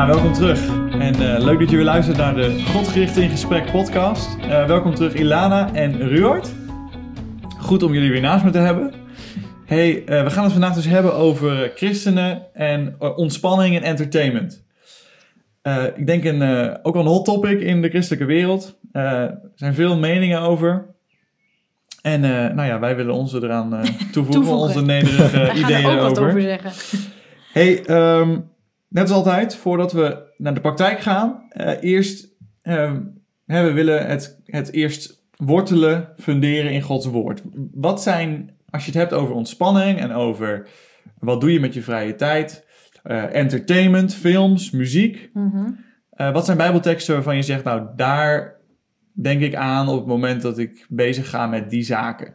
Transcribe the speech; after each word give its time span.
Ja, 0.00 0.06
welkom 0.06 0.32
terug. 0.32 0.68
En 0.90 1.14
eh, 1.14 1.44
leuk 1.44 1.58
dat 1.58 1.70
je 1.70 1.76
weer 1.76 1.84
luistert 1.84 2.16
naar 2.16 2.34
de 2.34 2.62
Godgericht 2.64 3.16
in 3.16 3.30
Gesprek 3.30 3.70
podcast. 3.70 4.36
Eh, 4.40 4.66
welkom 4.66 4.94
terug 4.94 5.14
Ilana 5.14 5.74
en 5.74 6.08
Ruart. 6.08 6.52
Goed 7.58 7.82
om 7.82 7.92
jullie 7.92 8.10
weer 8.10 8.20
naast 8.20 8.44
me 8.44 8.50
te 8.50 8.58
hebben. 8.58 8.92
Hey, 9.66 10.04
eh, 10.04 10.22
we 10.22 10.30
gaan 10.30 10.42
het 10.42 10.52
vandaag 10.52 10.74
dus 10.74 10.84
hebben 10.84 11.14
over 11.14 11.72
christenen 11.74 12.54
en 12.54 12.94
ontspanning 12.98 13.76
en 13.76 13.82
entertainment. 13.82 14.64
Ik 15.96 16.06
denk 16.06 16.24
een, 16.24 16.42
ook 16.82 16.94
wel 16.94 17.02
een 17.02 17.08
hot 17.08 17.24
topic 17.24 17.60
in 17.60 17.82
de 17.82 17.88
christelijke 17.88 18.26
wereld. 18.26 18.78
Er 18.92 19.40
zijn 19.54 19.74
veel 19.74 19.96
meningen 19.96 20.40
over. 20.40 20.86
En 22.02 22.20
nou 22.54 22.62
ja, 22.62 22.78
wij 22.78 22.96
willen 22.96 23.14
onze 23.14 23.42
eraan 23.42 23.70
toevoegen, 24.12 24.12
Toevoegen. 24.12 24.56
onze 24.56 24.82
nederige 24.82 25.30
Wij 25.38 25.46
gaan 25.46 25.56
ideeën 25.56 25.88
er 25.88 25.94
ook 25.94 26.00
wat 26.00 26.18
over 26.18 26.40
zeggen. 26.40 26.70
Hey, 27.52 27.84
ehm, 27.84 28.36
net 28.90 29.02
als 29.02 29.12
altijd, 29.12 29.54
voordat 29.56 29.92
we 29.92 30.32
naar 30.36 30.54
de 30.54 30.60
praktijk 30.60 31.00
gaan, 31.00 31.46
eh, 31.48 31.82
eerst, 31.82 32.28
ehm, 32.62 33.02
hè, 33.46 33.64
we 33.64 33.72
willen 33.72 34.06
het, 34.06 34.40
het 34.44 34.72
eerst 34.72 35.24
wortelen, 35.36 36.12
funderen 36.18 36.70
in 36.72 36.82
Gods 36.82 37.06
woord. 37.06 37.42
Wat 37.72 38.02
zijn, 38.02 38.56
als 38.70 38.84
je 38.84 38.90
het 38.90 39.00
hebt 39.00 39.12
over 39.12 39.34
ontspanning 39.34 39.98
en 39.98 40.12
over 40.12 40.68
wat 41.18 41.40
doe 41.40 41.52
je 41.52 41.60
met 41.60 41.74
je 41.74 41.82
vrije 41.82 42.14
tijd, 42.14 42.66
eh, 43.02 43.34
entertainment, 43.34 44.14
films, 44.14 44.70
muziek, 44.70 45.30
Mhm. 45.32 45.70
eh, 46.10 46.32
wat 46.32 46.44
zijn 46.44 46.56
bijbelteksten 46.56 47.14
waarvan 47.14 47.36
je 47.36 47.42
zegt, 47.42 47.64
nou 47.64 47.86
daar 47.96 48.56
denk 49.12 49.40
ik 49.42 49.54
aan 49.54 49.88
op 49.88 49.96
het 49.98 50.06
moment 50.06 50.42
dat 50.42 50.58
ik 50.58 50.86
bezig 50.88 51.30
ga 51.30 51.46
met 51.46 51.70
die 51.70 51.82
zaken? 51.82 52.34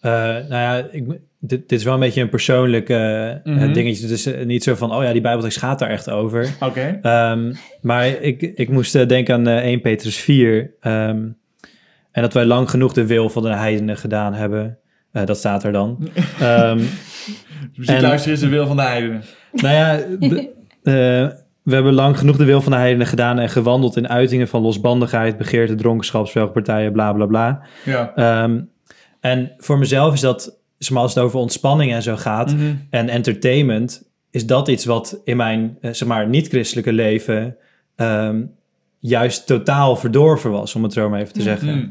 Eh, 0.00 0.10
nou 0.12 0.48
ja, 0.48 0.76
ik, 0.90 1.20
dit, 1.40 1.68
dit 1.68 1.78
is 1.78 1.84
wel 1.84 1.94
een 1.94 2.00
beetje 2.00 2.20
een 2.20 2.28
persoonlijk 2.28 2.88
eh, 2.88 3.30
eh, 3.30 3.36
Mhm. 3.44 3.72
dingetje. 3.72 4.06
Dus 4.06 4.28
niet 4.44 4.62
zo 4.62 4.74
van, 4.74 4.94
oh 4.94 5.02
ja, 5.02 5.12
die 5.12 5.20
Bijbeltekst 5.20 5.58
gaat 5.58 5.78
daar 5.78 5.90
echt 5.90 6.10
over. 6.10 6.48
Oké. 6.60 6.98
Ehm, 7.02 7.52
maar 7.80 8.06
ik, 8.06 8.42
ik 8.42 8.68
moest 8.68 9.08
denken 9.08 9.34
aan 9.34 9.46
eh, 9.46 9.56
1 9.64 9.80
Petrus 9.80 10.16
4. 10.16 10.74
ehm, 10.80 11.26
en 12.12 12.22
dat 12.22 12.32
wij 12.32 12.44
lang 12.44 12.70
genoeg 12.70 12.92
de 12.92 13.06
wil 13.06 13.28
van 13.30 13.42
de 13.42 13.48
heidenen 13.54 13.96
gedaan 13.96 14.34
hebben. 14.34 14.78
Dat 15.12 15.36
staat 15.36 15.64
er 15.64 15.72
dan. 15.72 15.98
En- 17.86 18.00
luisteren 18.00 18.34
is 18.34 18.40
de 18.40 18.48
wil 18.48 18.66
van 18.66 18.76
de 18.76 18.82
heidenen. 18.82 19.22
nou 19.52 19.74
ja, 19.74 19.96
de- 20.18 21.38
we 21.62 21.74
hebben 21.74 21.92
lang 21.92 22.18
genoeg 22.18 22.36
de 22.36 22.44
wil 22.44 22.60
van 22.60 22.72
de 22.72 22.78
heidenen 22.78 23.06
gedaan... 23.06 23.38
en 23.38 23.48
gewandeld 23.48 23.96
in 23.96 24.08
uitingen 24.08 24.48
van 24.48 24.62
losbandigheid, 24.62 25.36
begeerte, 25.36 25.74
dronkenschap, 25.74 26.26
spelpartijen, 26.28 26.92
bla 26.92 27.12
bla 27.12 27.26
bla. 27.26 27.62
Ja. 27.84 28.12
En 29.20 29.52
voor 29.58 29.78
mezelf 29.78 30.12
is 30.14 30.20
dat, 30.20 30.59
zeg 30.84 30.90
maar, 30.92 31.02
als 31.02 31.14
het 31.14 31.24
over 31.24 31.38
ontspanning 31.38 31.92
en 31.92 32.02
zo 32.02 32.16
gaat... 32.16 32.52
Mhm. 32.54 32.74
en 32.90 33.08
entertainment, 33.08 34.08
is 34.30 34.46
dat 34.46 34.68
iets 34.68 34.84
wat 34.84 35.20
in 35.24 35.36
mijn 35.36 35.76
eh, 35.80 35.92
zeg 35.92 36.08
maar, 36.08 36.28
niet-christelijke 36.28 36.92
leven 36.92 37.56
ehm, 37.96 38.42
juist 38.98 39.46
totaal 39.46 39.96
verdorven 39.96 40.50
was, 40.50 40.74
om 40.74 40.82
het 40.82 40.92
zo 40.92 41.08
maar 41.08 41.20
even 41.20 41.32
te 41.32 41.42
zeggen. 41.42 41.68
Mhm. 41.78 41.86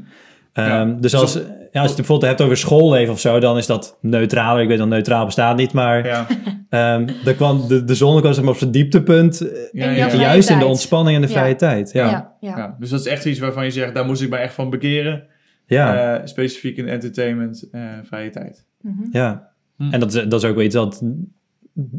Ja. 0.54 0.80
Ehm, 0.82 1.00
dus 1.00 1.16
als, 1.16 1.32
Zo- 1.34 1.40
ja, 1.40 1.46
als 1.46 1.56
je 1.72 1.80
het 1.82 1.96
bijvoorbeeld 1.96 2.30
hebt 2.30 2.42
over 2.42 2.58
schoolleven 2.58 3.14
of 3.14 3.20
zo, 3.20 3.40
dan 3.40 3.58
is 3.58 3.66
dat 3.66 3.98
neutraler. 4.02 4.62
Ik 4.62 4.68
weet 4.68 4.78
dat 4.78 4.88
neutraal 4.88 5.26
bestaat 5.26 5.58
niet, 5.58 5.74
maar 5.74 6.06
Ja. 6.08 6.26
ehm 6.70 7.08
daar 7.24 7.34
kwam 7.34 7.68
de, 7.68 7.84
de 7.84 7.96
zon 7.96 8.20
kwam 8.20 8.34
zeg 8.34 8.44
maar, 8.44 8.54
op 8.54 8.60
zijn 8.60 8.72
dieptepunt, 8.72 9.42
eh, 9.42 9.72
Ja, 9.72 10.10
juist 10.16 10.50
in 10.50 10.60
de 10.60 10.66
ontspanning 10.66 11.16
en 11.16 11.22
de 11.22 11.28
Ja. 11.28 11.34
vrije 11.34 11.56
tijd. 11.56 11.92
Ja, 11.92 12.06
Ja, 12.06 12.12
ja. 12.12 12.50
ja. 12.50 12.58
Ja, 12.58 12.76
dus 12.80 12.90
dat 12.90 13.00
is 13.00 13.06
echt 13.06 13.26
iets 13.26 13.40
waarvan 13.40 13.64
je 13.66 13.72
zegt, 13.72 13.94
daar 13.96 14.06
moest 14.06 14.22
ik 14.22 14.30
mij 14.30 14.40
echt 14.42 14.54
van 14.54 14.70
bekeren. 14.70 15.24
ja, 15.66 16.16
Eh, 16.18 16.26
specifiek 16.26 16.78
in 16.78 16.88
entertainment, 16.88 17.68
eh, 17.72 17.82
vrije 18.04 18.30
tijd. 18.30 18.66
Mhm. 18.82 19.38
Hm. 19.76 19.92
En 19.92 20.00
dat 20.00 20.14
is, 20.14 20.24
dat 20.28 20.44
is 20.44 20.50
ook 20.50 20.56
wel 20.56 20.66
iets 20.66 20.76
dat 20.76 21.04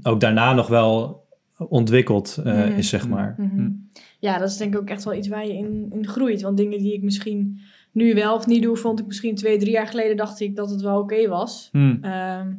ook 0.02 0.20
daarna 0.20 0.52
nog 0.54 0.66
wel 0.66 1.24
ontwikkeld 1.68 2.40
eh, 2.44 2.54
Mhm. 2.54 2.76
is, 2.78 2.88
zeg 2.88 3.08
maar. 3.08 3.34
Mhm. 3.38 3.56
Hm. 3.56 3.70
Ja, 4.18 4.38
dat 4.38 4.48
is 4.50 4.56
denk 4.56 4.74
ik 4.74 4.80
ook 4.80 4.88
echt 4.88 5.04
wel 5.04 5.14
iets 5.14 5.28
waar 5.28 5.46
je 5.46 5.52
in, 5.56 5.86
in 5.92 6.06
groeit. 6.06 6.42
Want 6.42 6.56
dingen 6.56 6.78
die 6.78 6.92
ik 6.92 7.02
misschien 7.02 7.60
nu 7.92 8.14
wel 8.14 8.34
of 8.34 8.46
niet 8.46 8.62
doe, 8.62 8.76
vond 8.76 9.00
ik 9.00 9.06
misschien 9.06 9.34
twee, 9.34 9.58
drie 9.58 9.72
jaar 9.72 9.86
geleden 9.86 10.16
dacht 10.16 10.40
ik 10.40 10.56
dat 10.56 10.70
het 10.70 10.80
wel 10.80 10.98
oké 11.00 11.28
was. 11.28 11.68
Hm. 11.72 11.96
Ehm, 12.00 12.52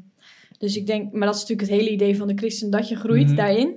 dus 0.57 0.77
ik 0.77 0.85
denk, 0.87 1.11
maar 1.13 1.25
dat 1.27 1.35
is 1.35 1.41
natuurlijk 1.41 1.69
het 1.69 1.79
hele 1.79 1.91
idee 1.93 2.17
van 2.17 2.27
de 2.27 2.35
christen, 2.37 2.69
dat 2.71 2.89
je 2.89 2.95
groeit 2.95 3.35
daarin. 3.35 3.75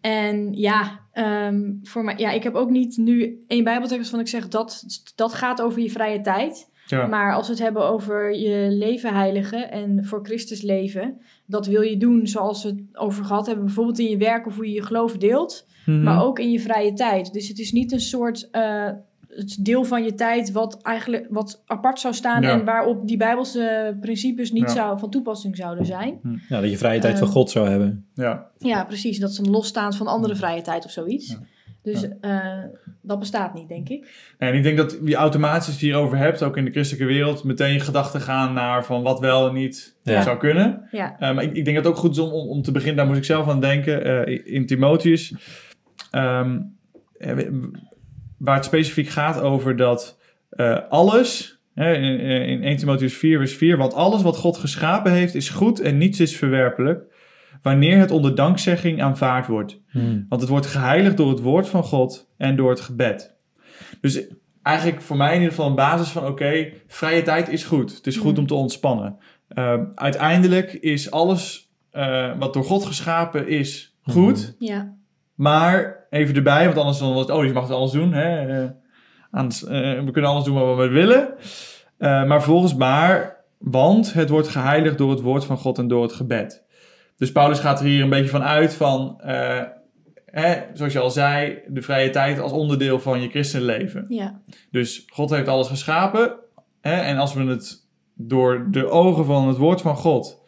En 0.00 0.52
ja, 0.52 1.00
ehm, 1.12 1.72
voor 1.82 2.04
mij, 2.04 2.14
ja, 2.16 2.30
ik 2.30 2.42
heb 2.42 2.54
ook 2.54 2.70
niet 2.70 2.96
nu 2.96 3.44
één 3.46 3.64
bijbeltekst 3.64 4.10
van 4.10 4.20
ik 4.20 4.28
zeg 4.28 4.48
dat, 4.48 4.84
dat 5.14 5.34
gaat 5.34 5.62
over 5.62 5.80
je 5.82 5.90
vrije 5.90 6.20
tijd. 6.20 6.69
Ja. 6.90 7.06
Maar 7.06 7.34
als 7.34 7.46
we 7.46 7.52
het 7.52 7.62
hebben 7.62 7.88
over 7.88 8.34
je 8.38 8.66
leven 8.70 9.14
heiligen 9.14 9.70
en 9.70 10.04
voor 10.04 10.20
Christus 10.22 10.62
leven, 10.62 11.20
dat 11.46 11.66
wil 11.66 11.80
je 11.82 11.96
doen 11.96 12.26
zoals 12.26 12.62
we 12.62 12.68
het 12.68 12.80
over 12.98 13.24
gehad 13.24 13.46
hebben, 13.46 13.64
bijvoorbeeld 13.64 13.98
in 13.98 14.10
je 14.10 14.16
werk 14.16 14.46
of 14.46 14.54
hoe 14.56 14.66
je 14.68 14.74
je 14.74 14.82
geloof 14.82 15.16
deelt, 15.16 15.66
Mhm. 15.86 16.02
maar 16.02 16.22
ook 16.24 16.38
in 16.38 16.50
je 16.50 16.60
vrije 16.60 16.92
tijd. 16.92 17.32
Dus 17.32 17.48
het 17.48 17.58
is 17.58 17.72
niet 17.72 17.92
een 17.92 18.00
soort 18.00 18.48
eh, 18.50 18.88
het 19.28 19.64
deel 19.64 19.84
van 19.84 20.04
je 20.04 20.14
tijd 20.14 20.52
wat 20.52 20.82
eigenlijk 20.82 21.26
wat 21.30 21.62
apart 21.66 22.00
zou 22.00 22.14
staan 22.14 22.42
Ja. 22.42 22.50
en 22.52 22.64
waarop 22.64 23.06
die 23.08 23.16
bijbelse 23.16 23.96
principes 24.00 24.52
niet 24.52 24.62
Ja. 24.62 24.68
zou, 24.68 24.98
van 24.98 25.10
toepassing 25.10 25.56
zouden 25.56 25.86
zijn. 25.86 26.20
Ja, 26.48 26.60
dat 26.60 26.70
je 26.70 26.78
vrije 26.78 27.00
tijd 27.00 27.12
Eh, 27.14 27.18
van 27.18 27.28
God 27.28 27.50
zou 27.50 27.68
hebben. 27.68 28.06
Ja. 28.14 28.46
Ja, 28.58 28.84
precies. 28.84 29.18
Dat 29.18 29.34
ze 29.34 29.42
losstaan 29.42 29.92
van 29.94 30.06
andere 30.06 30.36
vrije 30.36 30.62
tijd 30.62 30.84
of 30.84 30.90
zoiets. 30.90 31.28
Ja. 31.30 31.38
Dus 31.82 32.08
eh, 32.20 32.48
dat 33.02 33.18
bestaat 33.18 33.54
niet, 33.54 33.68
denk 33.68 33.88
ik. 33.88 34.32
En 34.38 34.54
ik 34.54 34.62
denk 34.62 34.76
dat 34.76 34.98
je 35.04 35.14
automatisch 35.14 35.66
als 35.66 35.80
je 35.80 35.86
hierover 35.86 36.16
hebt, 36.18 36.42
ook 36.42 36.56
in 36.56 36.64
de 36.64 36.70
christelijke 36.70 37.06
wereld, 37.06 37.44
meteen 37.44 37.72
je 37.72 37.80
gedachten 37.80 38.20
gaan 38.20 38.52
naar 38.52 38.84
van 38.84 39.02
wat 39.02 39.20
wel 39.20 39.48
en 39.48 39.54
niet 39.54 39.96
Ja. 40.02 40.22
zou 40.22 40.38
kunnen. 40.38 40.88
Ja. 40.90 41.16
Eh, 41.18 41.34
maar 41.34 41.44
ik, 41.44 41.52
ik 41.56 41.64
denk 41.64 41.76
dat 41.76 41.84
het 41.84 41.94
ook 41.94 42.00
goed 42.00 42.10
is 42.10 42.18
om, 42.18 42.30
om, 42.32 42.62
te 42.62 42.72
beginnen, 42.72 42.96
daar 42.96 43.06
moest 43.06 43.18
ik 43.18 43.24
zelf 43.24 43.48
aan 43.48 43.60
denken, 43.60 44.26
eh, 44.26 44.40
in 44.54 44.66
Timotheus. 44.66 45.34
ehm, 46.10 46.58
eh, 47.18 47.36
waar 48.38 48.54
het 48.56 48.64
specifiek 48.64 49.08
gaat 49.08 49.40
over 49.40 49.76
dat 49.76 50.18
eh, 50.50 50.78
alles, 50.88 51.60
hè, 51.74 51.92
in, 51.94 52.20
in 52.46 52.62
1 52.64 52.76
Timotheus 52.76 53.14
4 53.14 53.38
vers 53.38 53.54
4, 53.54 53.76
want 53.76 53.94
alles 53.94 54.22
wat 54.22 54.36
God 54.36 54.56
geschapen 54.56 55.12
heeft 55.12 55.34
is 55.34 55.48
goed 55.48 55.80
en 55.80 55.98
niets 55.98 56.20
is 56.20 56.36
verwerpelijk, 56.36 57.04
wanneer 57.62 57.98
het 57.98 58.10
onder 58.10 58.34
dankzegging 58.34 59.02
aanvaard 59.02 59.46
wordt. 59.46 59.80
Hmm. 59.90 60.26
Want 60.28 60.40
het 60.40 60.50
wordt 60.50 60.66
geheiligd 60.66 61.16
door 61.16 61.30
het 61.30 61.40
woord 61.40 61.68
van 61.68 61.82
God 61.82 62.30
en 62.36 62.56
door 62.56 62.70
het 62.70 62.80
gebed. 62.80 63.36
Dus 64.00 64.26
eigenlijk 64.62 65.02
voor 65.02 65.16
mij 65.16 65.28
in 65.28 65.34
ieder 65.34 65.50
geval 65.50 65.66
een 65.68 65.74
basis 65.74 66.08
van: 66.08 66.26
oké, 66.26 66.72
vrije 66.86 67.22
tijd 67.22 67.48
is 67.48 67.64
goed. 67.64 67.94
Het 67.96 68.06
is 68.06 68.16
goed 68.16 68.32
Mm. 68.32 68.38
om 68.38 68.46
te 68.46 68.54
ontspannen. 68.54 69.16
Ehm, 69.48 69.84
uiteindelijk 69.94 70.72
is 70.72 71.10
alles 71.10 71.68
eh, 71.90 72.38
wat 72.38 72.52
door 72.54 72.64
God 72.64 72.86
geschapen 72.86 73.48
is 73.48 73.96
goed. 74.02 74.54
Ja. 74.58 74.94
Maar 75.34 76.06
even 76.10 76.34
erbij, 76.34 76.64
want 76.64 76.78
anders 76.78 76.98
dan 76.98 77.12
wordt 77.12 77.30
oh, 77.30 77.44
je 77.44 77.52
mag 77.52 77.62
het 77.62 77.72
alles 77.72 77.90
doen. 77.90 78.12
Hè? 78.12 78.46
Eh, 78.62 78.70
anders, 79.30 79.64
eh, 79.64 79.70
we 80.04 80.10
kunnen 80.10 80.30
alles 80.30 80.44
doen 80.44 80.54
wat 80.54 80.76
we 80.76 80.88
willen. 80.88 81.34
Eh, 81.98 82.24
maar 82.24 82.42
volgens 82.42 82.74
maar, 82.74 83.44
want 83.58 84.12
het 84.12 84.28
wordt 84.28 84.48
geheiligd 84.48 84.98
door 84.98 85.10
het 85.10 85.20
woord 85.20 85.44
van 85.44 85.56
God 85.56 85.78
en 85.78 85.88
door 85.88 86.02
het 86.02 86.12
gebed. 86.12 86.64
Dus 87.20 87.32
Paulus 87.32 87.58
gaat 87.58 87.80
er 87.80 87.86
hier 87.86 88.02
een 88.02 88.08
beetje 88.08 88.30
van 88.30 88.42
uit 88.42 88.74
van, 88.74 89.20
eh, 89.20 89.60
hè, 90.24 90.56
zoals 90.72 90.92
je 90.92 90.98
al 90.98 91.10
zei, 91.10 91.58
de 91.68 91.82
vrije 91.82 92.10
tijd 92.10 92.40
als 92.40 92.52
onderdeel 92.52 93.00
van 93.00 93.20
je 93.22 93.28
christenleven. 93.28 94.04
Ja. 94.08 94.40
Dus 94.70 95.04
God 95.12 95.30
heeft 95.30 95.48
alles 95.48 95.68
geschapen. 95.68 96.32
Hè, 96.80 96.94
en 96.94 97.16
als 97.18 97.34
we 97.34 97.42
het 97.44 97.86
door 98.14 98.66
de 98.70 98.88
ogen 98.88 99.24
van 99.24 99.48
het 99.48 99.56
woord 99.56 99.80
van 99.80 99.96
God 99.96 100.42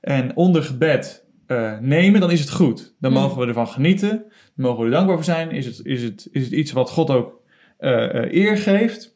en 0.00 0.36
onder 0.36 0.62
gebed 0.62 1.24
eh, 1.46 1.78
nemen, 1.78 2.20
dan 2.20 2.30
is 2.30 2.40
het 2.40 2.50
goed. 2.50 2.94
Dan 3.00 3.12
Mm. 3.12 3.18
mogen 3.18 3.40
we 3.40 3.46
ervan 3.46 3.68
genieten. 3.68 4.08
Dan 4.56 4.66
mogen 4.66 4.78
we 4.78 4.84
er 4.84 4.90
dankbaar 4.90 5.14
voor 5.16 5.24
zijn. 5.24 5.50
Is 5.50 5.66
het, 5.66 5.80
is 5.84 6.02
het, 6.02 6.28
is 6.32 6.44
het 6.44 6.52
iets 6.52 6.72
wat 6.72 6.90
God 6.90 7.10
ook 7.10 7.40
eh, 7.78 8.32
eer 8.32 8.56
geeft? 8.58 9.14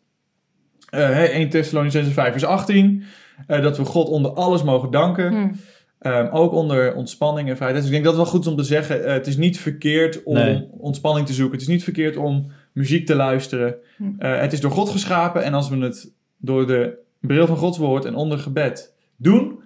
Hè, 0.90 1.24
1 1.24 1.48
Thessalonicenses 1.48 2.12
5 2.14 2.30
vers 2.30 2.44
18. 2.44 3.02
eh, 3.46 3.62
dat 3.62 3.76
we 3.76 3.84
God 3.84 4.08
onder 4.08 4.30
alles 4.32 4.62
mogen 4.62 4.90
danken. 4.90 5.32
Hm. 5.32 5.52
Ehm, 6.00 6.28
ook 6.32 6.52
onder 6.52 6.94
ontspanning 6.94 7.48
en 7.48 7.56
vrijheid. 7.56 7.80
Dus 7.82 7.86
ik 7.90 7.92
denk 7.92 8.04
dat 8.04 8.14
het 8.14 8.22
wel 8.22 8.32
goed 8.32 8.44
is 8.44 8.50
om 8.50 8.56
te 8.56 8.64
zeggen: 8.64 9.04
eh, 9.04 9.12
het 9.12 9.26
is 9.26 9.36
niet 9.36 9.58
verkeerd 9.60 10.22
om 10.22 10.34
Nee. 10.34 10.66
ontspanning 10.70 11.26
te 11.26 11.32
zoeken. 11.32 11.52
Het 11.52 11.62
is 11.62 11.72
niet 11.74 11.84
verkeerd 11.84 12.16
om 12.16 12.46
muziek 12.72 13.06
te 13.06 13.14
luisteren. 13.14 13.74
Hm. 13.96 14.04
Eh, 14.18 14.40
het 14.40 14.52
is 14.52 14.60
door 14.60 14.70
God 14.70 14.88
geschapen 14.88 15.42
en 15.44 15.54
als 15.54 15.68
we 15.68 15.76
het 15.76 16.12
door 16.36 16.66
de 16.66 16.98
bril 17.20 17.46
van 17.46 17.56
Gods 17.56 17.78
woord 17.78 18.04
en 18.04 18.14
onder 18.14 18.38
gebed 18.38 18.94
doen, 19.16 19.58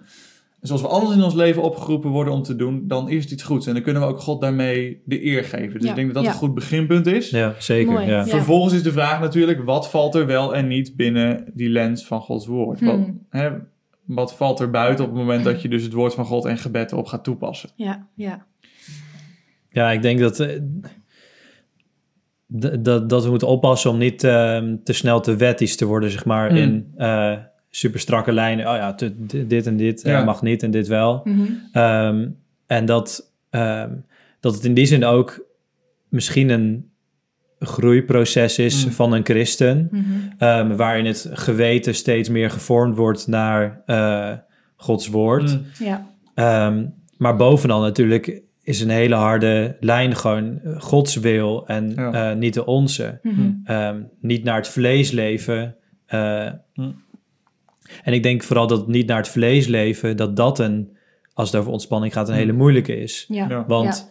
zoals 0.61 0.81
we 0.81 0.87
alles 0.87 1.15
in 1.15 1.23
ons 1.23 1.33
leven 1.33 1.61
opgeroepen 1.61 2.09
worden 2.09 2.33
om 2.33 2.41
te 2.43 2.55
doen, 2.55 2.83
dan 2.87 3.09
is 3.09 3.23
het 3.23 3.31
iets 3.31 3.43
goeds. 3.43 3.67
En 3.67 3.73
dan 3.73 3.83
kunnen 3.83 4.01
we 4.01 4.07
ook 4.07 4.19
God 4.19 4.41
daarmee 4.41 5.01
de 5.05 5.25
eer 5.25 5.43
geven. 5.43 5.73
Dus 5.73 5.83
Ja, 5.83 5.89
ik 5.89 5.95
denk 5.95 6.07
dat 6.07 6.15
dat 6.15 6.23
ja. 6.25 6.29
een 6.31 6.37
goed 6.37 6.53
beginpunt 6.53 7.07
is. 7.07 7.29
Ja, 7.29 7.53
zeker. 7.59 7.91
Mooi, 7.91 8.05
ja. 8.05 8.25
Vervolgens 8.25 8.73
is 8.73 8.83
de 8.83 8.91
vraag 8.91 9.19
natuurlijk, 9.19 9.63
wat 9.63 9.89
valt 9.89 10.15
er 10.15 10.25
wel 10.25 10.55
en 10.55 10.67
niet 10.67 10.95
binnen 10.95 11.45
die 11.53 11.69
lens 11.69 12.05
van 12.05 12.21
Gods 12.21 12.45
woord? 12.45 12.79
Wat, 12.81 12.95
Hmm. 12.95 13.25
hè, 13.29 13.49
wat 14.05 14.35
valt 14.35 14.59
er 14.59 14.69
buiten 14.69 15.05
op 15.05 15.11
het 15.11 15.19
moment 15.19 15.43
dat 15.43 15.61
je 15.61 15.69
dus 15.69 15.83
het 15.83 15.93
woord 15.93 16.13
van 16.13 16.25
God 16.25 16.45
en 16.45 16.57
gebed 16.57 16.91
erop 16.91 17.05
gaat 17.07 17.23
toepassen? 17.23 17.69
Ja. 17.75 18.07
Ja. 18.15 18.45
Ja, 19.69 19.91
ik 19.91 20.01
denk 20.01 20.19
dat, 20.19 20.39
eh, 20.39 20.59
dat, 22.47 23.09
dat 23.09 23.23
we 23.23 23.29
moeten 23.29 23.47
oppassen 23.47 23.89
om 23.91 23.97
niet 23.97 24.23
ehm, 24.23 24.75
te 24.83 24.93
snel 24.93 25.21
te 25.21 25.35
wettisch 25.35 25.75
te 25.75 25.85
worden, 25.85 26.11
zeg 26.11 26.25
maar, 26.25 26.47
Hmm. 26.49 26.57
in 26.57 26.91
eh, 26.97 27.37
super 27.69 27.99
strakke 27.99 28.31
lijnen. 28.31 28.67
Oh 28.67 28.75
ja, 28.75 28.93
te- 28.93 29.25
dit 29.47 29.67
en 29.67 29.77
dit 29.77 30.03
eh, 30.03 30.25
mag 30.25 30.41
niet 30.41 30.63
en 30.63 30.71
dit 30.71 30.87
wel. 30.87 31.21
Mhm. 31.23 31.41
Ehm, 31.71 32.29
en 32.65 32.85
dat, 32.85 33.33
ehm, 33.49 33.93
dat 34.39 34.53
het 34.55 34.63
in 34.63 34.73
die 34.73 34.85
zin 34.85 35.05
ook 35.05 35.45
misschien 36.09 36.49
een 36.49 36.89
groeiproces 37.65 38.59
is 38.59 38.85
Mm. 38.85 38.91
van 38.91 39.13
een 39.13 39.23
christen, 39.25 39.87
Mhm. 39.91 40.03
ehm, 40.37 40.75
waarin 40.75 41.05
het 41.05 41.29
geweten 41.31 41.95
steeds 41.95 42.29
meer 42.29 42.49
gevormd 42.51 42.95
wordt 42.97 43.27
naar 43.27 43.81
eh, 43.85 44.31
Gods 44.75 45.07
woord. 45.07 45.51
Mm. 45.51 45.65
Ja. 45.85 46.07
Ehm, 46.33 46.85
maar 47.17 47.35
bovenal 47.35 47.81
natuurlijk 47.81 48.41
is 48.63 48.81
een 48.81 48.89
hele 48.89 49.15
harde 49.15 49.77
lijn 49.79 50.15
gewoon 50.15 50.59
eh, 50.63 50.81
Gods 50.81 51.15
wil 51.15 51.67
en 51.67 51.91
Ja. 51.95 52.31
eh, 52.31 52.37
niet 52.37 52.53
de 52.53 52.65
onze. 52.65 53.19
Mhm. 53.23 53.49
Ehm, 53.63 54.01
niet 54.21 54.43
naar 54.43 54.55
het 54.55 54.67
vlees 54.67 55.11
leven. 55.11 55.75
eh, 56.05 56.47
Hm. 56.73 56.91
En 58.03 58.13
ik 58.13 58.23
denk 58.23 58.43
vooral 58.43 58.67
dat 58.67 58.87
niet 58.87 59.07
naar 59.07 59.17
het 59.17 59.27
vlees 59.27 59.67
leven, 59.67 60.17
dat 60.17 60.35
dat 60.35 60.59
een, 60.59 60.97
als 61.33 61.51
het 61.51 61.59
over 61.59 61.71
ontspanning 61.71 62.13
gaat, 62.13 62.29
een 62.29 62.35
hele 62.35 62.51
moeilijke 62.53 62.97
is. 63.01 63.25
Ja. 63.27 63.49
Ja. 63.49 63.65
Want 63.67 64.09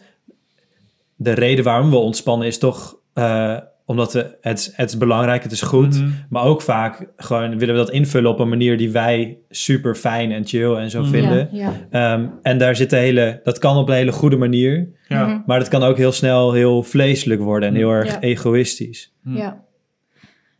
de 1.15 1.31
reden 1.31 1.63
waarom 1.63 1.89
we 1.89 1.95
ontspannen 1.95 2.47
is 2.47 2.57
toch 2.57 2.97
eh, 3.15 3.57
omdat 3.87 4.13
we, 4.13 4.37
het, 4.41 4.73
het 4.75 4.89
is 4.89 4.97
belangrijk, 4.97 5.43
het 5.43 5.51
is 5.51 5.61
goed. 5.61 5.95
Mhm. 6.01 6.09
Maar 6.29 6.43
ook 6.43 6.61
vaak 6.61 7.07
gewoon 7.17 7.57
willen 7.57 7.75
we 7.75 7.81
dat 7.81 7.89
invullen 7.91 8.31
op 8.31 8.39
een 8.39 8.49
manier 8.49 8.77
die 8.77 8.91
wij 8.91 9.37
super 9.49 9.95
fijn 9.95 10.31
en 10.31 10.45
chill 10.45 10.73
en 10.75 10.89
zo 10.89 11.01
Mhm. 11.01 11.09
vinden. 11.09 11.49
Ja, 11.51 11.71
ja. 11.91 12.13
Ehm, 12.13 12.27
en 12.41 12.57
daar 12.57 12.75
zit 12.75 12.91
een 12.91 12.99
hele, 12.99 13.39
dat 13.43 13.59
kan 13.59 13.77
op 13.77 13.89
een 13.89 13.95
hele 13.95 14.11
goede 14.11 14.37
manier, 14.37 14.89
Ja. 15.07 15.25
Mhm. 15.27 15.39
maar 15.45 15.59
dat 15.59 15.67
kan 15.67 15.83
ook 15.83 15.97
heel 15.97 16.11
snel 16.11 16.53
heel 16.53 16.83
vleeselijk 16.83 17.41
worden 17.41 17.69
en 17.69 17.75
heel 17.75 17.89
erg 17.91 18.11
Ja. 18.11 18.19
egoïstisch. 18.19 19.13
Ja. 19.23 19.63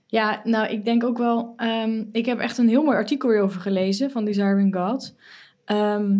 Ja, 0.07 0.41
nou, 0.43 0.67
ik 0.67 0.85
denk 0.85 1.03
ook 1.03 1.17
wel... 1.17 1.53
ehm, 1.57 2.03
ik 2.11 2.25
heb 2.25 2.39
echt 2.39 2.57
een 2.57 2.67
heel 2.69 2.83
mooi 2.83 2.97
artikel 2.97 3.29
hierover 3.29 3.61
gelezen 3.61 4.11
van 4.11 4.25
Desiring 4.25 4.75
God. 4.75 5.15
Ehm, 5.65 6.11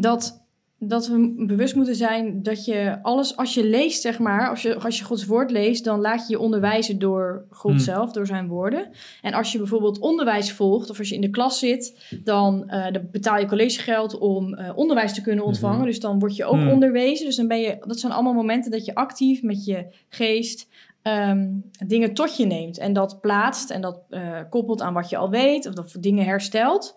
dat, 0.00 0.46
dat 0.80 1.06
we 1.06 1.34
bewust 1.36 1.74
moeten 1.74 1.94
zijn 1.94 2.42
dat 2.42 2.64
je 2.64 2.98
alles... 3.02 3.36
Als 3.36 3.54
je 3.54 3.64
leest, 3.64 4.02
zeg 4.02 4.18
maar, 4.18 4.48
als 4.48 4.62
je, 4.62 4.78
als 4.78 4.98
je 4.98 5.04
Gods 5.04 5.26
woord 5.26 5.50
leest... 5.50 5.84
dan 5.84 6.00
laat 6.00 6.26
je 6.26 6.32
je 6.32 6.38
onderwijzen 6.38 6.98
door 6.98 7.44
God 7.50 7.70
Hmm. 7.70 7.80
zelf, 7.80 8.12
door 8.12 8.26
zijn 8.26 8.48
woorden. 8.48 8.90
En 9.22 9.32
als 9.32 9.52
je 9.52 9.58
bijvoorbeeld 9.58 9.98
onderwijs 9.98 10.52
volgt... 10.52 10.90
of 10.90 10.98
als 10.98 11.08
je 11.08 11.14
in 11.14 11.20
de 11.20 11.30
klas 11.30 11.58
zit... 11.58 12.16
dan, 12.24 12.68
eh, 12.68 12.92
dan 12.92 13.08
betaal 13.10 13.38
je 13.38 13.46
collegegeld 13.46 14.18
om 14.18 14.54
eh, 14.54 14.76
onderwijs 14.76 15.14
te 15.14 15.22
kunnen 15.22 15.44
ontvangen. 15.44 15.78
Mhm. 15.78 15.86
Dus 15.86 16.00
dan 16.00 16.18
word 16.18 16.36
je 16.36 16.44
ook 16.44 16.54
Hmm. 16.54 16.70
onderwezen. 16.70 17.26
Dus 17.26 17.36
dan 17.36 17.48
ben 17.48 17.60
je... 17.60 17.76
Dat 17.80 18.00
zijn 18.00 18.12
allemaal 18.12 18.32
momenten 18.32 18.70
dat 18.70 18.84
je 18.84 18.94
actief 18.94 19.42
met 19.42 19.64
je 19.64 19.86
geest 20.08 20.68
ehm, 21.02 21.48
dingen 21.86 22.14
tot 22.14 22.36
je 22.36 22.46
neemt 22.46 22.78
en 22.78 22.92
dat 22.92 23.20
plaatst 23.20 23.70
en 23.70 23.80
dat 23.80 24.00
eh, 24.08 24.40
koppelt 24.50 24.80
aan 24.80 24.94
wat 24.94 25.08
je 25.10 25.16
al 25.16 25.30
weet 25.30 25.66
of 25.66 25.74
dat 25.74 25.96
dingen 26.00 26.24
herstelt. 26.24 26.96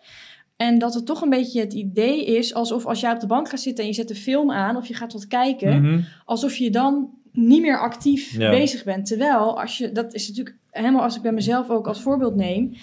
En 0.62 0.80
dat 0.80 0.94
het 0.94 1.06
toch 1.06 1.22
een 1.22 1.30
beetje 1.30 1.60
het 1.60 1.74
idee 1.74 2.26
is 2.26 2.54
alsof 2.54 2.86
als 2.86 3.00
jij 3.00 3.12
op 3.14 3.20
de 3.20 3.28
bank 3.28 3.50
gaat 3.50 3.60
zitten 3.60 3.84
en 3.84 3.90
je 3.90 3.96
zet 3.96 4.10
een 4.10 4.16
film 4.16 4.52
aan 4.52 4.76
of 4.76 4.86
je 4.88 4.94
gaat 4.94 5.14
wat 5.14 5.28
kijken, 5.28 5.82
Mhm. 5.82 6.02
alsof 6.26 6.56
je 6.56 6.70
dan 6.72 7.10
niet 7.32 7.62
meer 7.62 7.80
actief 7.80 8.38
Ja. 8.38 8.50
bezig 8.50 8.84
bent. 8.84 9.06
Terwijl, 9.06 9.60
als 9.62 9.78
je, 9.78 9.92
dat 9.92 10.14
is 10.14 10.28
natuurlijk 10.28 10.58
helemaal 10.70 11.02
als 11.02 11.16
ik 11.16 11.22
bij 11.22 11.32
mezelf 11.32 11.70
ook 11.70 11.88
als 11.88 12.02
voorbeeld 12.02 12.36
neem. 12.36 12.74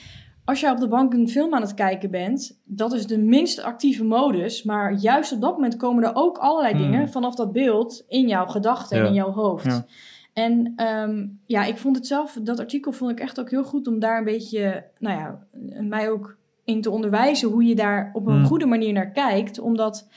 Als 0.44 0.60
je 0.60 0.70
op 0.70 0.78
de 0.78 0.88
bank 0.88 1.12
een 1.12 1.28
film 1.28 1.54
aan 1.54 1.60
het 1.62 1.74
kijken 1.74 2.10
bent, 2.10 2.60
dat 2.64 2.92
is 2.92 3.06
de 3.06 3.18
minst 3.18 3.62
actieve 3.62 4.04
modus. 4.04 4.62
Maar 4.62 4.92
juist 4.94 5.32
op 5.32 5.40
dat 5.40 5.52
moment 5.52 5.76
komen 5.76 6.04
er 6.04 6.14
ook 6.14 6.38
allerlei 6.38 6.74
Hmm. 6.74 6.82
dingen 6.82 7.08
vanaf 7.08 7.34
dat 7.34 7.52
beeld 7.52 8.04
in 8.08 8.28
jouw 8.28 8.46
gedachten 8.46 8.98
en 8.98 9.06
in 9.06 9.12
jouw 9.14 9.30
hoofd. 9.32 9.64
Ja. 9.66 9.86
En 10.32 10.72
ehm, 10.76 11.26
ja, 11.46 11.64
ik 11.64 11.76
vond 11.78 11.96
het 11.96 12.06
zelf, 12.06 12.38
dat 12.42 12.58
artikel 12.58 12.92
vond 12.92 13.10
ik 13.10 13.20
echt 13.20 13.40
ook 13.40 13.50
heel 13.50 13.64
goed 13.64 13.86
om 13.86 13.98
daar 13.98 14.18
een 14.18 14.24
beetje, 14.24 14.84
nou 14.98 15.18
ja, 15.18 15.46
mij 15.82 16.10
ook 16.10 16.36
in 16.68 16.80
te 16.80 16.90
onderwijzen 16.90 17.48
hoe 17.48 17.64
je 17.64 17.74
daar 17.74 18.10
op 18.12 18.26
een 18.26 18.32
Hmm. 18.34 18.44
goede 18.44 18.66
manier 18.66 18.92
naar 18.92 19.10
kijkt. 19.10 19.58
Omdat 19.58 20.08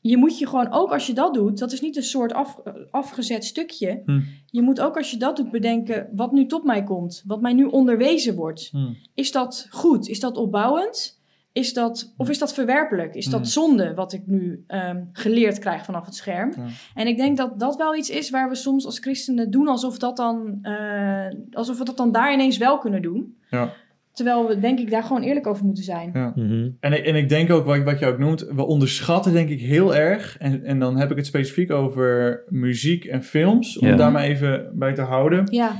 je 0.00 0.16
moet 0.16 0.38
je 0.38 0.46
gewoon, 0.46 0.72
ook 0.72 0.92
als 0.92 1.06
je 1.06 1.12
dat 1.12 1.34
doet, 1.34 1.58
dat 1.58 1.72
is 1.72 1.80
niet 1.80 1.96
een 1.96 2.02
soort 2.02 2.32
af, 2.32 2.60
afgezet 2.90 3.44
stukje. 3.44 4.02
Hmm. 4.04 4.24
Je 4.46 4.62
moet 4.62 4.80
ook 4.80 4.96
als 4.96 5.10
je 5.10 5.16
dat 5.16 5.36
doet 5.36 5.50
bedenken, 5.50 6.08
wat 6.12 6.32
nu 6.32 6.46
tot 6.46 6.64
mij 6.64 6.84
komt, 6.84 7.22
wat 7.26 7.40
mij 7.40 7.52
nu 7.52 7.64
onderwezen 7.64 8.34
wordt. 8.34 8.68
Hm. 8.72 8.92
Is 9.14 9.32
dat 9.32 9.66
goed? 9.70 10.08
Is 10.08 10.20
dat 10.20 10.36
opbouwend? 10.36 11.18
Is 11.52 11.72
dat, 11.72 12.14
of 12.16 12.28
is 12.28 12.38
dat 12.38 12.54
verwerpelijk? 12.54 13.14
Is 13.14 13.24
dat 13.26 13.40
Hmm. 13.40 13.48
zonde 13.50 13.94
wat 13.94 14.12
ik 14.12 14.26
nu 14.26 14.64
ehm, 14.66 15.02
geleerd 15.12 15.58
krijg 15.58 15.84
vanaf 15.84 16.04
het 16.04 16.14
scherm? 16.14 16.52
Ja. 16.56 16.66
En 16.94 17.06
ik 17.06 17.16
denk 17.16 17.36
dat 17.36 17.58
dat 17.60 17.76
wel 17.76 17.96
iets 17.96 18.10
is 18.10 18.30
waar 18.30 18.48
we 18.48 18.54
soms 18.54 18.84
als 18.86 18.98
christenen 18.98 19.50
doen 19.50 19.68
alsof, 19.68 19.98
dat 19.98 20.16
dan, 20.16 20.58
eh, 20.62 21.26
alsof 21.52 21.78
we 21.78 21.84
dat 21.84 21.96
dan 21.96 22.12
daar 22.12 22.32
ineens 22.32 22.56
wel 22.58 22.78
kunnen 22.78 23.02
doen. 23.02 23.36
Ja. 23.50 23.72
Terwijl 24.12 24.48
we 24.48 24.60
denk 24.60 24.78
ik 24.78 24.90
daar 24.90 25.02
gewoon 25.02 25.22
eerlijk 25.22 25.46
over 25.46 25.64
moeten 25.64 25.84
zijn. 25.84 26.10
Ja. 26.14 26.32
Mhm. 26.34 26.68
En, 26.80 26.92
ik- 26.92 27.04
en 27.04 27.14
ik 27.14 27.28
denk 27.28 27.50
ook, 27.50 27.64
wat, 27.64 27.82
wat 27.82 27.98
je 27.98 28.06
ook 28.06 28.18
noemt, 28.18 28.46
we 28.50 28.66
onderschatten 28.66 29.32
denk 29.32 29.48
ik 29.48 29.60
heel 29.60 29.94
erg, 29.94 30.36
en, 30.38 30.64
en 30.64 30.78
dan 30.78 30.96
heb 30.96 31.10
ik 31.10 31.16
het 31.16 31.26
specifiek 31.26 31.70
over 31.72 32.42
muziek 32.48 33.04
en 33.04 33.22
films, 33.22 33.78
om 33.78 33.88
Ja. 33.88 33.96
daar 33.96 34.12
maar 34.12 34.22
even 34.22 34.70
bij 34.74 34.94
te 34.94 35.02
houden, 35.02 35.44
Ja, 35.52 35.76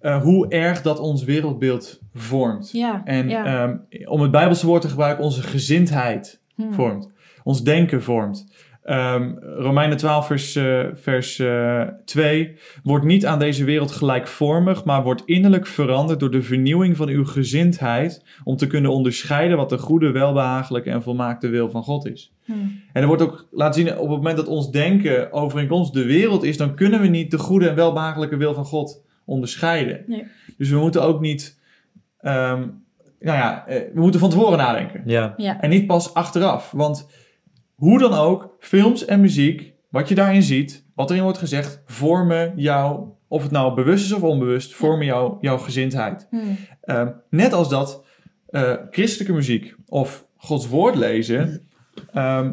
eh, 0.00 0.22
hoe 0.22 0.48
erg 0.48 0.82
dat 0.82 0.98
ons 0.98 1.24
wereldbeeld 1.24 2.00
vormt. 2.14 2.70
ja. 2.72 3.02
En 3.04 3.28
ja. 3.28 3.44
ehm, 3.44 3.76
om 4.08 4.20
het 4.20 4.30
Bijbelse 4.30 4.66
woord 4.66 4.82
te 4.82 4.88
gebruiken, 4.88 5.24
onze 5.24 5.42
gezindheid 5.42 6.40
Hmm. 6.54 6.72
vormt. 6.72 7.10
Ons 7.42 7.62
denken 7.62 8.02
vormt. 8.02 8.46
Ehm, 8.84 9.32
Romeinen 9.40 9.96
12, 9.96 10.26
vers, 10.26 10.56
eh, 10.56 10.84
vers 10.94 11.38
eh, 11.38 11.82
2. 12.04 12.58
Wordt 12.82 13.04
niet 13.04 13.26
aan 13.26 13.38
deze 13.38 13.64
wereld 13.64 13.90
gelijkvormig, 13.90 14.84
maar 14.84 15.02
wordt 15.02 15.22
innerlijk 15.24 15.66
veranderd 15.66 16.20
door 16.20 16.30
de 16.30 16.42
vernieuwing 16.42 16.96
van 16.96 17.08
uw 17.08 17.24
gezindheid. 17.24 18.24
Om 18.44 18.56
te 18.56 18.66
kunnen 18.66 18.90
onderscheiden 18.90 19.56
wat 19.56 19.68
de 19.68 19.78
goede, 19.78 20.10
welbehagelijke 20.10 20.90
en 20.90 21.02
volmaakte 21.02 21.48
wil 21.48 21.70
van 21.70 21.82
God 21.82 22.06
is. 22.06 22.32
Hmm. 22.44 22.80
En 22.92 23.02
er 23.02 23.06
wordt 23.06 23.22
ook 23.22 23.48
laten 23.50 23.82
zien, 23.82 23.92
op 23.92 24.08
het 24.08 24.16
moment 24.16 24.36
dat 24.36 24.48
ons 24.48 24.70
denken 24.70 25.32
overeenkomst 25.32 25.92
de 25.92 26.04
wereld 26.04 26.42
is, 26.42 26.56
dan 26.56 26.74
kunnen 26.74 27.00
we 27.00 27.06
niet 27.06 27.30
de 27.30 27.38
goede 27.38 27.68
en 27.68 27.74
welbehagelijke 27.74 28.36
wil 28.36 28.54
van 28.54 28.64
God 28.64 29.04
onderscheiden. 29.24 30.04
Nee. 30.06 30.26
Dus 30.56 30.70
we 30.70 30.78
moeten 30.78 31.02
ook 31.02 31.20
niet, 31.20 31.60
ehm, 32.20 32.60
nou 33.20 33.38
ja, 33.38 33.66
eh, 33.66 33.80
we 33.94 34.00
moeten 34.00 34.20
van 34.20 34.30
tevoren 34.30 34.58
nadenken. 34.58 35.02
Ja, 35.04 35.34
Ja. 35.36 35.60
En 35.60 35.70
niet 35.70 35.86
pas 35.86 36.14
achteraf. 36.14 36.70
Want 36.70 37.22
hoe 37.74 37.98
dan 37.98 38.12
ook, 38.12 38.56
films 38.60 39.04
en 39.04 39.20
muziek, 39.20 39.72
wat 39.90 40.08
je 40.08 40.14
daarin 40.14 40.42
ziet, 40.42 40.84
wat 40.94 41.10
erin 41.10 41.22
wordt 41.22 41.38
gezegd, 41.38 41.82
vormen 41.86 42.52
jou, 42.56 43.08
of 43.28 43.42
het 43.42 43.50
nou 43.50 43.74
bewust 43.74 44.04
is 44.04 44.12
of 44.12 44.22
onbewust, 44.22 44.74
vormen 44.74 45.06
jou, 45.06 45.36
jouw 45.40 45.58
gezindheid. 45.58 46.26
Hmm. 46.30 46.56
Ehm, 46.80 47.08
net 47.30 47.52
als 47.52 47.68
dat 47.68 48.04
eh, 48.46 48.72
christelijke 48.90 49.32
muziek 49.34 49.74
of 49.88 50.26
Gods 50.36 50.68
woord 50.68 50.94
lezen 50.94 51.68
ehm, 52.12 52.52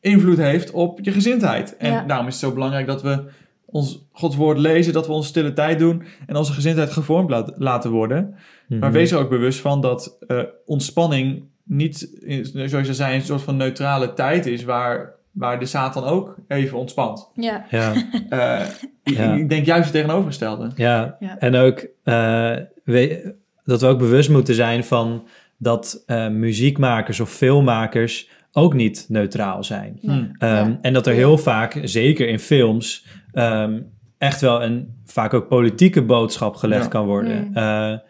invloed 0.00 0.36
heeft 0.38 0.70
op 0.70 0.98
je 1.02 1.12
gezindheid. 1.12 1.76
En 1.76 1.90
Ja. 1.92 2.04
daarom 2.04 2.26
is 2.26 2.32
het 2.32 2.42
zo 2.42 2.52
belangrijk 2.52 2.86
dat 2.86 3.02
we 3.02 3.24
ons 3.66 4.06
Gods 4.12 4.36
woord 4.36 4.58
lezen, 4.58 4.92
dat 4.92 5.06
we 5.06 5.12
onze 5.12 5.28
stille 5.28 5.52
tijd 5.52 5.78
doen 5.78 6.02
en 6.26 6.36
onze 6.36 6.52
gezindheid 6.52 6.90
gevormd 6.90 7.30
laat- 7.30 7.52
laten 7.56 7.90
worden. 7.90 8.34
Maar 8.68 8.78
Mhm. 8.78 8.92
wees 8.92 9.10
er 9.10 9.18
ook 9.18 9.28
bewust 9.30 9.60
van 9.60 9.80
dat 9.80 10.16
eh, 10.26 10.42
ontspanning 10.66 11.44
niet, 11.64 12.18
zoals 12.52 12.86
je 12.86 12.94
zei, 12.94 13.14
een 13.14 13.22
soort 13.22 13.42
van 13.42 13.56
neutrale 13.56 14.12
tijd 14.12 14.46
is 14.46 14.64
waar, 14.64 15.14
waar 15.32 15.58
de 15.58 15.66
Satan 15.66 16.04
ook 16.04 16.36
even 16.48 16.78
ontspant. 16.78 17.30
Ja. 17.34 17.64
Ja, 17.70 17.92
Eh, 18.28 18.60
ik- 19.04 19.16
Ja. 19.16 19.32
Ik 19.34 19.48
denk 19.48 19.66
juist 19.66 19.84
het 19.84 19.92
tegenovergestelde. 19.92 20.70
ja. 20.76 21.16
Ja. 21.20 21.38
en 21.38 21.54
ook 21.56 21.86
eh, 22.04 22.56
we- 22.84 23.34
dat 23.64 23.80
we 23.80 23.86
ook 23.86 23.98
bewust 23.98 24.30
moeten 24.30 24.54
zijn 24.54 24.84
van 24.84 25.26
dat 25.58 26.02
eh, 26.06 26.28
muziekmakers 26.28 27.20
of 27.20 27.30
filmmakers 27.30 28.28
ook 28.52 28.74
niet 28.74 29.06
neutraal 29.08 29.64
zijn. 29.64 29.98
Hmm. 30.00 30.30
Ehm, 30.38 30.54
Ja. 30.70 30.78
En 30.80 30.92
dat 30.92 31.06
er 31.06 31.14
heel 31.14 31.38
vaak, 31.38 31.80
zeker 31.84 32.28
in 32.28 32.38
films, 32.38 33.06
ehm, 33.32 33.80
echt 34.18 34.40
wel 34.40 34.62
een 34.62 34.94
vaak 35.04 35.34
ook 35.34 35.48
politieke 35.48 36.02
boodschap 36.02 36.54
gelegd 36.56 36.82
Ja. 36.82 36.88
kan 36.88 37.06
worden. 37.06 37.46
Mm. 37.54 38.00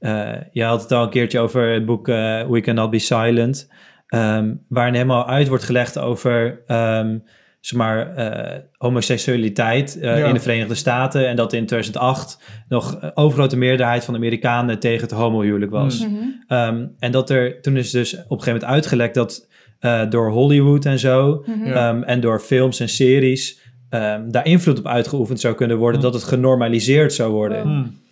Eh, 0.00 0.32
je 0.52 0.64
had 0.64 0.82
het 0.82 0.92
al 0.92 1.02
een 1.02 1.10
keertje 1.10 1.38
over 1.38 1.72
het 1.72 1.86
boek 1.86 2.08
eh, 2.08 2.42
We 2.48 2.60
Cannot 2.60 2.90
Be 2.90 2.98
Silent, 2.98 3.70
ehm, 4.06 4.54
waarin 4.68 4.94
helemaal 4.94 5.28
uit 5.28 5.48
wordt 5.48 5.64
gelegd 5.64 5.98
over 5.98 6.62
ehm, 6.66 7.18
zeg 7.60 7.78
maar, 7.78 8.14
eh, 8.16 8.58
homoseksualiteit 8.76 9.98
eh, 10.00 10.18
Ja. 10.18 10.26
in 10.26 10.34
de 10.34 10.40
Verenigde 10.40 10.74
Staten. 10.74 11.28
En 11.28 11.36
dat 11.36 11.52
in 11.52 11.66
2008 11.66 12.42
nog 12.68 12.96
een 13.00 13.16
overgrote 13.16 13.56
meerderheid 13.56 14.04
van 14.04 14.14
de 14.14 14.20
Amerikanen 14.20 14.78
tegen 14.78 15.00
het 15.02 15.10
homohuwelijk 15.10 15.70
was. 15.70 16.06
Mm. 16.06 16.14
Mhm. 16.14 16.24
Ehm, 16.46 16.86
en 16.98 17.12
dat 17.12 17.30
er 17.30 17.60
toen 17.60 17.76
is 17.76 17.90
dus 17.90 18.12
op 18.14 18.18
een 18.20 18.26
gegeven 18.28 18.52
moment 18.52 18.70
uitgelekt 18.70 19.14
dat 19.14 19.48
eh, 19.80 20.02
door 20.10 20.30
Hollywood 20.30 20.84
en 20.84 20.98
zo 20.98 21.44
Mhm. 21.46 21.66
Ehm, 21.72 22.02
en 22.02 22.20
door 22.20 22.40
films 22.40 22.80
en 22.80 22.88
series 22.88 23.58
ehm, 23.90 24.30
daar 24.30 24.46
invloed 24.46 24.78
op 24.78 24.86
uitgeoefend 24.86 25.40
zou 25.40 25.54
kunnen 25.54 25.76
worden, 25.78 25.96
Mm. 25.96 26.04
dat 26.04 26.14
het 26.14 26.22
genormaliseerd 26.24 27.12
zou 27.12 27.32
worden. 27.32 27.62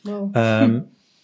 Wow. 0.03 0.15
Wow. 0.15 0.37
Ehm, 0.37 0.79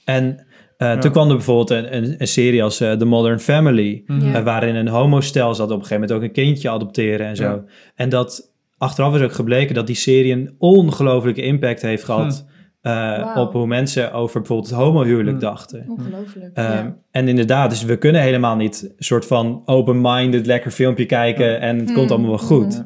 en 0.04 0.47
eh, 0.76 0.88
Ja. 0.88 0.99
toen 0.99 1.11
kwam 1.11 1.28
er 1.28 1.35
bijvoorbeeld 1.37 1.71
een, 1.71 1.97
een, 1.97 2.14
een 2.19 2.26
serie 2.26 2.62
als 2.62 2.81
eh, 2.81 2.93
The 2.93 3.04
Modern 3.04 3.38
Family, 3.40 4.02
Mhm. 4.07 4.26
Ja. 4.28 4.35
eh, 4.35 4.43
waarin 4.45 4.75
een 4.75 4.88
homostel 4.88 5.54
zat 5.54 5.66
op 5.71 5.73
een 5.81 5.83
gegeven 5.87 6.00
moment 6.00 6.12
ook 6.12 6.23
een 6.23 6.33
kindje 6.45 6.71
adopteren 6.71 7.26
en 7.26 7.37
zo. 7.37 7.45
Ja. 7.45 7.62
En 7.95 8.09
dat 8.09 8.52
achteraf 8.78 9.14
is 9.14 9.21
ook 9.23 9.33
gebleken 9.33 9.75
dat 9.75 9.87
die 9.87 9.97
serie 9.97 10.33
een 10.33 10.54
ongelofelijke 10.59 11.43
impact 11.43 11.83
heeft 11.83 12.04
gehad 12.04 12.47
eh, 12.81 12.93
Wauw. 12.93 13.43
op 13.47 13.52
hoe 13.52 13.66
mensen 13.66 14.12
over 14.12 14.38
bijvoorbeeld 14.40 14.71
het 14.71 14.78
homohuwelijk 14.78 15.28
Hmm. 15.31 15.38
dachten. 15.40 15.85
Ongelooflijk. 15.88 16.50
Ehm, 16.57 16.71
ja. 16.73 16.97
En 17.11 17.28
inderdaad, 17.28 17.71
dus 17.71 17.85
we 17.85 17.97
kunnen 17.97 18.21
helemaal 18.23 18.57
niet 18.57 18.83
een 18.97 19.04
soort 19.04 19.26
van 19.26 19.62
open-minded 19.64 20.47
lekker 20.47 20.71
filmpje 20.71 21.07
kijken 21.07 21.47
Ja. 21.47 21.57
en 21.57 21.78
het 21.78 21.93
komt 21.93 22.11
allemaal 22.11 22.28
wel 22.28 22.38
goed. 22.38 22.85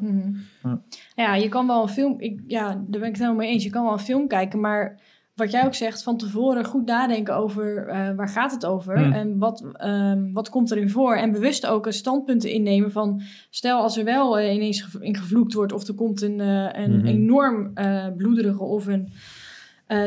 Ja. 0.63 0.81
Ja, 1.15 1.35
je 1.35 1.49
kan 1.49 1.67
wel 1.67 1.81
een 1.81 1.87
film... 1.89 2.15
Ik, 2.17 2.39
ja, 2.47 2.63
daar 2.67 2.99
ben 2.99 3.01
ik 3.01 3.05
het 3.07 3.17
helemaal 3.17 3.35
mee 3.35 3.49
eens. 3.49 3.63
Je 3.63 3.69
kan 3.69 3.83
wel 3.83 3.93
een 3.93 3.99
film 3.99 4.27
kijken, 4.27 4.59
maar 4.59 4.99
wat 5.39 5.51
jij 5.51 5.65
ook 5.65 5.73
zegt, 5.73 6.03
van 6.03 6.17
tevoren 6.17 6.65
goed 6.65 6.85
nadenken 6.85 7.35
over 7.35 7.87
eh, 7.87 8.15
waar 8.15 8.29
gaat 8.29 8.51
het 8.51 8.65
over 8.65 8.97
Hmm. 8.99 9.11
en 9.11 9.37
wat, 9.37 9.63
ehm, 9.73 10.31
wat 10.33 10.49
komt 10.49 10.71
erin 10.71 10.89
voor. 10.89 11.15
En 11.15 11.31
bewust 11.31 11.65
ook 11.65 11.85
een 11.85 11.93
standpunten 11.93 12.51
innemen 12.51 12.91
van, 12.91 13.21
stel 13.49 13.81
als 13.81 13.97
er 13.97 14.03
wel 14.03 14.39
eh, 14.39 14.53
ineens 14.55 14.81
gev- 14.81 15.01
in 15.01 15.15
gevloekt 15.15 15.53
wordt 15.53 15.73
of 15.73 15.87
er 15.87 15.93
komt 15.95 16.21
een, 16.21 16.39
eh, 16.39 16.83
een 16.83 16.97
Mhm. 16.97 17.05
enorm 17.05 17.73
bloederige 18.17 18.63
of 18.63 18.87
een 18.87 19.09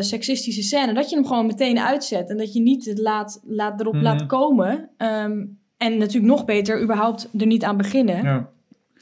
seksistische 0.00 0.62
scène, 0.62 0.94
dat 0.94 1.10
je 1.10 1.16
hem 1.16 1.26
gewoon 1.26 1.46
meteen 1.46 1.78
uitzet 1.78 2.30
en 2.30 2.36
dat 2.36 2.52
je 2.52 2.60
niet 2.60 2.84
het 2.84 2.98
laat, 2.98 3.40
laat 3.44 3.80
erop 3.80 3.94
Mhm. 3.94 4.02
laat 4.02 4.26
komen. 4.26 4.88
Ehm, 4.96 5.44
en 5.76 5.98
natuurlijk 5.98 6.32
nog 6.32 6.44
beter, 6.44 6.82
überhaupt 6.82 7.28
er 7.38 7.46
niet 7.46 7.64
aan 7.64 7.76
beginnen. 7.76 8.22
Ja. 8.22 8.48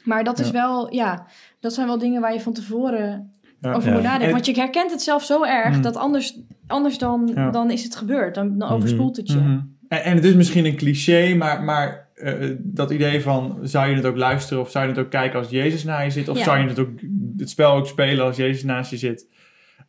Maar 0.03 0.23
dat 0.23 0.39
is 0.39 0.51
wel, 0.51 0.93
ja, 0.93 1.25
dat 1.59 1.73
zijn 1.73 1.87
wel 1.87 1.97
dingen 1.97 2.21
waar 2.21 2.33
je 2.33 2.39
van 2.41 2.53
tevoren. 2.53 3.31
Over 3.61 3.87
Ja. 3.89 3.93
moet 3.93 4.03
nadenken. 4.03 4.27
En- 4.27 4.33
Want 4.33 4.45
je 4.45 4.53
herkent 4.53 4.91
het 4.91 5.01
zelf 5.01 5.23
zo 5.23 5.43
erg 5.45 5.75
Mm. 5.75 5.81
dat 5.81 5.95
anders, 5.97 6.39
anders 6.67 6.97
dan, 6.97 7.31
Ja. 7.35 7.49
dan 7.51 7.71
is 7.71 7.83
het 7.83 7.95
gebeurd. 7.95 8.35
Dan, 8.35 8.57
dan 8.57 8.67
Mhm. 8.67 8.77
overspoelt 8.77 9.17
het 9.17 9.27
je. 9.31 9.37
Mhm. 9.37 9.59
en, 9.87 10.03
en 10.03 10.15
het 10.15 10.23
is 10.25 10.33
misschien 10.33 10.65
een 10.65 10.75
cliché, 10.75 11.33
maar, 11.35 11.63
maar 11.63 12.09
eh, 12.15 12.33
dat 12.59 12.91
idee 12.91 13.21
van 13.21 13.59
zou 13.61 13.89
je 13.89 13.95
het 13.95 14.05
ook 14.05 14.17
luisteren 14.17 14.63
of 14.63 14.71
zou 14.71 14.85
je 14.85 14.91
het 14.91 14.99
ook 14.99 15.09
kijken 15.09 15.39
als 15.39 15.49
Jezus 15.49 15.83
naar 15.83 16.03
je 16.03 16.11
zit? 16.11 16.27
Of 16.29 16.37
Ja. 16.37 16.43
zou 16.43 16.59
je 16.59 16.67
het, 16.67 16.79
ook, 16.79 16.89
het 17.37 17.49
spel 17.49 17.71
ook 17.73 17.87
spelen 17.87 18.25
als 18.25 18.35
Jezus 18.37 18.63
naast 18.63 18.91
je 18.91 18.97
zit? 18.97 19.27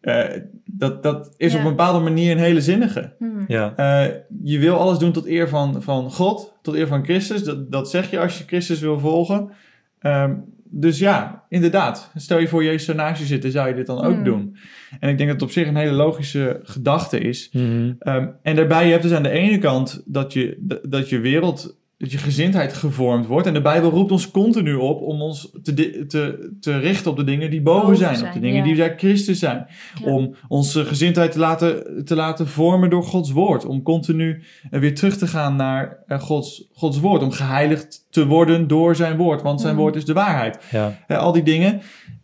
Eh, 0.00 0.24
dat, 0.64 1.02
dat 1.02 1.34
is 1.36 1.52
Ja. 1.52 1.58
op 1.58 1.64
een 1.64 1.70
bepaalde 1.70 1.98
manier 2.00 2.32
een 2.32 2.38
hele 2.38 2.60
zinnige. 2.60 3.14
Hmm. 3.18 3.44
Ja, 3.46 3.72
Eh, 3.76 4.14
je 4.42 4.58
wil 4.58 4.76
alles 4.76 4.98
doen 4.98 5.12
tot 5.12 5.26
eer 5.26 5.48
van, 5.48 5.82
van 5.82 6.10
God, 6.12 6.58
tot 6.62 6.74
eer 6.74 6.86
van 6.86 7.04
Christus. 7.04 7.44
Dat, 7.44 7.70
dat 7.72 7.90
zeg 7.90 8.10
je 8.10 8.18
als 8.20 8.38
je 8.38 8.44
Christus 8.46 8.80
wil 8.80 8.98
volgen. 8.98 9.50
Ehm, 9.98 10.34
dus 10.74 10.98
ja, 10.98 11.44
inderdaad. 11.48 12.10
Stel 12.16 12.38
je 12.38 12.48
voor 12.48 12.64
Jezus 12.64 12.84
zou 12.84 12.96
naast 12.96 13.20
je 13.20 13.26
zitten, 13.26 13.50
zou 13.50 13.68
je 13.68 13.74
dit 13.74 13.86
dan 13.86 14.04
ook 14.04 14.14
Hmm. 14.14 14.24
doen? 14.24 14.56
En 15.00 15.08
ik 15.08 15.16
denk 15.16 15.30
dat 15.30 15.40
het 15.40 15.42
op 15.42 15.50
zich 15.50 15.68
een 15.68 15.76
hele 15.76 15.92
logische 15.92 16.60
gedachte 16.62 17.18
is. 17.18 17.48
Mhm. 17.52 17.92
Ehm, 17.98 18.28
en 18.42 18.56
daarbij, 18.56 18.84
je 18.84 18.90
hebt 18.90 19.02
dus 19.02 19.12
aan 19.12 19.22
de 19.22 19.28
ene 19.30 19.58
kant 19.58 20.02
dat 20.06 20.32
je, 20.32 20.78
dat 20.88 21.08
je 21.08 21.18
wereld, 21.20 21.80
dat 22.02 22.12
je 22.12 22.18
gezindheid 22.18 22.72
gevormd 22.72 23.26
wordt. 23.26 23.46
En 23.46 23.52
de 23.54 23.60
Bijbel 23.60 23.90
roept 23.90 24.10
ons 24.12 24.30
continu 24.30 24.74
op 24.74 25.00
om 25.00 25.20
ons 25.22 25.50
te, 25.62 26.04
te, 26.06 26.52
te 26.60 26.78
richten 26.78 27.10
op 27.10 27.16
de 27.16 27.24
dingen 27.24 27.50
die 27.50 27.62
boven, 27.62 27.80
Boven 27.82 27.96
zijn, 27.96 28.16
zijn, 28.16 28.28
Op 28.28 28.34
de 28.34 28.40
dingen 28.40 28.56
ja. 28.58 28.64
die 28.64 28.76
bij 28.76 28.94
Christus 28.96 29.38
zijn. 29.38 29.66
Ja. 30.04 30.10
Om 30.12 30.34
onze 30.48 30.84
gezindheid 30.84 31.32
te 31.32 31.38
laten, 31.38 32.04
te 32.04 32.14
laten 32.14 32.48
vormen 32.48 32.90
door 32.90 33.02
Gods 33.02 33.30
woord. 33.30 33.64
Om 33.64 33.82
continu 33.82 34.42
eh, 34.70 34.80
weer 34.80 34.94
terug 34.94 35.16
te 35.16 35.26
gaan 35.26 35.56
naar 35.56 35.98
eh, 36.06 36.20
Gods, 36.20 36.68
Gods 36.72 37.00
woord. 37.00 37.22
Om 37.22 37.30
geheiligd 37.30 38.06
te 38.10 38.26
worden 38.26 38.68
door 38.68 38.96
zijn 38.96 39.16
woord. 39.16 39.42
Want 39.42 39.60
zijn 39.60 39.72
Mhm. 39.74 39.82
woord 39.82 39.96
is 39.96 40.04
de 40.04 40.12
waarheid. 40.12 40.58
ja, 40.70 40.98
Eh, 41.06 41.18
al 41.18 41.32
die 41.32 41.42
dingen. 41.42 41.80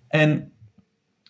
En 0.08 0.52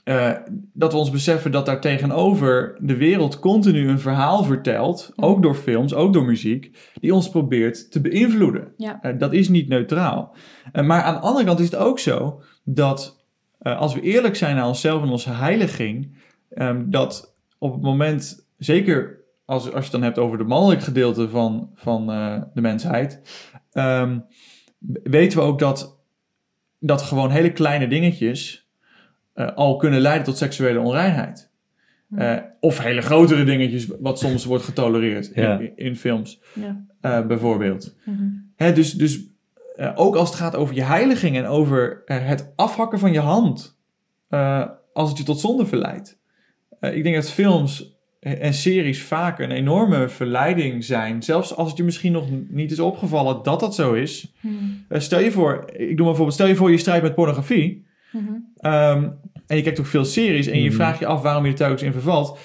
eh, 0.08 0.32
dat 0.72 0.92
we 0.92 0.98
ons 0.98 1.10
beseffen 1.10 1.50
dat 1.50 1.66
daar 1.66 1.80
tegenover 1.80 2.76
de 2.80 2.96
wereld 2.96 3.38
continu 3.38 3.88
een 3.88 4.00
verhaal 4.00 4.44
vertelt, 4.44 5.12
ook 5.16 5.42
door 5.42 5.54
films, 5.54 5.94
ook 5.94 6.12
door 6.12 6.24
muziek, 6.24 6.92
die 7.00 7.14
ons 7.14 7.30
probeert 7.30 7.90
te 7.90 8.00
beïnvloeden. 8.00 8.72
Ja. 8.76 9.02
Eh, 9.02 9.18
dat 9.18 9.32
is 9.32 9.48
niet 9.48 9.68
neutraal. 9.68 10.34
Eh, 10.72 10.84
maar 10.84 11.02
aan 11.02 11.14
de 11.14 11.20
andere 11.20 11.44
kant 11.44 11.58
is 11.60 11.70
het 11.70 11.76
ook 11.76 11.98
zo 11.98 12.42
dat 12.64 13.26
als 13.58 13.94
we 13.94 14.00
eerlijk 14.00 14.36
zijn 14.36 14.56
naar 14.56 14.66
onszelf 14.66 15.02
en 15.02 15.08
onze 15.08 15.30
heiliging, 15.30 16.16
ehm, 16.50 16.90
dat 16.90 17.34
op 17.58 17.72
het 17.72 17.82
moment, 17.82 18.46
zeker 18.58 19.20
als, 19.44 19.64
als 19.64 19.72
je 19.72 19.80
het 19.80 19.90
dan 19.90 20.02
hebt 20.02 20.18
over 20.18 20.38
de 20.38 20.44
mannelijk 20.44 20.82
gedeelte 20.82 21.28
van, 21.28 21.70
van 21.74 22.06
de 22.54 22.60
mensheid, 22.60 23.22
ehm, 23.72 24.18
weten 25.02 25.38
we 25.38 25.44
ook 25.44 25.58
dat, 25.58 25.98
dat 26.78 27.02
gewoon 27.02 27.30
hele 27.30 27.52
kleine 27.52 27.88
dingetjes 27.88 28.67
eh, 29.38 29.47
al 29.54 29.76
kunnen 29.76 30.00
leiden 30.00 30.25
tot 30.25 30.37
seksuele 30.37 30.80
onreinheid. 30.80 31.50
Hmm. 32.09 32.18
Eh, 32.18 32.37
of 32.61 32.78
hele 32.78 33.00
grotere 33.00 33.45
dingetjes, 33.45 33.87
wat 34.00 34.18
soms 34.18 34.45
wordt 34.45 34.64
getolereerd 34.64 35.30
Ja. 35.35 35.59
in, 35.59 35.73
in 35.76 35.97
films, 35.97 36.40
Ja. 36.54 36.85
eh, 37.00 37.26
bijvoorbeeld. 37.26 37.97
Mhm. 38.04 38.25
Hè, 38.57 38.73
dus 38.73 38.92
dus 38.92 39.21
eh, 39.76 39.92
ook 39.95 40.16
als 40.16 40.28
het 40.28 40.38
gaat 40.38 40.57
over 40.57 40.75
je 40.75 40.83
heiliging 40.83 41.37
en 41.37 41.47
over 41.47 42.02
het 42.04 42.52
afhakken 42.57 42.99
van 42.99 43.12
je 43.12 43.21
hand, 43.21 43.78
eh, 44.28 44.64
als 44.92 45.09
het 45.09 45.18
je 45.18 45.25
tot 45.25 45.40
zonde 45.40 45.66
verleidt. 45.66 46.18
Eh, 46.80 46.97
ik 46.97 47.02
denk 47.02 47.14
dat 47.14 47.30
films 47.30 47.97
en 48.21 48.54
series 48.54 49.02
vaak 49.02 49.38
een 49.38 49.50
enorme 49.50 50.09
verleiding 50.09 50.85
zijn, 50.85 51.23
zelfs 51.23 51.54
als 51.57 51.68
het 51.68 51.76
je 51.76 51.85
misschien 51.85 52.12
nog 52.12 52.26
niet 52.49 52.71
is 52.71 52.80
opgevallen 52.80 53.42
dat 53.42 53.61
dat 53.61 53.75
zo 53.75 53.92
is. 53.92 54.35
Hmm. 54.40 54.85
Stel 54.90 55.21
je 55.21 55.30
voor, 55.30 55.64
ik 55.73 55.76
doe 55.76 55.87
maar 55.87 55.97
bijvoorbeeld, 55.97 56.33
stel 56.33 56.47
je 56.47 56.57
voor 56.57 56.71
je 56.71 56.78
strijdt 56.78 57.02
met 57.02 57.14
pornografie. 57.14 57.87
Mhm. 58.12 58.33
Ehm, 58.57 59.11
en 59.49 59.57
je 59.57 59.62
kijkt 59.62 59.81
ook 59.81 59.87
veel 59.87 60.05
series 60.05 60.47
en 60.47 60.59
je 60.61 60.67
Mhm. 60.69 60.75
vraagt 60.75 60.99
je 60.99 61.07
af 61.07 61.23
waarom 61.23 61.45
je 61.45 61.50
er 61.50 61.57
telkens 61.57 61.83
in 61.83 61.93
vervalt. 61.93 62.38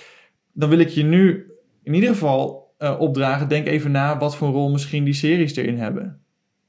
Dan 0.54 0.70
wil 0.70 0.80
ik 0.80 0.90
je 0.90 1.04
nu 1.04 1.52
in 1.84 1.94
ieder 1.94 2.10
geval 2.10 2.62
eh, 2.78 2.96
opdragen, 3.00 3.48
denk 3.50 3.68
even 3.68 3.92
na 3.92 4.18
wat 4.18 4.36
voor 4.36 4.50
rol 4.52 4.72
misschien 4.72 5.04
die 5.04 5.14
series 5.14 5.56
erin 5.56 5.78
hebben. 5.78 6.20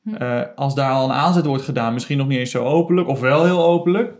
Hm. 0.03 0.14
Eh, 0.14 0.41
als 0.55 0.75
daar 0.75 0.91
al 0.91 1.05
een 1.05 1.14
aanzet 1.17 1.45
wordt 1.47 1.62
gedaan, 1.62 1.93
misschien 1.93 2.19
nog 2.19 2.29
niet 2.29 2.38
eens 2.38 2.50
zo 2.50 2.64
openlijk 2.64 3.09
of 3.09 3.21
wel 3.21 3.45
heel 3.45 3.64
openlijk. 3.64 4.12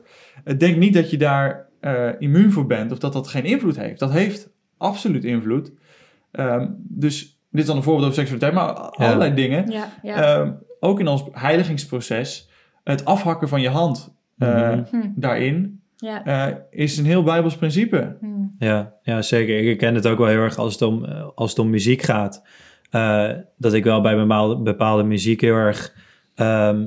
eh, 0.45 0.59
denk 0.59 0.77
niet 0.77 0.95
dat 0.95 1.11
je 1.11 1.17
daar 1.17 1.69
eh, 1.81 2.09
immuun 2.19 2.53
voor 2.53 2.67
bent 2.67 2.93
of 2.93 2.99
dat 2.99 3.13
dat 3.13 3.29
geen 3.29 3.45
invloed 3.45 3.77
heeft. 3.77 3.99
Dat 3.99 4.13
heeft 4.13 4.51
absoluut 4.79 5.25
invloed. 5.25 5.73
Ehm, 6.31 6.67
dus 6.79 7.41
dit 7.51 7.61
is 7.61 7.67
dan 7.67 7.77
een 7.77 7.83
voorbeeld 7.83 8.05
over 8.05 8.19
seksualiteit, 8.19 8.53
maar 8.55 8.73
allerlei 8.73 9.35
dingen. 9.35 9.71
Ja, 9.71 9.89
ja. 10.03 10.15
Ehm, 10.39 10.53
ook 10.81 11.01
in 11.01 11.09
ons 11.09 11.25
heiligingsproces, 11.33 12.51
het 12.85 13.05
afhakken 13.05 13.49
van 13.49 13.61
je 13.61 13.69
hand 13.69 14.15
eh, 14.39 14.49
Mhm. 14.71 14.83
Hm. 14.91 15.09
daarin 15.17 15.83
ja. 15.97 16.25
eh, 16.25 16.55
is 16.71 16.97
een 16.99 17.05
heel 17.05 17.23
Bijbels 17.23 17.57
principe. 17.57 18.17
Hm. 18.21 18.27
Ja, 18.59 18.93
ja, 19.03 19.23
zeker. 19.23 19.59
Ik 19.59 19.65
herken 19.67 19.95
het 19.95 20.07
ook 20.07 20.19
wel 20.19 20.27
heel 20.27 20.41
erg 20.41 20.57
als 20.59 20.73
het 20.73 20.83
om, 20.83 21.05
eh, 21.05 21.25
als 21.35 21.51
het 21.51 21.59
om 21.59 21.71
muziek 21.71 22.03
gaat. 22.03 22.43
Eh, 22.91 23.31
dat 23.57 23.73
ik 23.73 23.85
wel 23.85 24.01
bij 24.01 24.17
bepaalde, 24.17 24.57
bepaalde 24.63 25.03
muziek 25.03 25.41
heel 25.41 25.55
erg 25.55 25.95
ehm, 26.35 26.87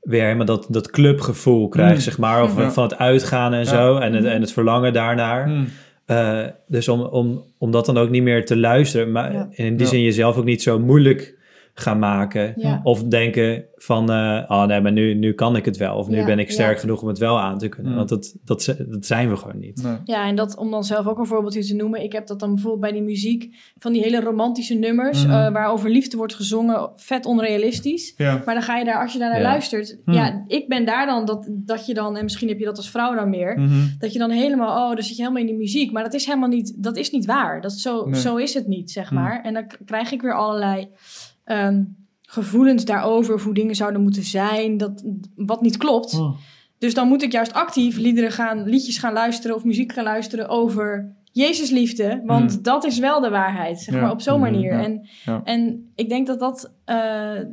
weer 0.00 0.22
helemaal 0.22 0.46
dat, 0.46 0.66
dat 0.70 0.90
clubgevoel 0.90 1.68
krijg, 1.68 1.94
Mm. 1.94 2.00
zeg 2.00 2.18
maar. 2.18 2.42
Of 2.42 2.58
Ja. 2.58 2.70
van 2.70 2.82
het 2.82 2.98
uitgaan 2.98 3.52
en 3.52 3.58
Ja. 3.58 3.64
zo. 3.64 3.96
En 3.96 4.12
het, 4.12 4.24
en 4.24 4.40
het 4.40 4.52
verlangen 4.52 4.92
daarnaar. 4.92 5.44
Hmm. 5.46 5.66
Eh, 6.06 6.38
dus 6.66 6.88
om, 6.88 7.00
om, 7.00 7.44
om 7.58 7.70
dat 7.70 7.86
dan 7.86 7.98
ook 7.98 8.10
niet 8.10 8.22
meer 8.22 8.44
te 8.46 8.56
luisteren. 8.56 9.12
Maar 9.12 9.32
Ja. 9.32 9.48
in 9.50 9.76
die 9.76 9.86
Ja. 9.86 9.92
zin 9.92 10.02
jezelf 10.02 10.36
ook 10.36 10.44
niet 10.44 10.62
zo 10.62 10.78
moeilijk 10.78 11.38
gaan 11.80 11.98
maken. 11.98 12.52
Ja. 12.56 12.80
Of 12.82 13.02
denken 13.04 13.64
van, 13.74 14.10
eh 14.10 14.42
oh 14.48 14.64
nee, 14.66 14.80
maar 14.80 14.92
nu, 14.92 15.14
nu 15.14 15.32
kan 15.32 15.56
ik 15.56 15.64
het 15.64 15.76
wel. 15.76 15.96
Of 15.96 16.08
nu 16.08 16.16
Ja, 16.16 16.24
ben 16.24 16.38
ik 16.38 16.50
sterk 16.50 16.74
ja. 16.74 16.80
genoeg 16.80 17.02
om 17.02 17.08
het 17.08 17.18
wel 17.18 17.40
aan 17.40 17.58
te 17.58 17.68
kunnen. 17.68 17.94
Want 17.96 18.08
dat, 18.08 18.36
dat, 18.44 18.74
dat 18.88 19.06
zijn 19.06 19.28
we 19.30 19.36
gewoon 19.36 19.58
niet. 19.58 19.82
Nee. 19.82 19.96
Ja, 20.04 20.26
en 20.26 20.36
dat 20.36 20.56
om 20.56 20.70
dan 20.70 20.84
zelf 20.84 21.06
ook 21.06 21.18
een 21.18 21.26
voorbeeldje 21.26 21.64
te 21.64 21.74
noemen. 21.74 22.02
Ik 22.02 22.12
heb 22.12 22.26
dat 22.26 22.40
dan 22.40 22.48
bijvoorbeeld 22.54 22.80
bij 22.82 22.92
die 22.92 23.02
muziek 23.02 23.56
van 23.78 23.92
die 23.92 24.02
hele 24.02 24.20
romantische 24.20 24.74
nummers, 24.74 25.24
Mhm. 25.26 25.32
eh, 25.34 25.52
waar 25.52 25.70
over 25.72 25.90
liefde 25.90 26.16
wordt 26.16 26.34
gezongen, 26.34 26.90
vet 26.94 27.26
onrealistisch. 27.26 28.14
Ja. 28.16 28.42
Maar 28.44 28.54
dan 28.54 28.62
ga 28.62 28.76
je 28.78 28.84
daar, 28.84 29.02
als 29.02 29.12
je 29.12 29.18
daar 29.18 29.30
naar 29.30 29.40
Ja. 29.40 29.48
luistert, 29.48 29.98
Hmm. 30.04 30.14
ja, 30.14 30.44
ik 30.46 30.68
ben 30.68 30.84
daar 30.84 31.06
dan 31.06 31.24
dat, 31.24 31.48
dat 31.50 31.86
je 31.86 31.94
dan, 31.94 32.16
en 32.16 32.22
misschien 32.22 32.48
heb 32.48 32.58
je 32.58 32.64
dat 32.64 32.76
als 32.76 32.90
vrouw 32.90 33.14
dan 33.14 33.30
meer, 33.30 33.58
Mhm. 33.60 33.70
dat 33.98 34.12
je 34.12 34.18
dan 34.18 34.30
helemaal, 34.30 34.88
oh, 34.88 34.94
dan 34.94 35.02
zit 35.04 35.16
je 35.16 35.22
helemaal 35.22 35.42
in 35.42 35.48
die 35.48 35.56
muziek. 35.58 35.92
Maar 35.92 36.02
dat 36.02 36.14
is 36.14 36.26
helemaal 36.26 36.48
niet, 36.48 36.74
dat 36.82 36.96
is 36.96 37.10
niet 37.10 37.24
waar. 37.26 37.60
Dat 37.60 37.72
zo, 37.72 38.04
Nee. 38.06 38.20
zo 38.20 38.36
is 38.36 38.54
het 38.54 38.66
niet, 38.66 38.90
zeg 38.90 39.10
maar. 39.10 39.40
En 39.42 39.54
dan 39.54 39.66
k- 39.66 39.78
krijg 39.84 40.12
ik 40.12 40.22
weer 40.22 40.34
allerlei 40.34 40.88
ehm, 41.50 41.82
gevoelens 42.22 42.84
daarover, 42.84 43.34
of 43.34 43.44
hoe 43.44 43.54
dingen 43.54 43.74
zouden 43.74 44.02
moeten 44.02 44.22
zijn, 44.22 44.76
dat, 44.76 45.04
wat 45.36 45.60
niet 45.62 45.76
klopt. 45.76 46.12
Hmm. 46.12 46.36
Dus 46.78 46.94
dan 46.94 47.08
moet 47.08 47.22
ik 47.22 47.32
juist 47.32 47.52
actief 47.52 47.96
liederen 47.96 48.32
gaan, 48.32 48.68
liedjes 48.68 48.98
gaan 48.98 49.12
luisteren 49.12 49.56
of 49.56 49.64
muziek 49.64 49.92
gaan 49.92 50.04
luisteren 50.04 50.48
over 50.48 51.14
Jezus 51.32 51.70
liefde. 51.70 52.22
Want 52.26 52.52
Hmm. 52.52 52.62
dat 52.62 52.84
is 52.84 52.98
wel 52.98 53.20
de 53.20 53.28
waarheid, 53.30 53.80
zeg 53.80 53.94
Ja. 53.94 54.00
maar, 54.00 54.10
op 54.10 54.20
zo'n 54.20 54.40
Mhm, 54.40 54.50
manier. 54.52 54.72
ja. 54.72 54.84
En, 54.84 55.08
Ja. 55.24 55.40
en 55.44 55.90
ik 55.94 56.08
denk 56.08 56.26
dat 56.26 56.38
dat, 56.40 56.72
eh, 56.84 56.96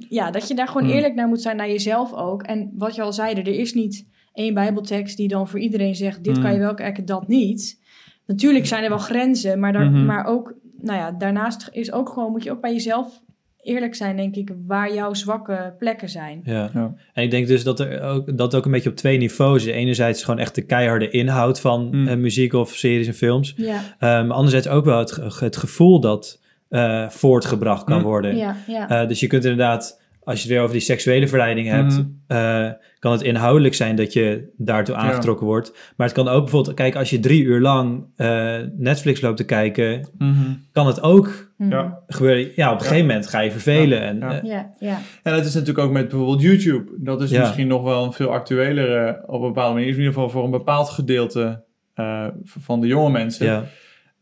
ja, 0.10 0.32
dat 0.32 0.48
je 0.48 0.54
daar 0.56 0.68
gewoon 0.68 0.84
Hmm. 0.88 0.96
eerlijk 0.96 1.16
naar 1.16 1.27
moet 1.27 1.42
zijn, 1.42 1.58
naar 1.58 1.70
jezelf 1.70 2.13
ook. 2.13 2.44
En 2.44 2.72
wat 2.74 2.96
je 2.96 3.01
al 3.01 3.13
zeide, 3.13 3.42
er 3.42 3.60
is 3.60 3.74
niet 3.74 4.06
één 4.34 4.54
bijbeltekst 4.54 5.18
die 5.18 5.27
dan 5.27 5.48
voor 5.48 5.60
iedereen 5.60 5.96
zegt, 5.96 6.24
dit 6.24 6.34
Hmm. 6.34 6.44
kan 6.44 6.54
je 6.54 6.60
wel 6.60 6.74
kijken, 6.74 7.06
dat 7.06 7.27
niet. 7.27 7.82
Natuurlijk 8.25 8.66
zijn 8.66 8.84
er 8.84 8.89
wel 8.89 8.98
grenzen, 8.98 9.60
maar, 9.60 9.74
daar, 9.74 9.92
maar 9.92 10.25
ook, 10.25 10.54
nou 10.82 10.98
ja, 11.00 11.12
daarnaast 11.12 11.68
is 11.72 11.92
ook 11.92 12.10
gewoon, 12.10 12.32
moet 12.32 12.44
je 12.44 12.51
ook 12.51 12.62
bij 12.62 12.74
jezelf 12.74 13.22
eerlijk 13.67 13.95
zijn, 13.95 14.15
denk 14.15 14.36
ik, 14.36 14.51
waar 14.67 14.93
jouw 14.93 15.13
zwakke 15.13 15.74
plekken 15.79 16.09
zijn. 16.09 16.41
Ja. 16.43 16.69
Ja. 16.74 16.93
En 17.13 17.24
ik 17.24 17.31
denk 17.31 17.47
dus 17.47 17.63
dat 17.63 17.79
er 17.79 18.01
ook, 18.01 18.38
dat 18.38 18.55
ook 18.55 18.65
een 18.65 18.71
beetje 18.71 18.89
op 18.89 18.95
twee 18.95 19.17
niveaus 19.17 19.65
is. 19.65 19.74
Enerzijds 19.74 20.24
gewoon 20.24 20.39
echt 20.39 20.55
de 20.55 20.62
keiharde 20.65 21.09
inhoud 21.09 21.59
van 21.59 21.89
Mm. 21.91 22.07
eh, 22.07 22.15
muziek 22.15 22.53
of 22.53 22.75
series 22.75 23.07
en 23.07 23.13
films. 23.13 23.53
Ja, 23.57 24.19
Um, 24.21 24.31
anderzijds 24.31 24.67
ook 24.67 24.86
wel 24.86 25.00
het 25.39 25.57
gevoel 25.57 26.00
dat 26.00 26.41
eh, 26.69 27.09
voortgebracht 27.09 27.83
kan 27.83 27.97
Mm. 27.97 28.03
worden. 28.03 28.36
ja, 28.38 28.55
ja. 28.67 28.89
Eh, 29.01 29.07
dus 29.07 29.19
je 29.19 29.27
kunt 29.27 29.43
inderdaad 29.43 30.01
als 30.27 30.36
je 30.36 30.41
het 30.43 30.51
weer 30.51 30.62
over 30.62 30.74
die 30.74 30.81
seksuele 30.84 31.27
verleiding 31.27 31.67
hebt, 31.67 31.93
Mhm. 31.98 32.05
eh, 32.27 32.72
kan 33.00 33.12
het 33.12 33.22
inhoudelijk 33.22 33.74
zijn 33.74 33.96
dat 33.96 34.13
je 34.13 34.53
daartoe 34.57 34.96
Ja. 34.96 35.01
aangetrokken 35.01 35.46
wordt. 35.46 35.93
Maar 35.98 36.07
het 36.07 36.15
kan 36.15 36.27
ook 36.27 36.41
bijvoorbeeld, 36.41 36.75
kijk, 36.75 36.96
als 36.96 37.10
je 37.10 37.19
drie 37.19 37.43
uur 37.43 37.60
lang 37.62 38.05
eh, 38.15 38.55
Netflix 38.77 39.22
loopt 39.22 39.38
te 39.38 39.46
kijken, 39.46 40.07
Mhm. 40.17 40.34
kan 40.72 40.88
het 40.88 41.01
ook 41.01 41.51
Mhm. 41.57 41.69
Ja. 41.69 42.00
gebeuren. 42.07 42.48
Ja, 42.55 42.67
op 42.72 42.79
een 42.79 42.86
gegeven 42.86 43.05
moment 43.07 43.27
ga 43.27 43.39
je 43.39 43.51
vervelen. 43.51 44.01
En, 44.01 44.17
Ja. 44.19 44.41
eh, 44.41 44.43
Ja, 44.50 44.69
ja. 44.79 45.00
En 45.24 45.34
dat 45.34 45.46
is 45.46 45.53
natuurlijk 45.53 45.86
ook 45.88 45.91
met 45.91 46.07
bijvoorbeeld 46.07 46.41
YouTube. 46.41 46.91
Dat 46.98 47.22
is 47.22 47.29
Ja. 47.31 47.39
misschien 47.39 47.67
nog 47.67 47.84
wel 47.84 48.03
een 48.03 48.13
veel 48.13 48.31
actuelere 48.34 49.24
op 49.25 49.41
een 49.41 49.48
bepaalde 49.48 49.74
manier. 49.74 49.89
In 49.89 49.96
ieder 49.96 50.13
geval 50.13 50.29
voor 50.29 50.43
een 50.43 50.51
bepaald 50.51 50.89
gedeelte 50.89 51.65
eh, 51.93 52.27
van 52.43 52.81
de 52.81 52.88
jonge 52.88 53.10
mensen. 53.12 53.46
ja. 53.46 53.63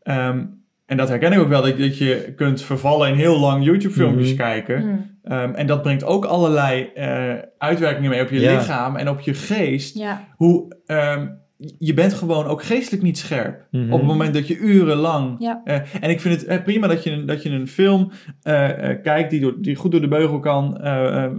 Ehm, 0.02 0.44
en 0.86 0.96
dat 0.96 1.08
herken 1.08 1.32
ik 1.32 1.38
ook 1.38 1.48
wel, 1.48 1.62
dat, 1.62 1.78
dat 1.78 1.98
je 1.98 2.32
kunt 2.36 2.62
vervallen 2.62 3.08
in 3.08 3.14
heel 3.14 3.38
lang 3.38 3.64
YouTube-filmpjes 3.64 4.34
kijken. 4.34 5.15
Ehm, 5.26 5.54
en 5.54 5.66
dat 5.66 5.82
brengt 5.82 6.04
ook 6.04 6.24
allerlei 6.24 6.90
eh, 6.94 7.34
uitwerkingen 7.58 8.10
mee 8.10 8.22
op 8.22 8.28
je 8.30 8.40
Ja. 8.40 8.56
lichaam 8.56 8.96
en 8.96 9.08
op 9.08 9.20
je 9.20 9.34
geest. 9.34 9.98
Ja. 9.98 10.24
Hoe, 10.36 10.76
ehm, 10.86 11.26
je 11.78 11.94
bent 11.94 12.14
gewoon 12.14 12.46
ook 12.46 12.62
geestelijk 12.62 13.02
niet 13.02 13.18
scherp. 13.18 13.66
Mhm. 13.70 13.92
Op 13.92 13.98
het 13.98 14.08
moment 14.08 14.34
dat 14.34 14.46
je 14.48 14.56
urenlang... 14.56 15.36
Ja. 15.38 15.60
eh, 15.64 15.80
en 16.00 16.10
ik 16.10 16.20
vind 16.20 16.34
het 16.40 16.44
eh, 16.44 16.62
prima 16.62 16.86
dat 16.86 17.02
je, 17.04 17.10
een- 17.10 17.26
dat 17.26 17.42
je 17.42 17.50
een 17.50 17.68
film 17.68 18.10
eh, 18.42 18.90
eh, 18.90 19.02
kijkt 19.02 19.30
die, 19.30 19.40
door, 19.40 19.54
die 19.60 19.74
goed 19.76 19.90
door 19.90 20.00
de 20.00 20.08
beugel 20.08 20.38
kan. 20.40 20.78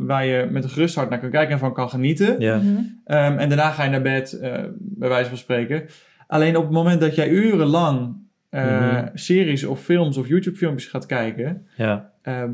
waar 0.06 0.25
je 0.25 0.48
met 0.51 0.63
een 0.63 0.70
gerust 0.70 0.96
hart 0.96 1.10
naar 1.10 1.20
kan 1.20 1.29
kijken 1.29 1.53
en 1.53 1.60
van 1.60 1.74
kan 1.74 1.89
genieten. 1.89 2.39
Ja. 2.39 2.58
Mhm. 2.58 2.67
Ehm, 3.06 3.38
en 3.38 3.50
daarna 3.50 3.70
ga 3.72 3.84
je 3.84 3.89
naar 3.89 4.01
bed, 4.01 4.34
eh, 4.39 4.63
bij 4.79 5.10
wijze 5.10 5.29
van 5.29 5.38
spreken. 5.38 5.84
Alleen 6.27 6.58
op 6.58 6.63
het 6.63 6.72
moment 6.74 7.01
dat 7.01 7.15
jij 7.15 7.29
urenlang 7.29 8.15
eh, 8.50 8.63
Mhm. 8.82 9.08
series 9.13 9.63
of 9.65 9.79
films 9.82 10.17
of 10.17 10.27
YouTube-filmpjes 10.27 10.89
gaat 10.89 11.06
kijken, 11.06 11.67
Ja. 11.77 12.12
ehm, 12.22 12.51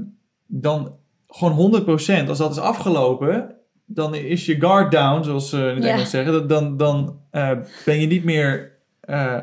dan 0.47 0.95
gewoon 1.35 1.83
100%, 2.25 2.27
als 2.29 2.37
dat 2.37 2.51
is 2.51 2.59
afgelopen, 2.59 3.55
dan 3.85 4.15
is 4.15 4.45
je 4.45 4.55
guard 4.59 4.91
down, 4.91 5.23
zoals 5.23 5.49
ze 5.49 5.57
in 5.57 5.75
het 5.75 5.83
Ja. 5.83 5.89
Engels 5.91 6.09
zeggen. 6.09 6.47
Dan, 6.47 6.77
dan 6.77 7.19
eh, 7.31 7.51
ben 7.85 7.99
je 8.01 8.07
niet 8.07 8.23
meer 8.23 8.71
eh, 8.99 9.37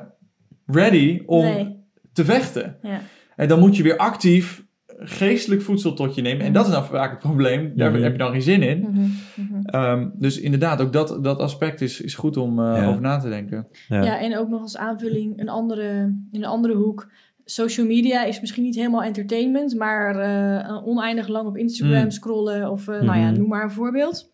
ready 0.66 1.22
om 1.26 1.42
Nee. 1.44 1.76
te 2.12 2.24
vechten. 2.24 2.76
Ja. 2.82 3.00
En 3.36 3.48
dan 3.48 3.58
moet 3.58 3.76
je 3.76 3.82
weer 3.82 3.96
actief 3.96 4.64
geestelijk 5.02 5.62
voedsel 5.62 5.94
tot 5.94 6.14
je 6.14 6.22
nemen. 6.22 6.46
En 6.46 6.52
dat 6.52 6.66
is 6.66 6.72
dan 6.72 6.84
vaak 6.84 7.10
het 7.10 7.18
probleem. 7.18 7.72
Daar 7.76 7.90
Mhm. 7.92 8.02
heb 8.02 8.12
je 8.12 8.18
dan 8.18 8.30
geen 8.32 8.42
zin 8.42 8.62
in. 8.62 8.80
Mhm. 8.80 9.00
Mhm. 9.34 9.60
Ehm, 9.66 10.08
dus 10.14 10.40
inderdaad, 10.40 10.80
ook 10.80 10.92
dat, 10.92 11.18
dat 11.24 11.38
aspect 11.38 11.80
is, 11.80 12.00
is 12.00 12.14
goed 12.14 12.36
om 12.36 12.58
eh, 12.58 12.76
Ja. 12.76 12.86
over 12.88 13.00
na 13.00 13.18
te 13.18 13.28
denken. 13.28 13.66
Ja. 13.88 14.02
Ja, 14.02 14.20
en 14.20 14.38
ook 14.38 14.48
nog 14.48 14.60
als 14.62 14.76
aanvulling 14.76 15.40
een 15.40 15.48
andere, 15.48 15.88
in 16.32 16.42
een 16.42 16.44
andere 16.44 16.74
hoek. 16.74 17.10
Social 17.50 17.86
media 17.86 18.24
is 18.24 18.40
misschien 18.40 18.62
niet 18.62 18.74
helemaal 18.74 19.02
entertainment, 19.02 19.74
maar 19.74 20.16
eh, 20.16 20.86
oneindig 20.86 21.28
lang 21.28 21.46
op 21.46 21.56
Instagram 21.56 22.02
Mm. 22.02 22.10
scrollen 22.10 22.70
of 22.70 22.88
eh, 22.88 23.00
nou 23.00 23.18
ja, 23.18 23.30
Mhm. 23.30 23.38
noem 23.38 23.48
maar 23.48 23.62
een 23.64 23.70
voorbeeld. 23.70 24.28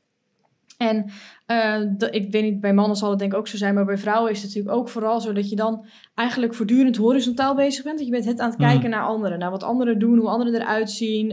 En 0.79 1.11
eh, 1.47 1.81
ik 2.11 2.31
weet 2.31 2.43
niet, 2.43 2.61
bij 2.61 2.75
mannen 2.75 2.97
zal 2.97 3.11
het 3.11 3.19
denk 3.19 3.33
ik 3.33 3.39
ook 3.39 3.49
zo 3.49 3.57
zijn, 3.57 3.75
maar 3.75 3.85
bij 3.85 3.99
vrouwen 3.99 4.31
is 4.31 4.43
het 4.43 4.47
natuurlijk 4.47 4.77
ook 4.77 4.89
vooral 4.89 5.21
zo 5.21 5.33
dat 5.33 5.49
je 5.51 5.57
dan 5.57 5.87
eigenlijk 6.15 6.55
voortdurend 6.55 6.97
horizontaal 6.97 7.55
bezig 7.55 7.85
bent. 7.85 7.97
Dat 7.97 8.07
je 8.07 8.13
bent 8.13 8.25
het 8.25 8.41
aan 8.41 8.51
het 8.51 8.59
Mm. 8.59 8.67
kijken 8.67 8.91
naar 8.91 9.03
anderen, 9.03 9.39
naar 9.39 9.51
wat 9.51 9.63
anderen 9.63 9.99
doen, 9.99 10.19
hoe 10.19 10.29
anderen 10.29 10.55
eruit 10.61 10.91
zien, 10.91 11.29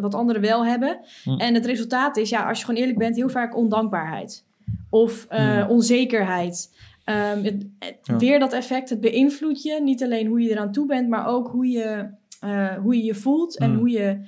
wat 0.00 0.14
anderen 0.14 0.42
wel 0.42 0.64
hebben. 0.66 0.98
Mm. 1.24 1.38
En 1.38 1.54
het 1.54 1.66
resultaat 1.66 2.16
is, 2.16 2.30
ja, 2.30 2.48
als 2.48 2.58
je 2.58 2.64
gewoon 2.64 2.80
eerlijk 2.80 2.98
bent, 2.98 3.16
heel 3.16 3.28
vaak 3.28 3.56
ondankbaarheid 3.56 4.44
of 4.90 5.26
onzekerheid. 5.68 6.78
Ehm, 7.04 7.42
het, 7.44 7.66
het- 7.78 7.98
Ja. 8.02 8.16
Weer 8.16 8.38
dat 8.38 8.52
effect, 8.52 8.90
het 8.90 9.00
beïnvloedt 9.00 9.62
je. 9.62 9.80
Niet 9.82 10.02
alleen 10.02 10.26
hoe 10.26 10.40
je 10.40 10.50
eraan 10.50 10.72
toe 10.72 10.86
bent, 10.86 11.08
maar 11.08 11.26
ook 11.26 11.48
hoe 11.48 11.66
je 11.68 12.08
eh, 12.40 12.74
hoe 12.74 12.96
je, 12.96 13.04
je 13.04 13.14
voelt 13.14 13.58
en 13.58 13.70
Mm. 13.70 13.76
hoe 13.78 13.90
je 13.90 14.20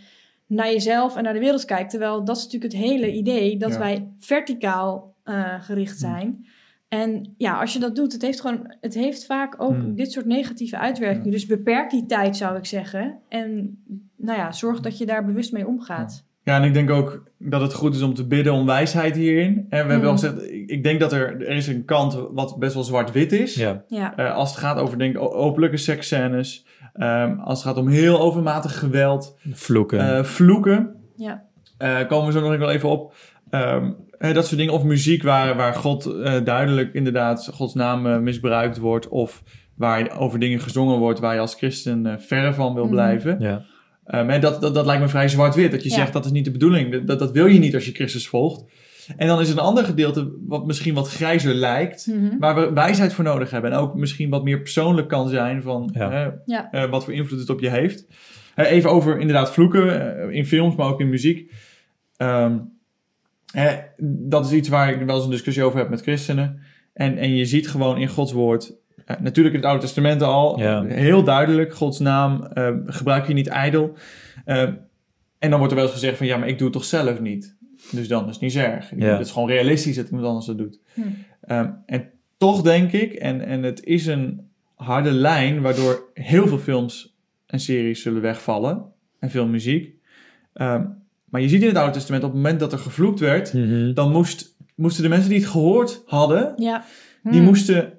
naar 0.46 0.66
jezelf 0.72 1.16
en 1.16 1.22
naar 1.22 1.32
de 1.32 1.38
wereld 1.38 1.64
kijkt. 1.64 1.90
Terwijl 1.90 2.24
dat 2.24 2.36
is 2.36 2.44
natuurlijk 2.44 2.72
het 2.72 2.82
hele 2.82 3.12
idee 3.12 3.56
dat 3.56 3.72
Ja. 3.72 3.78
wij 3.78 4.08
verticaal 4.18 5.14
eh, 5.22 5.62
gericht 5.62 5.92
Mm. 5.92 5.98
zijn. 6.10 6.46
En 6.88 7.34
ja, 7.36 7.60
als 7.60 7.72
je 7.72 7.78
dat 7.78 7.96
doet, 7.96 8.12
het 8.12 8.22
heeft 8.22 8.40
gewoon, 8.40 8.74
het 8.80 8.94
heeft 8.94 9.26
vaak 9.26 9.54
ook 9.62 9.76
Mm. 9.76 9.94
dit 9.94 10.12
soort 10.12 10.26
negatieve 10.26 10.78
uitwerkingen. 10.78 11.26
Ja. 11.26 11.32
Dus 11.32 11.46
beperk 11.46 11.90
die 11.90 12.06
tijd, 12.06 12.36
zou 12.36 12.56
ik 12.56 12.66
zeggen. 12.66 13.18
En 13.28 13.78
nou 14.16 14.38
ja, 14.38 14.52
zorg 14.52 14.80
dat 14.80 14.98
je 14.98 15.06
daar 15.06 15.24
bewust 15.24 15.52
mee 15.52 15.66
omgaat. 15.66 16.24
Ja, 16.44 16.56
en 16.56 16.62
ik 16.64 16.74
denk 16.74 16.90
ook 16.90 17.22
dat 17.38 17.60
het 17.60 17.74
goed 17.74 17.94
is 17.94 18.02
om 18.02 18.14
te 18.14 18.26
bidden 18.26 18.52
om 18.52 18.66
wijsheid 18.66 19.16
hierin. 19.16 19.54
En 19.56 19.64
we 19.68 19.76
hebben 19.76 19.98
Mm. 19.98 20.04
al 20.04 20.12
gezegd, 20.12 20.42
ik, 20.66 20.82
denk 20.82 21.00
dat 21.00 21.12
er, 21.12 21.40
er 21.48 21.56
is 21.56 21.66
een 21.66 21.84
kant 21.84 22.18
wat 22.32 22.58
best 22.58 22.74
wel 22.74 22.82
zwart-wit 22.82 23.32
is. 23.32 23.54
Ja. 23.54 23.84
Ja, 23.88 24.16
Eh, 24.16 24.34
als 24.34 24.50
het 24.50 24.58
gaat 24.58 24.78
over 24.78 24.98
denk, 24.98 25.16
openlijke 25.18 25.76
seksscènes. 25.76 26.66
ehm, 26.92 27.38
als 27.38 27.58
het 27.58 27.68
gaat 27.68 27.82
om 27.82 27.88
heel 27.88 28.20
overmatig 28.20 28.78
geweld. 28.78 29.38
Vloeken. 29.52 30.16
eh, 30.16 30.22
vloeken. 30.24 30.94
ja, 31.16 31.42
Eh, 31.78 32.06
komen 32.08 32.26
we 32.26 32.32
zo 32.32 32.48
nog 32.48 32.58
wel 32.58 32.70
even 32.70 32.88
op. 32.88 33.14
Ehm, 33.50 33.90
eh, 34.18 34.34
dat 34.34 34.46
soort 34.46 34.58
dingen. 34.58 34.72
Of 34.74 34.84
muziek 34.84 35.22
waar, 35.22 35.56
waar 35.56 35.74
God 35.74 36.06
eh, 36.06 36.44
duidelijk 36.44 36.94
inderdaad 36.94 37.50
Gods 37.54 37.74
naam 37.74 38.06
eh, 38.06 38.18
misbruikt 38.18 38.78
wordt. 38.78 39.08
Of 39.08 39.42
waar 39.76 40.18
over 40.18 40.38
dingen 40.38 40.60
gezongen 40.60 40.98
wordt 40.98 41.18
waar 41.20 41.34
je 41.34 41.40
als 41.40 41.54
christen 41.54 42.06
eh, 42.06 42.12
verre 42.18 42.52
van 42.54 42.74
wil 42.74 42.84
Mhm. 42.84 42.92
blijven. 42.92 43.36
ja. 43.40 43.62
Ehm, 44.04 44.30
en 44.30 44.40
dat, 44.40 44.60
dat, 44.60 44.74
dat 44.74 44.86
lijkt 44.86 45.02
me 45.02 45.08
vrij 45.08 45.28
zwart-wit. 45.28 45.70
Dat 45.70 45.82
je 45.82 45.88
Ja. 45.88 45.94
zegt 45.94 46.12
dat 46.12 46.24
is 46.24 46.30
niet 46.30 46.44
de 46.44 46.50
bedoeling. 46.50 47.04
Dat, 47.04 47.18
dat 47.18 47.30
wil 47.32 47.46
je 47.46 47.58
niet 47.58 47.74
als 47.74 47.84
je 47.86 47.92
Christus 47.92 48.28
volgt. 48.28 48.64
En 49.16 49.26
dan 49.26 49.40
is 49.40 49.46
er 49.48 49.52
een 49.52 49.62
ander 49.64 49.84
gedeelte 49.84 50.32
wat 50.46 50.66
misschien 50.66 50.94
wat 50.94 51.08
grijzer 51.08 51.54
lijkt. 51.54 52.06
Mhm. 52.06 52.38
Waar 52.38 52.54
we 52.54 52.72
wijsheid 52.72 53.12
voor 53.12 53.24
nodig 53.24 53.50
hebben. 53.50 53.72
En 53.72 53.78
ook 53.78 53.94
misschien 53.94 54.30
wat 54.30 54.44
meer 54.44 54.60
persoonlijk 54.60 55.08
kan 55.08 55.28
zijn 55.28 55.62
van 55.62 55.90
Ja. 55.92 56.10
eh, 56.24 56.32
Ja. 56.70 56.88
wat 56.88 57.04
voor 57.04 57.12
invloed 57.14 57.40
het 57.40 57.50
op 57.50 57.60
je 57.60 57.70
heeft. 57.70 58.06
Even 58.56 58.90
over 58.90 59.18
inderdaad 59.18 59.52
vloeken 59.52 60.16
eh, 60.28 60.36
in 60.36 60.46
films, 60.46 60.74
maar 60.76 60.86
ook 60.86 61.00
in 61.00 61.08
muziek. 61.08 61.52
Ehm, 62.16 62.58
eh, 63.52 63.72
dat 63.98 64.46
is 64.46 64.52
iets 64.52 64.68
waar 64.68 64.90
ik 64.92 65.06
wel 65.06 65.14
eens 65.16 65.24
een 65.24 65.30
discussie 65.30 65.64
over 65.64 65.78
heb 65.78 65.88
met 65.88 66.02
christenen. 66.02 66.60
En, 66.92 67.16
en 67.18 67.34
je 67.34 67.44
ziet 67.46 67.68
gewoon 67.68 67.98
in 67.98 68.08
Gods 68.08 68.32
woord, 68.32 68.72
eh, 69.06 69.16
natuurlijk 69.20 69.54
in 69.54 69.60
het 69.60 69.68
Oude 69.70 69.84
Testament 69.84 70.22
al, 70.22 70.58
Ja. 70.58 70.84
heel 70.84 71.22
duidelijk, 71.24 71.74
Gods 71.74 71.98
naam 71.98 72.42
eh, 72.44 72.70
gebruik 72.86 73.26
je 73.26 73.32
niet 73.34 73.46
ijdel. 73.48 73.92
Eh, 74.44 74.62
en 75.38 75.50
dan 75.50 75.58
wordt 75.58 75.70
er 75.70 75.74
wel 75.78 75.84
eens 75.84 75.94
gezegd 75.94 76.16
van, 76.16 76.26
ja, 76.26 76.36
maar 76.36 76.48
ik 76.48 76.56
doe 76.58 76.66
het 76.66 76.76
toch 76.76 76.84
zelf 76.84 77.20
niet. 77.20 77.56
Dus 77.90 78.08
dan 78.08 78.24
is 78.28 78.32
het 78.32 78.40
niet 78.40 78.56
erg. 78.56 78.90
Ja. 78.96 79.06
Het 79.06 79.26
is 79.26 79.30
gewoon 79.32 79.48
realistisch 79.48 79.96
dat 79.96 80.06
iemand 80.08 80.26
anders 80.26 80.46
dat 80.46 80.58
doet. 80.58 80.78
Hm. 80.94 81.00
Ehm, 81.40 81.70
en 81.86 82.10
toch 82.36 82.62
denk 82.62 82.92
ik, 82.92 83.12
en, 83.12 83.40
en 83.46 83.62
het 83.62 83.84
is 83.84 84.06
een 84.06 84.48
harde 84.74 85.10
lijn, 85.10 85.60
waardoor 85.60 86.10
heel 86.14 86.46
veel 86.48 86.58
films 86.58 87.16
en 87.46 87.60
series 87.60 88.02
zullen 88.02 88.22
wegvallen. 88.22 88.84
En 89.18 89.30
veel 89.30 89.46
muziek. 89.46 89.94
Ehm, 90.52 90.84
maar 91.24 91.40
je 91.40 91.48
ziet 91.48 91.62
in 91.62 91.68
het 91.68 91.76
Oude 91.76 91.92
Testament, 91.92 92.24
op 92.24 92.30
het 92.32 92.38
moment 92.42 92.60
dat 92.60 92.72
er 92.72 92.78
gevloekt 92.78 93.20
werd, 93.20 93.52
Mhm. 93.54 93.92
dan 93.94 94.12
moest, 94.12 94.56
moesten 94.74 95.02
de 95.02 95.08
mensen 95.08 95.28
die 95.30 95.38
het 95.38 95.48
gehoord 95.48 96.02
hadden, 96.06 96.52
ja. 96.56 96.84
die 97.22 97.32
Hmm. 97.32 97.42
moesten 97.44 97.92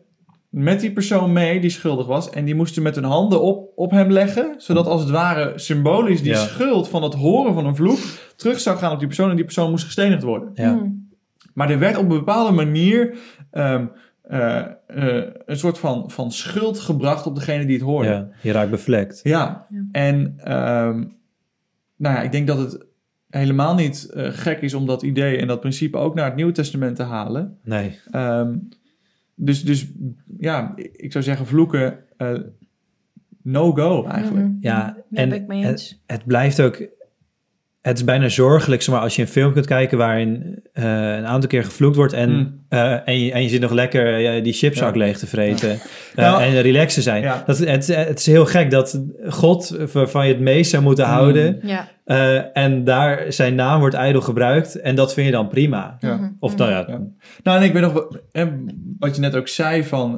met 0.54 0.80
die 0.80 0.92
persoon 0.92 1.34
mee 1.34 1.60
die 1.60 1.70
schuldig 1.70 2.06
was. 2.08 2.30
En 2.30 2.46
die 2.46 2.56
moesten 2.56 2.84
met 2.84 2.96
hun 2.96 3.04
handen 3.04 3.42
op, 3.42 3.72
op 3.76 3.92
hem 3.92 4.12
leggen. 4.12 4.54
Zodat 4.58 4.86
als 4.88 5.02
het 5.02 5.10
ware 5.10 5.52
symbolisch 5.56 6.22
die 6.22 6.32
Ja. 6.32 6.38
schuld 6.38 6.88
van 6.90 7.04
het 7.04 7.14
horen 7.14 7.54
van 7.54 7.66
een 7.66 7.76
vloek 7.76 8.00
terug 8.36 8.60
zou 8.60 8.78
gaan 8.78 8.92
op 8.92 8.98
die 9.00 9.08
persoon. 9.08 9.30
En 9.30 9.36
die 9.36 9.46
persoon 9.46 9.70
moest 9.70 9.86
gestenigd 9.86 10.24
worden. 10.24 10.50
Ja. 10.54 10.74
Hmm. 10.74 11.10
Maar 11.54 11.70
er 11.70 11.80
werd 11.80 11.98
op 11.98 12.04
een 12.04 12.18
bepaalde 12.18 12.52
manier 12.52 13.18
ehm, 13.52 13.86
eh, 14.22 14.60
eh, 14.88 15.26
een 15.46 15.58
soort 15.58 15.78
van, 15.80 16.12
van 16.12 16.32
schuld 16.32 16.80
gebracht 16.80 17.26
op 17.26 17.36
degene 17.36 17.66
die 17.66 17.76
het 17.76 17.84
hoorde. 17.86 18.10
ja, 18.10 18.30
je 18.42 18.52
raakt 18.52 18.70
bevlekt. 18.72 19.20
Ja, 19.24 19.66
Ja. 19.70 19.86
en 19.92 20.34
ehm, 20.38 20.98
nou 21.98 22.16
ja, 22.16 22.22
ik 22.22 22.32
denk 22.32 22.48
dat 22.48 22.58
het 22.58 22.86
helemaal 23.30 23.76
niet 23.76 24.10
eh, 24.14 24.28
gek 24.32 24.62
is 24.62 24.74
om 24.74 24.86
dat 24.86 25.02
idee 25.04 25.38
en 25.38 25.48
dat 25.48 25.60
principe 25.60 25.98
ook 25.98 26.16
naar 26.16 26.26
het 26.26 26.36
Nieuwe 26.36 26.52
Testament 26.52 26.96
te 26.96 27.04
halen. 27.04 27.58
Nee. 27.64 28.00
Ehm, 28.12 28.56
dus, 29.36 29.64
dus 29.64 29.92
ja, 30.38 30.74
ik 30.76 31.12
zou 31.12 31.24
zeggen 31.24 31.46
vloeken, 31.46 32.00
eh, 32.18 32.40
no 33.42 33.72
go 33.72 34.06
eigenlijk. 34.06 34.48
Mhm. 34.48 34.58
Ja, 34.60 34.98
en 35.12 35.30
ben 35.30 35.42
ik 35.42 35.48
mee 35.48 35.66
eens. 35.66 36.04
Het 36.06 36.26
blijft 36.26 36.62
ook... 36.62 36.88
Het 37.84 37.98
is 37.98 38.04
bijna 38.04 38.30
zorgelijk, 38.30 38.82
zeg 38.82 38.94
maar, 38.96 39.04
als 39.04 39.16
je 39.16 39.22
een 39.22 39.28
film 39.28 39.54
kunt 39.54 39.66
kijken 39.66 39.98
waarin 39.98 40.60
eh, 40.74 40.84
een 41.16 41.26
aantal 41.26 41.50
keer 41.50 41.64
gevloekt 41.64 41.96
wordt 41.96 42.14
en, 42.14 42.30
Mm. 42.32 42.60
eh, 42.70 43.08
en, 43.08 43.20
je, 43.20 43.32
en 43.32 43.42
je 43.44 43.50
zit 43.50 43.62
nog 43.62 43.72
lekker 43.72 44.26
eh, 44.36 44.44
die 44.44 44.54
chipzak 44.54 44.94
Ja. 44.94 45.00
leeg 45.00 45.18
te 45.18 45.28
vreten 45.28 45.80
Nou, 46.16 46.42
en 46.44 46.62
relaxen 46.62 47.02
zijn. 47.04 47.22
ja. 47.22 47.44
Dat, 47.46 47.58
het, 47.58 47.88
het 47.88 48.20
is 48.20 48.26
heel 48.26 48.46
gek 48.46 48.72
dat 48.72 49.02
God 49.30 49.78
waarvan 49.94 50.28
je 50.28 50.34
het 50.34 50.42
meest 50.42 50.72
zou 50.72 50.84
moeten 50.84 51.06
Mm. 51.06 51.12
houden 51.12 51.60
Ja. 51.64 51.88
eh, 52.06 52.58
en 52.58 52.84
daar 52.84 53.26
zijn 53.34 53.56
naam 53.56 53.80
wordt 53.80 53.96
ijdel 53.96 54.22
gebruikt 54.22 54.80
en 54.82 54.96
dat 54.96 55.14
vind 55.14 55.26
je 55.26 55.32
dan 55.34 55.48
prima. 55.48 55.98
Ja. 56.00 56.16
Mhm. 56.16 56.30
Of 56.40 56.58
nou 56.58 56.72
ja, 56.72 56.86
Ja. 56.88 57.02
Nou, 57.44 57.58
en 57.58 57.64
ik 57.64 57.74
weet 57.74 57.82
nog 57.82 58.08
wat 59.00 59.16
je 59.16 59.22
net 59.22 59.36
ook 59.36 59.48
zei 59.48 59.84
van 59.84 60.18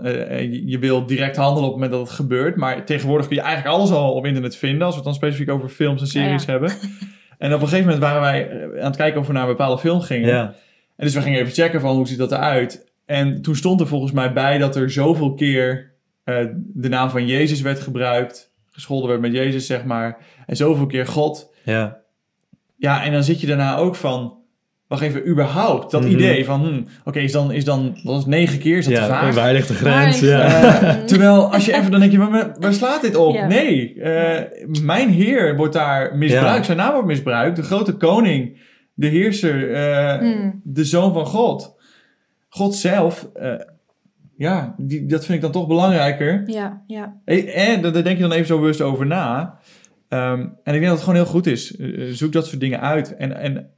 je, 0.66 0.78
wil 0.80 1.06
direct 1.06 1.36
handelen 1.36 1.64
op 1.70 1.72
het 1.74 1.82
moment 1.82 1.92
dat 1.92 2.02
het 2.08 2.16
gebeurt. 2.20 2.56
Maar 2.56 2.86
tegenwoordig 2.86 3.28
kun 3.28 3.36
je 3.36 3.42
eigenlijk 3.42 3.76
alles 3.76 3.92
al 3.92 4.12
op 4.14 4.26
internet 4.26 4.56
vinden. 4.56 4.82
Als 4.82 4.90
we 4.90 4.96
het 4.96 5.04
dan 5.06 5.14
specifiek 5.14 5.50
over 5.50 5.70
films 5.70 6.02
en 6.02 6.08
series 6.08 6.46
Ja, 6.46 6.54
ja. 6.54 6.60
hebben. 6.60 6.78
En 7.46 7.54
op 7.54 7.62
een 7.62 7.68
gegeven 7.68 7.92
moment 7.92 8.04
waren 8.04 8.22
wij 8.22 8.50
eh, 8.50 8.80
aan 8.80 8.88
het 8.88 8.96
kijken 8.96 9.20
of 9.20 9.28
we 9.28 9.34
naar 9.34 9.42
een 9.42 9.48
bepaalde 9.48 9.82
film 9.82 10.02
gingen. 10.02 10.30
ja. 10.30 10.56
En 10.96 11.06
dus 11.06 11.14
we 11.14 11.22
gingen 11.22 11.40
even 11.40 11.54
checken 11.54 11.82
van 11.82 11.96
hoe 11.96 12.08
ziet 12.08 12.18
dat 12.18 12.32
eruit. 12.32 12.92
En 13.06 13.42
toen 13.42 13.56
stond 13.56 13.82
er 13.82 13.88
volgens 13.88 14.12
mij 14.12 14.34
bij 14.34 14.58
dat 14.58 14.76
er 14.76 14.92
zoveel 14.92 15.34
keer 15.34 15.94
eh, 16.24 16.46
de 16.56 16.90
naam 16.90 17.10
van 17.10 17.28
Jezus 17.28 17.62
werd 17.62 17.80
gebruikt. 17.80 18.54
Gescholden 18.72 19.10
werd 19.10 19.22
met 19.22 19.34
Jezus, 19.34 19.66
zeg 19.66 19.84
maar. 19.84 20.18
En 20.46 20.56
zoveel 20.56 20.86
keer 20.86 21.08
God. 21.08 21.54
ja. 21.64 22.02
ja, 22.78 23.04
en 23.04 23.12
dan 23.12 23.24
zit 23.24 23.42
je 23.42 23.48
daarna 23.48 23.76
ook 23.76 23.96
van... 23.96 24.38
Wacht 25.00 25.08
even, 25.08 25.28
überhaupt, 25.30 25.92
dat 25.92 26.02
Mhm. 26.02 26.12
idee 26.12 26.46
van... 26.46 26.62
hm, 26.66 26.82
Oké, 27.04 27.20
is 27.20 27.32
dan, 27.32 27.52
is 27.52 27.66
dan... 27.66 27.98
Dat 28.04 28.18
is 28.20 28.26
negen 28.26 28.60
keer, 28.60 28.78
is 28.78 28.86
dat 28.86 28.94
te 28.96 29.02
Ja, 29.02 29.08
vaag? 29.08 29.36
waar 29.36 29.54
ligt 29.54 29.68
de 29.68 29.74
grens? 29.74 30.20
Ja. 30.20 30.50
Terwijl 31.06 31.52
als 31.54 31.66
je 31.66 31.74
even 31.76 31.92
dan 31.92 32.00
denk 32.00 32.12
je, 32.12 32.18
waar, 32.18 32.56
waar 32.60 32.74
slaat 32.74 33.02
dit 33.02 33.16
op? 33.16 33.34
Ja. 33.36 33.48
Nee, 33.48 34.02
eh, 34.02 34.68
mijn 34.84 35.10
heer 35.10 35.56
wordt 35.56 35.74
daar 35.74 36.16
misbruikt. 36.18 36.58
Ja. 36.58 36.64
Zijn 36.64 36.78
naam 36.78 36.92
wordt 36.92 37.08
misbruikt. 37.08 37.56
De 37.56 37.64
grote 37.64 37.94
koning, 37.94 38.62
de 38.94 39.08
heerser, 39.08 39.74
eh, 39.74 40.22
Mm. 40.22 40.62
de 40.64 40.84
zoon 40.86 41.14
van 41.14 41.26
God. 41.26 41.76
God 42.50 42.76
zelf, 42.76 43.28
eh, 43.34 43.54
ja, 44.38 44.76
die, 44.78 45.06
dat 45.06 45.22
vind 45.26 45.36
ik 45.36 45.42
dan 45.42 45.52
toch 45.52 45.68
belangrijker. 45.68 46.44
Ja, 46.46 46.84
ja. 46.88 47.16
Eh, 47.26 47.70
En 47.70 47.82
daar 47.82 47.92
denk 48.04 48.16
je 48.18 48.22
dan 48.24 48.32
even 48.32 48.48
zo 48.48 48.60
bewust 48.60 48.82
over 48.82 49.06
na. 49.06 49.58
Ehm, 50.10 50.40
en 50.40 50.50
ik 50.64 50.72
denk 50.74 50.84
dat 50.84 50.92
het 50.94 51.04
gewoon 51.04 51.16
heel 51.16 51.26
goed 51.32 51.48
is. 51.48 51.68
Zoek 52.10 52.32
dat 52.32 52.48
soort 52.48 52.60
dingen 52.60 52.82
uit. 52.82 53.16
En, 53.16 53.38
en 53.38 53.70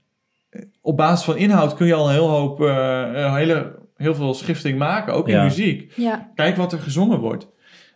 op 0.81 0.97
basis 0.97 1.25
van 1.25 1.37
inhoud 1.37 1.73
kun 1.73 1.87
je 1.87 1.93
al 1.93 2.07
een 2.07 2.13
heel 2.13 2.29
hoop, 2.29 2.61
eh, 2.61 2.67
een 3.13 3.35
hele, 3.35 3.75
heel 3.95 4.15
veel 4.15 4.33
schifting 4.33 4.77
maken, 4.77 5.13
ook 5.13 5.27
in 5.27 5.43
muziek. 5.43 5.93
Ja, 5.95 6.31
Kijk 6.35 6.55
wat 6.55 6.73
er 6.73 6.79
gezongen 6.79 7.19
wordt. 7.19 7.47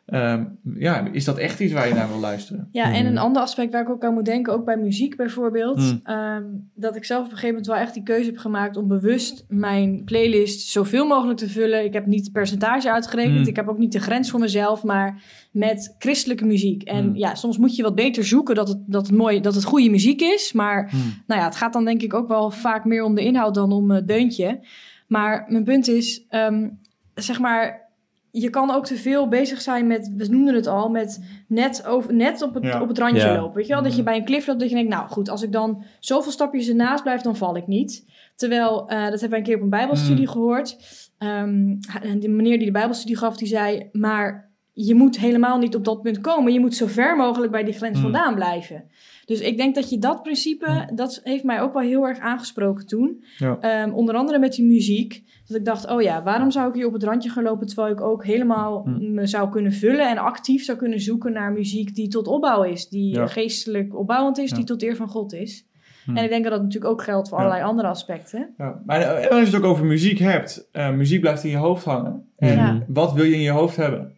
Ehm, 0.06 0.44
ja, 0.76 1.08
is 1.12 1.26
dat 1.26 1.38
echt 1.38 1.60
iets 1.60 1.74
waar 1.74 1.88
je 1.88 1.94
naar 1.94 2.08
wil 2.08 2.20
luisteren? 2.20 2.68
ja 2.72 2.84
en 2.86 2.92
Mhm. 3.04 3.06
een 3.06 3.18
ander 3.18 3.42
aspect 3.42 3.72
waar 3.72 3.82
ik 3.82 3.90
ook 3.90 4.04
aan 4.04 4.14
moet 4.14 4.26
denken, 4.26 4.54
ook 4.54 4.66
bij 4.66 4.78
muziek 4.78 5.16
bijvoorbeeld, 5.16 5.78
Mm. 5.80 6.00
ehm, 6.04 6.44
dat 6.76 6.96
ik 6.96 7.06
zelf 7.06 7.20
op 7.20 7.32
een 7.32 7.38
gegeven 7.38 7.56
moment 7.56 7.68
wel 7.68 7.76
echt 7.82 7.94
die 7.94 8.04
keuze 8.04 8.30
heb 8.30 8.38
gemaakt 8.38 8.78
om 8.78 8.88
bewust 8.88 9.46
mijn 9.50 10.04
playlist 10.06 10.68
zoveel 10.68 11.08
mogelijk 11.08 11.40
te 11.40 11.50
vullen. 11.50 11.84
Ik 11.84 11.94
heb 11.94 12.06
niet 12.06 12.24
het 12.24 12.32
percentage 12.32 12.92
uitgerekend, 12.92 13.40
Mm. 13.40 13.48
ik 13.48 13.56
heb 13.56 13.68
ook 13.68 13.78
niet 13.78 13.92
de 13.92 14.00
grens 14.00 14.30
voor 14.30 14.40
mezelf, 14.40 14.84
maar 14.84 15.22
met 15.52 15.96
christelijke 16.00 16.46
muziek. 16.46 16.84
En 16.84 17.08
Mm. 17.10 17.16
ja, 17.16 17.36
soms 17.36 17.58
moet 17.58 17.76
je 17.76 17.84
wat 17.84 17.96
beter 17.96 18.24
zoeken 18.26 18.56
dat 18.56 18.68
het, 18.68 18.78
dat 18.86 19.08
het, 19.08 19.16
mooi, 19.16 19.40
dat 19.42 19.56
het 19.56 19.64
goede 19.64 19.90
muziek 19.90 20.22
is, 20.22 20.52
maar 20.54 20.92
nou 21.28 21.40
ja, 21.42 21.46
het 21.48 21.56
gaat 21.56 21.74
dan 21.74 21.86
denk 21.86 22.02
ik 22.02 22.14
ook 22.14 22.28
wel 22.28 22.52
vaak 22.52 22.86
meer 22.86 23.04
om 23.04 23.16
de 23.16 23.24
inhoud 23.24 23.54
dan 23.56 23.72
om 23.72 23.92
het 23.92 24.08
deuntje. 24.08 24.60
Maar 25.08 25.46
mijn 25.48 25.64
punt 25.64 25.88
is, 25.88 26.26
ehm, 26.30 26.70
zeg 27.14 27.40
maar, 27.40 27.90
je 28.32 28.50
kan 28.50 28.72
ook 28.72 28.86
te 28.86 28.96
veel 28.96 29.28
bezig 29.28 29.62
zijn 29.62 29.88
met, 29.88 30.12
we 30.16 30.28
noemden 30.28 30.56
het 30.56 30.68
al, 30.68 30.90
met 30.90 31.24
net, 31.48 31.86
over, 31.86 32.14
net 32.14 32.42
op, 32.42 32.54
het, 32.54 32.64
Ja. 32.64 32.82
op 32.82 32.88
het 32.88 32.98
randje 32.98 33.22
Ja. 33.22 33.36
lopen. 33.40 33.56
Weet 33.56 33.68
je 33.68 33.74
wel, 33.74 33.84
dat 33.84 33.96
je 33.96 34.04
bij 34.04 34.16
een 34.18 34.26
cliff 34.26 34.48
loopt, 34.48 34.60
dat 34.60 34.70
je 34.70 34.76
denkt, 34.76 34.90
nou 34.92 35.08
goed, 35.10 35.30
als 35.30 35.42
ik 35.44 35.52
dan 35.52 35.84
zoveel 36.00 36.32
stapjes 36.32 36.70
ernaast 36.70 37.04
blijf, 37.04 37.22
dan 37.22 37.36
val 37.36 37.56
ik 37.56 37.68
niet. 37.68 38.06
Terwijl, 38.36 38.80
eh, 38.90 39.02
dat 39.02 39.10
hebben 39.12 39.30
wij 39.30 39.38
een 39.40 39.46
keer 39.46 39.56
op 39.56 39.62
een 39.62 39.70
bijbelstudie 39.70 40.26
Mm. 40.26 40.32
gehoord. 40.32 40.78
Ehm, 41.18 41.76
en 42.02 42.20
de 42.20 42.30
meneer 42.30 42.58
die 42.58 42.66
de 42.66 42.72
bijbelstudie 42.72 43.18
gaf, 43.18 43.38
die 43.38 43.48
zei, 43.48 43.90
maar 43.92 44.50
je 44.74 44.96
moet 44.96 45.20
helemaal 45.20 45.58
niet 45.58 45.76
op 45.76 45.86
dat 45.86 46.02
punt 46.02 46.22
komen. 46.22 46.54
Je 46.54 46.60
moet 46.60 46.76
zo 46.76 46.88
ver 46.88 47.16
mogelijk 47.16 47.52
bij 47.52 47.64
die 47.64 47.74
grens 47.74 47.96
Mm. 47.98 48.04
vandaan 48.04 48.36
blijven. 48.36 48.84
Dus 49.32 49.40
ik 49.42 49.58
denk 49.58 49.76
dat 49.76 49.90
je 49.90 49.98
dat 49.98 50.24
principe, 50.24 50.90
dat 50.94 51.22
heeft 51.24 51.44
mij 51.44 51.62
ook 51.62 51.74
wel 51.74 51.82
heel 51.82 52.08
erg 52.08 52.20
aangesproken 52.20 52.88
toen. 52.88 53.24
Ja. 53.38 53.58
Ehm, 53.60 53.92
onder 53.94 54.16
andere 54.16 54.40
met 54.40 54.54
die 54.54 54.66
muziek. 54.66 55.24
Dat 55.48 55.58
ik 55.58 55.66
dacht, 55.66 55.90
oh 55.90 56.02
ja, 56.02 56.24
waarom 56.24 56.52
zou 56.52 56.68
ik 56.70 56.74
hier 56.74 56.86
op 56.86 56.94
het 56.94 57.04
randje 57.04 57.30
gaan 57.30 57.44
lopen... 57.44 57.68
terwijl 57.68 57.94
ik 57.94 58.02
ook 58.02 58.26
helemaal 58.26 58.82
Mm. 58.86 59.14
me 59.14 59.28
zou 59.28 59.50
kunnen 59.50 59.72
vullen... 59.74 60.10
en 60.10 60.18
actief 60.18 60.64
zou 60.64 60.78
kunnen 60.78 61.00
zoeken 61.00 61.34
naar 61.34 61.52
muziek 61.52 61.96
die 61.96 62.08
tot 62.08 62.28
opbouw 62.28 62.64
is. 62.64 62.90
Die 62.90 63.14
Ja. 63.14 63.28
geestelijk 63.28 63.96
opbouwend 63.96 64.38
is, 64.38 64.50
Ja. 64.50 64.56
die 64.56 64.66
tot 64.66 64.84
eer 64.84 64.96
van 64.96 65.08
God 65.08 65.34
is. 65.34 65.68
Hm. 66.06 66.18
En 66.18 66.24
ik 66.24 66.30
denk 66.30 66.44
dat 66.44 66.52
dat 66.54 66.62
natuurlijk 66.62 66.92
ook 66.92 67.04
geldt 67.04 67.30
voor 67.30 67.38
Ja. 67.38 67.44
allerlei 67.44 67.70
andere 67.70 67.88
aspecten. 67.88 68.54
Ja, 68.58 68.82
maar 68.86 69.02
en 69.02 69.30
als 69.30 69.40
je 69.40 69.46
het 69.46 69.56
ook 69.56 69.72
over 69.72 69.86
muziek 69.86 70.18
hebt, 70.20 70.68
eh, 70.72 70.92
muziek 70.92 71.22
blijft 71.22 71.44
in 71.44 71.50
je 71.50 71.58
hoofd 71.58 71.86
hangen. 71.86 72.30
En 72.38 72.56
Ja. 72.56 72.84
wat 72.88 73.14
wil 73.14 73.24
je 73.26 73.34
in 73.34 73.42
je 73.42 73.52
hoofd 73.52 73.76
hebben? 73.76 74.14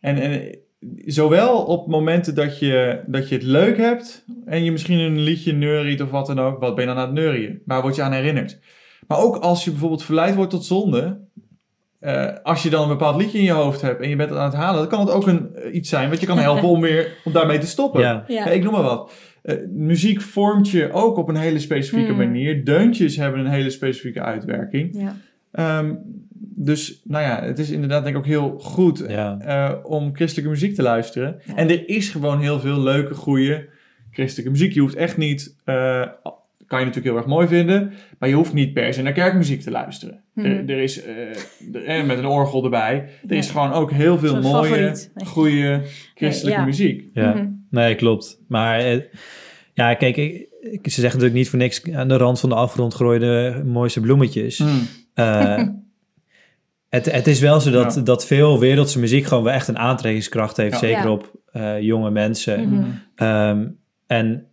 En, 0.00 0.16
en 0.16 0.58
zowel 1.04 1.64
op 1.64 1.86
momenten 1.88 2.34
dat 2.34 2.58
je, 2.58 3.00
dat 3.06 3.28
je 3.28 3.34
het 3.34 3.44
leuk 3.44 3.76
hebt 3.76 4.24
en 4.44 4.64
je 4.64 4.72
misschien 4.72 4.98
een 4.98 5.20
liedje 5.20 5.52
neuriet 5.52 6.02
of 6.02 6.10
wat 6.10 6.26
dan 6.26 6.38
ook, 6.40 6.60
wat 6.60 6.74
ben 6.74 6.84
je 6.84 6.90
dan 6.90 7.00
aan 7.00 7.06
het 7.06 7.14
neurien? 7.14 7.62
Waar 7.64 7.82
word 7.82 7.96
je 7.96 8.02
aan 8.02 8.12
herinnerd? 8.12 8.58
Maar 9.06 9.18
ook 9.18 9.36
als 9.36 9.64
je 9.64 9.70
bijvoorbeeld 9.70 10.04
verleid 10.04 10.34
wordt 10.34 10.50
tot 10.50 10.64
zonde, 10.64 11.20
eh, 12.00 12.26
als 12.42 12.62
je 12.62 12.70
dan 12.70 12.82
een 12.82 12.88
bepaald 12.88 13.20
liedje 13.20 13.38
in 13.38 13.44
je 13.44 13.50
hoofd 13.52 13.80
hebt 13.80 14.02
en 14.02 14.08
je 14.08 14.16
bent 14.16 14.30
het 14.30 14.38
aan 14.38 14.44
het 14.44 14.54
halen, 14.54 14.78
dan 14.80 14.88
kan 14.88 15.00
het 15.00 15.10
ook 15.10 15.26
een, 15.26 15.54
eh, 15.54 15.74
iets 15.74 15.88
zijn 15.88 16.10
wat 16.10 16.20
je 16.20 16.26
kan 16.26 16.38
helpen 16.38 16.68
om 16.68 16.80
weer 16.80 17.16
om 17.24 17.32
daarmee 17.32 17.58
te 17.58 17.66
stoppen. 17.66 18.00
Ja. 18.28 18.46
Ik 18.46 18.62
noem 18.62 18.72
maar 18.72 18.82
wat. 18.82 19.12
Eh, 19.42 19.56
muziek 19.70 20.20
vormt 20.20 20.70
je 20.70 20.92
ook 20.92 21.16
op 21.16 21.28
een 21.28 21.36
hele 21.36 21.58
specifieke 21.58 22.08
Hmm. 22.08 22.16
manier. 22.16 22.64
Deuntjes 22.64 23.16
hebben 23.16 23.40
een 23.40 23.50
hele 23.50 23.70
specifieke 23.70 24.22
uitwerking. 24.22 25.00
ja. 25.00 25.16
Ehm, 25.52 25.94
dus 26.60 27.00
nou 27.04 27.24
ja, 27.24 27.42
het 27.42 27.58
is 27.58 27.70
inderdaad 27.70 28.02
denk 28.02 28.14
ik 28.16 28.20
ook 28.20 28.26
heel 28.28 28.58
goed 28.58 29.04
Ja. 29.08 29.38
eh, 29.40 29.74
om 29.90 30.14
christelijke 30.14 30.50
muziek 30.50 30.74
te 30.74 30.82
luisteren. 30.82 31.40
Ja. 31.46 31.54
En 31.56 31.68
er 31.70 31.88
is 31.88 32.08
gewoon 32.08 32.40
heel 32.40 32.60
veel 32.60 32.80
leuke, 32.80 33.14
goede 33.14 33.68
christelijke 34.10 34.50
muziek. 34.50 34.72
Je 34.72 34.80
hoeft 34.80 34.94
echt 34.94 35.16
niet, 35.16 35.54
eh, 35.64 36.06
kan 36.66 36.78
je 36.80 36.84
natuurlijk 36.86 37.04
heel 37.04 37.16
erg 37.16 37.26
mooi 37.26 37.46
vinden, 37.48 37.92
maar 38.18 38.28
je 38.28 38.34
hoeft 38.34 38.52
niet 38.52 38.72
per 38.72 38.94
se 38.94 39.02
naar 39.02 39.12
kerkmuziek 39.12 39.60
te 39.60 39.70
luisteren. 39.70 40.20
Mhm. 40.34 40.46
Er, 40.46 40.70
er 40.70 40.78
is, 40.82 41.02
eh, 41.02 41.16
er- 41.74 41.84
eh, 41.84 42.04
met 42.04 42.18
een 42.18 42.26
orgel 42.26 42.64
erbij, 42.64 43.08
er 43.28 43.36
is 43.36 43.50
gewoon 43.50 43.72
ook 43.72 43.90
heel 43.90 44.18
veel 44.18 44.40
mooie, 44.40 44.64
favoriet. 44.66 45.10
goede 45.24 45.80
christelijke 46.14 46.60
ja. 46.60 46.66
muziek. 46.66 47.04
Ja. 47.12 47.34
Mhm. 47.34 47.46
Nee, 47.70 47.94
klopt. 47.94 48.40
Maar 48.48 48.78
eh, 48.80 49.00
ja, 49.74 49.94
kijk, 49.94 50.16
ik, 50.16 50.48
ik- 50.60 50.80
ze 50.82 51.00
zeggen 51.00 51.02
natuurlijk 51.02 51.34
niet 51.34 51.48
voor 51.48 51.58
niks 51.58 51.82
aan 51.92 52.08
de 52.08 52.16
rand 52.16 52.40
van 52.40 52.48
de 52.48 52.54
afgrond 52.54 52.94
groeide 52.94 53.62
mooiste 53.66 54.00
bloemetjes. 54.00 54.58
Mm. 54.58 54.80
Eh, 55.18 55.62
het, 56.88 57.12
het 57.12 57.26
is 57.26 57.40
wel 57.40 57.60
zo 57.60 57.70
dat, 57.70 57.94
Ja. 57.94 58.00
dat 58.00 58.26
veel 58.26 58.58
wereldse 58.58 58.98
muziek 58.98 59.24
gewoon 59.26 59.44
wel 59.44 59.52
echt 59.52 59.68
een 59.68 59.78
aantrekkingskracht 59.78 60.56
heeft, 60.56 60.72
Ja. 60.72 60.78
zeker 60.78 61.04
Ja. 61.04 61.10
op 61.10 61.36
eh, 61.52 61.80
jonge 61.80 62.10
mensen. 62.10 62.68
Mhm. 62.68 62.84
Ehm, 63.14 63.66
en, 64.06 64.46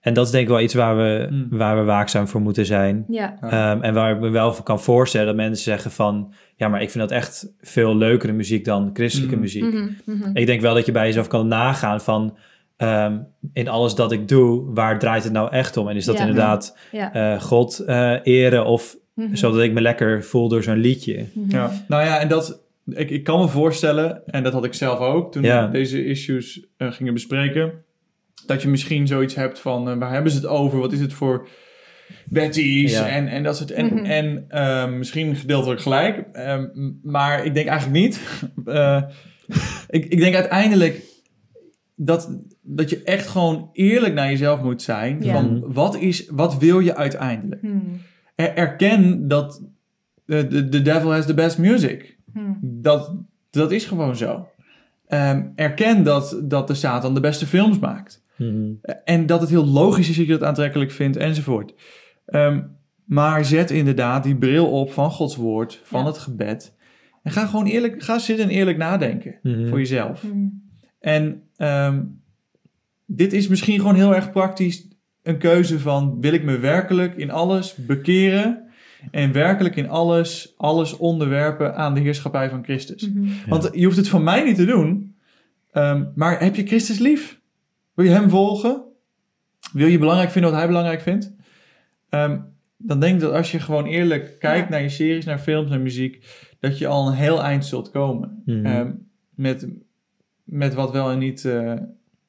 en 0.00 0.14
dat 0.14 0.24
is 0.26 0.30
denk 0.32 0.42
ik 0.44 0.50
wel 0.50 0.60
iets 0.60 0.74
waar 0.74 0.96
we, 0.96 1.26
Mm. 1.30 1.46
waar 1.50 1.76
we 1.76 1.82
waakzaam 1.84 2.28
voor 2.28 2.40
moeten 2.40 2.66
zijn. 2.66 3.04
Ja. 3.08 3.36
Ehm, 3.40 3.82
en 3.82 3.94
waar 3.94 4.12
ik 4.14 4.20
me 4.20 4.28
wel 4.28 4.52
voor 4.54 4.64
kan 4.64 4.80
voorstellen 4.80 5.26
dat 5.26 5.36
mensen 5.36 5.64
zeggen 5.64 5.90
van... 5.90 6.32
ja, 6.56 6.68
maar 6.68 6.82
ik 6.82 6.90
vind 6.90 7.08
dat 7.08 7.18
echt 7.18 7.52
veel 7.60 7.96
leukere 7.96 8.32
muziek 8.32 8.64
dan 8.64 8.90
christelijke 8.92 9.34
Mm. 9.34 9.40
muziek. 9.40 9.62
Mhm, 9.62 9.88
mhm. 10.04 10.30
Ik 10.36 10.46
denk 10.46 10.60
wel 10.60 10.74
dat 10.74 10.86
je 10.86 10.92
bij 10.92 11.06
jezelf 11.06 11.26
kan 11.26 11.48
nagaan 11.48 12.00
van... 12.00 12.36
ehm, 12.76 13.18
in 13.52 13.68
alles 13.68 13.94
dat 13.94 14.12
ik 14.12 14.28
doe, 14.28 14.74
waar 14.74 14.98
draait 14.98 15.24
het 15.24 15.32
nou 15.32 15.50
echt 15.50 15.76
om? 15.76 15.88
En 15.88 15.96
is 15.96 16.04
dat 16.04 16.14
Ja. 16.14 16.20
inderdaad 16.20 16.76
ja. 16.92 17.12
eh, 17.12 17.40
God 17.40 17.78
eh, 17.78 18.14
eren 18.22 18.64
of 18.66 18.96
Mhm. 19.16 19.34
zodat 19.34 19.60
ik 19.60 19.72
me 19.72 19.80
lekker 19.80 20.24
voel 20.24 20.48
door 20.48 20.62
zo'n 20.62 20.76
liedje? 20.78 21.24
Mhm. 21.32 21.50
Ja, 21.50 21.84
nou 21.88 22.04
ja, 22.04 22.20
en 22.20 22.28
dat, 22.28 22.62
ik, 22.88 23.10
ik 23.10 23.24
kan 23.24 23.40
me 23.40 23.48
voorstellen, 23.48 24.22
en 24.26 24.42
dat 24.42 24.52
had 24.52 24.64
ik 24.64 24.74
zelf 24.74 24.98
ook 24.98 25.32
toen 25.32 25.42
Ja. 25.42 25.66
we 25.66 25.72
deze 25.72 26.04
issues 26.04 26.66
eh, 26.76 26.92
gingen 26.92 27.12
bespreken, 27.12 27.72
dat 28.46 28.62
je 28.62 28.68
misschien 28.68 29.06
zoiets 29.06 29.34
hebt 29.34 29.58
van, 29.58 29.90
eh, 29.90 29.96
waar 29.98 30.12
hebben 30.12 30.30
ze 30.32 30.36
het 30.38 30.46
over? 30.46 30.78
Wat 30.78 30.92
is 30.92 31.00
het 31.00 31.12
voor? 31.12 31.48
Ja. 32.92 33.08
En, 33.08 33.28
en 33.28 33.42
dat 33.42 33.56
soort, 33.56 33.70
en, 33.70 33.86
Mhm. 33.94 34.04
en 34.04 34.44
ehm, 34.48 34.98
misschien 34.98 35.36
gedeeltelijk 35.36 35.80
gelijk, 35.80 36.24
ehm, 36.32 36.66
maar 37.02 37.44
ik 37.44 37.54
denk 37.54 37.68
eigenlijk 37.68 38.00
niet. 38.00 38.20
Eh, 38.64 39.02
ik, 39.88 40.04
ik 40.04 40.18
denk 40.18 40.34
uiteindelijk 40.34 41.02
dat, 41.94 42.40
dat 42.62 42.90
je 42.90 43.02
echt 43.02 43.26
gewoon 43.26 43.70
eerlijk 43.72 44.14
naar 44.14 44.30
jezelf 44.30 44.62
moet 44.62 44.82
zijn. 44.82 45.22
Ja. 45.22 45.32
Van 45.32 45.72
wat, 45.72 45.96
is, 45.96 46.28
wat 46.30 46.58
wil 46.58 46.80
je 46.80 46.96
uiteindelijk? 46.96 47.62
Er- 48.36 48.54
erken 48.56 49.28
dat 49.28 49.62
de 50.24 50.46
the, 50.46 50.68
the 50.68 50.82
devil 50.82 51.12
has 51.12 51.26
the 51.26 51.34
best 51.34 51.58
music. 51.58 52.16
Mhm. 52.32 52.52
Dat, 52.60 53.12
dat 53.50 53.72
is 53.72 53.84
gewoon 53.84 54.16
zo. 54.16 54.48
Ehm, 55.06 55.46
erken 55.54 56.02
dat, 56.04 56.40
dat 56.44 56.66
de 56.68 56.74
Satan 56.74 57.14
de 57.14 57.20
beste 57.20 57.46
films 57.46 57.78
maakt. 57.78 58.24
Mhm. 58.36 58.70
En 59.04 59.26
dat 59.26 59.40
het 59.40 59.50
heel 59.50 59.66
logisch 59.66 60.08
is 60.08 60.16
dat 60.16 60.26
je 60.26 60.32
dat 60.38 60.48
aantrekkelijk 60.48 60.90
vindt 60.90 61.16
enzovoort. 61.16 61.74
Ehm, 62.26 62.62
maar 63.04 63.44
zet 63.44 63.70
inderdaad 63.70 64.22
die 64.22 64.36
bril 64.36 64.70
op 64.70 64.92
van 64.92 65.10
Gods 65.10 65.36
woord, 65.36 65.80
van 65.84 66.00
Ja. 66.00 66.06
het 66.06 66.18
gebed. 66.18 66.74
En 67.22 67.32
ga 67.32 67.46
gewoon 67.46 67.66
eerlijk, 67.66 68.02
ga 68.02 68.18
zitten 68.18 68.44
en 68.44 68.50
eerlijk 68.50 68.76
nadenken 68.78 69.34
Mhm. 69.42 69.68
voor 69.68 69.78
jezelf. 69.78 70.24
En 71.00 71.42
ehm, 71.56 72.02
dit 73.06 73.32
is 73.32 73.48
misschien 73.48 73.78
gewoon 73.80 73.94
heel 73.94 74.14
erg 74.14 74.30
praktisch 74.30 74.88
een 75.26 75.38
keuze 75.38 75.80
van... 75.80 76.20
wil 76.20 76.32
ik 76.32 76.44
me 76.44 76.58
werkelijk 76.58 77.16
in 77.16 77.30
alles 77.30 77.74
bekeren... 77.74 78.64
en 79.10 79.32
werkelijk 79.32 79.76
in 79.76 79.88
alles, 79.88 80.54
alles 80.56 80.96
onderwerpen 80.96 81.76
aan 81.76 81.94
de 81.94 82.00
heerschappij 82.00 82.50
van 82.50 82.64
Christus. 82.64 83.08
Mhm. 83.08 83.24
Ja. 83.24 83.32
Want 83.46 83.68
je 83.72 83.84
hoeft 83.84 83.96
het 83.96 84.08
van 84.08 84.22
mij 84.22 84.44
niet 84.44 84.56
te 84.56 84.64
doen... 84.64 85.16
ehm, 85.72 86.04
maar 86.14 86.40
heb 86.40 86.54
je 86.54 86.66
Christus 86.66 86.98
lief? 86.98 87.40
Wil 87.94 88.04
je 88.04 88.10
hem 88.10 88.28
volgen? 88.30 88.82
Wil 89.72 89.86
je 89.86 89.98
belangrijk 89.98 90.30
vinden 90.30 90.50
wat 90.50 90.58
hij 90.58 90.68
belangrijk 90.68 91.00
vindt? 91.00 91.34
Ehm, 92.08 92.38
dan 92.76 93.00
denk 93.00 93.14
ik 93.14 93.20
dat 93.20 93.32
als 93.32 93.50
je 93.50 93.60
gewoon 93.60 93.86
eerlijk 93.86 94.36
kijkt 94.38 94.64
Ja. 94.68 94.70
naar 94.70 94.82
je 94.82 94.88
series, 94.88 95.24
naar 95.24 95.38
films, 95.38 95.70
naar 95.70 95.80
muziek... 95.80 96.24
dat 96.60 96.78
je 96.78 96.86
al 96.86 97.06
een 97.06 97.14
heel 97.14 97.42
eind 97.42 97.64
zult 97.64 97.90
komen. 97.90 98.42
Mhm. 98.44 98.66
Ehm, 98.66 98.92
met, 99.34 99.68
met 100.44 100.74
wat 100.74 100.90
wel 100.92 101.10
en 101.10 101.18
niet 101.18 101.44
eh, 101.44 101.72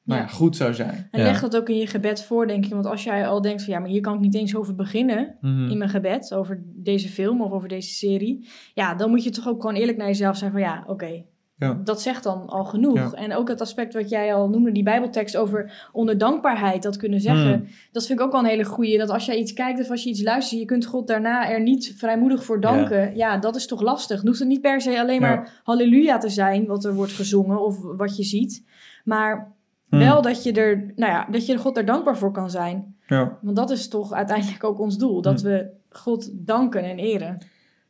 nou 0.08 0.20
ja, 0.20 0.26
goed 0.26 0.56
zou 0.56 0.74
zijn. 0.74 1.08
En 1.10 1.22
leg 1.22 1.40
dat 1.40 1.56
ook 1.56 1.68
in 1.68 1.76
je 1.76 1.86
gebed 1.86 2.22
voor, 2.24 2.46
denk 2.46 2.64
ik. 2.64 2.72
Want 2.72 2.86
als 2.86 3.04
jij 3.04 3.26
al 3.28 3.40
denkt 3.40 3.64
van 3.64 3.72
ja, 3.72 3.78
maar 3.78 3.88
hier 3.88 4.00
kan 4.00 4.14
ik 4.14 4.20
niet 4.20 4.34
eens 4.34 4.56
over 4.56 4.74
beginnen 4.74 5.36
Mhm. 5.40 5.70
in 5.70 5.78
mijn 5.78 5.90
gebed, 5.90 6.34
over 6.34 6.62
deze 6.66 7.08
film 7.08 7.42
of 7.42 7.50
over 7.52 7.68
deze 7.68 7.90
serie. 7.94 8.48
Ja, 8.74 8.94
dan 8.94 9.10
moet 9.10 9.24
je 9.24 9.30
toch 9.30 9.48
ook 9.48 9.60
gewoon 9.60 9.76
eerlijk 9.76 9.98
naar 9.98 10.06
jezelf 10.06 10.36
zijn 10.36 10.50
van 10.52 10.60
ja, 10.60 10.84
oké. 10.86 11.22
Ja. 11.56 11.80
Dat 11.84 12.02
zegt 12.02 12.22
dan 12.22 12.46
al 12.46 12.64
genoeg. 12.64 12.96
Ja. 12.96 13.12
En 13.12 13.34
ook 13.34 13.48
het 13.48 13.60
aspect 13.60 13.94
wat 13.94 14.08
jij 14.08 14.34
al 14.34 14.48
noemde, 14.48 14.72
die 14.72 14.82
Bijbeltekst 14.82 15.36
over 15.36 15.88
onder 15.92 16.18
dankbaarheid, 16.18 16.82
dat 16.82 16.96
kunnen 16.96 17.20
zeggen. 17.20 17.52
Hmm. 17.52 17.66
Dat 17.92 18.06
vind 18.06 18.18
ik 18.18 18.24
ook 18.24 18.32
wel 18.32 18.40
een 18.40 18.46
hele 18.46 18.64
goeie. 18.64 18.98
Dat 18.98 19.10
als 19.10 19.26
jij 19.26 19.36
iets 19.38 19.52
kijkt 19.52 19.80
of 19.80 19.90
als 19.90 20.02
je 20.02 20.10
iets 20.10 20.22
luistert, 20.22 20.60
je 20.60 20.66
kunt 20.66 20.86
God 20.86 21.06
daarna 21.06 21.50
er 21.50 21.62
niet 21.62 21.94
vrijmoedig 21.96 22.44
voor 22.44 22.60
danken. 22.60 23.16
Ja, 23.16 23.38
dat 23.38 23.56
is 23.56 23.66
toch 23.66 23.80
lastig. 23.80 24.16
Het 24.18 24.26
hoeft 24.26 24.38
het 24.38 24.48
niet 24.48 24.60
per 24.60 24.80
se 24.80 25.00
alleen 25.00 25.20
Ja. 25.20 25.28
maar 25.28 25.60
halleluja 25.62 26.18
te 26.18 26.28
zijn, 26.28 26.66
wat 26.66 26.84
er 26.84 26.94
wordt 26.94 27.12
gezongen 27.12 27.64
of 27.64 27.78
wat 27.96 28.16
je 28.16 28.22
ziet. 28.24 28.64
Maar 29.04 29.52
Hmm. 29.88 29.98
wel 29.98 30.22
dat 30.22 30.42
je 30.44 30.52
er, 30.52 30.92
nou 30.96 31.12
ja, 31.12 31.26
dat 31.30 31.46
je 31.46 31.56
God 31.58 31.76
er 31.76 31.84
dankbaar 31.84 32.16
voor 32.18 32.32
kan 32.32 32.50
zijn. 32.50 32.96
Ja. 33.06 33.38
Want 33.40 33.56
dat 33.56 33.70
is 33.70 33.88
toch 33.88 34.12
uiteindelijk 34.12 34.64
ook 34.64 34.80
ons 34.80 34.98
doel. 34.98 35.22
Dat 35.22 35.40
Hmm. 35.40 35.50
we 35.50 35.66
God 35.90 36.30
danken 36.32 36.82
en 36.82 36.98
eren. 36.98 37.38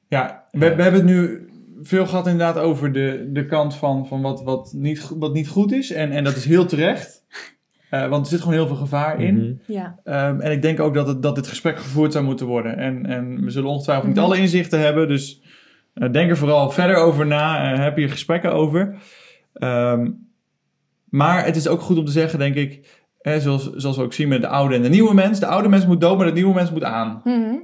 Ja, 0.09 0.45
we, 0.51 0.75
we 0.75 0.83
hebben 0.83 1.01
het 1.01 1.11
nu 1.11 1.49
veel 1.83 2.07
gehad 2.07 2.27
inderdaad 2.27 2.59
over 2.59 2.93
de, 2.93 3.29
de 3.33 3.47
kant 3.47 3.75
van, 3.75 4.07
van 4.07 4.21
wat, 4.23 4.43
wat, 4.43 4.73
niet, 4.77 5.09
wat 5.19 5.33
niet 5.33 5.49
goed 5.49 5.73
is. 5.73 5.93
En, 5.93 6.11
en 6.11 6.25
dat 6.25 6.37
is 6.37 6.45
heel 6.45 6.67
terecht. 6.67 7.17
Eh, 7.91 8.09
want 8.09 8.25
er 8.25 8.31
zit 8.31 8.41
gewoon 8.41 8.55
heel 8.55 8.67
veel 8.67 8.77
gevaar 8.77 9.21
in. 9.21 9.35
Mhm. 9.37 9.73
Ja, 9.73 9.99
Ehm, 10.05 10.41
en 10.41 10.53
ik 10.53 10.63
denk 10.63 10.81
ook 10.81 10.95
dat, 10.95 11.07
het, 11.07 11.23
dat 11.23 11.35
dit 11.35 11.47
gesprek 11.47 11.79
gevoerd 11.79 12.13
zou 12.13 12.25
moeten 12.25 12.47
worden. 12.47 12.77
En, 12.77 13.07
en 13.07 13.45
we 13.45 13.51
zullen 13.51 13.71
ongetwijfeld 13.71 14.07
Mhm. 14.09 14.15
niet 14.17 14.25
alle 14.27 14.39
inzichten 14.41 14.81
hebben. 14.81 15.09
Dus 15.09 15.43
eh, 15.95 16.13
denk 16.13 16.31
er 16.31 16.37
vooral 16.37 16.71
verder 16.71 16.97
over 16.97 17.27
na. 17.27 17.73
eh 17.73 17.83
heb 17.83 17.97
hier 17.97 18.11
gesprekken 18.11 18.53
over. 18.53 18.95
Ehm, 19.53 20.11
maar 21.11 21.45
het 21.45 21.57
is 21.57 21.69
ook 21.69 21.81
goed 21.81 21.99
om 21.99 22.05
te 22.05 22.13
zeggen, 22.13 22.39
denk 22.39 22.55
ik... 22.55 22.97
Hè, 23.19 23.41
zoals, 23.41 23.71
zoals 23.75 23.97
we 23.97 24.03
ook 24.03 24.13
zien 24.13 24.29
met 24.29 24.41
de 24.41 24.49
oude 24.49 24.75
en 24.75 24.83
de 24.83 24.89
nieuwe 24.89 25.15
mens. 25.15 25.41
De 25.41 25.47
oude 25.47 25.69
mens 25.69 25.87
moet 25.87 26.01
dood, 26.01 26.17
maar 26.19 26.27
de 26.27 26.33
nieuwe 26.33 26.55
mens 26.55 26.71
moet 26.71 26.85
aan. 26.85 27.21
Mhm. 27.25 27.55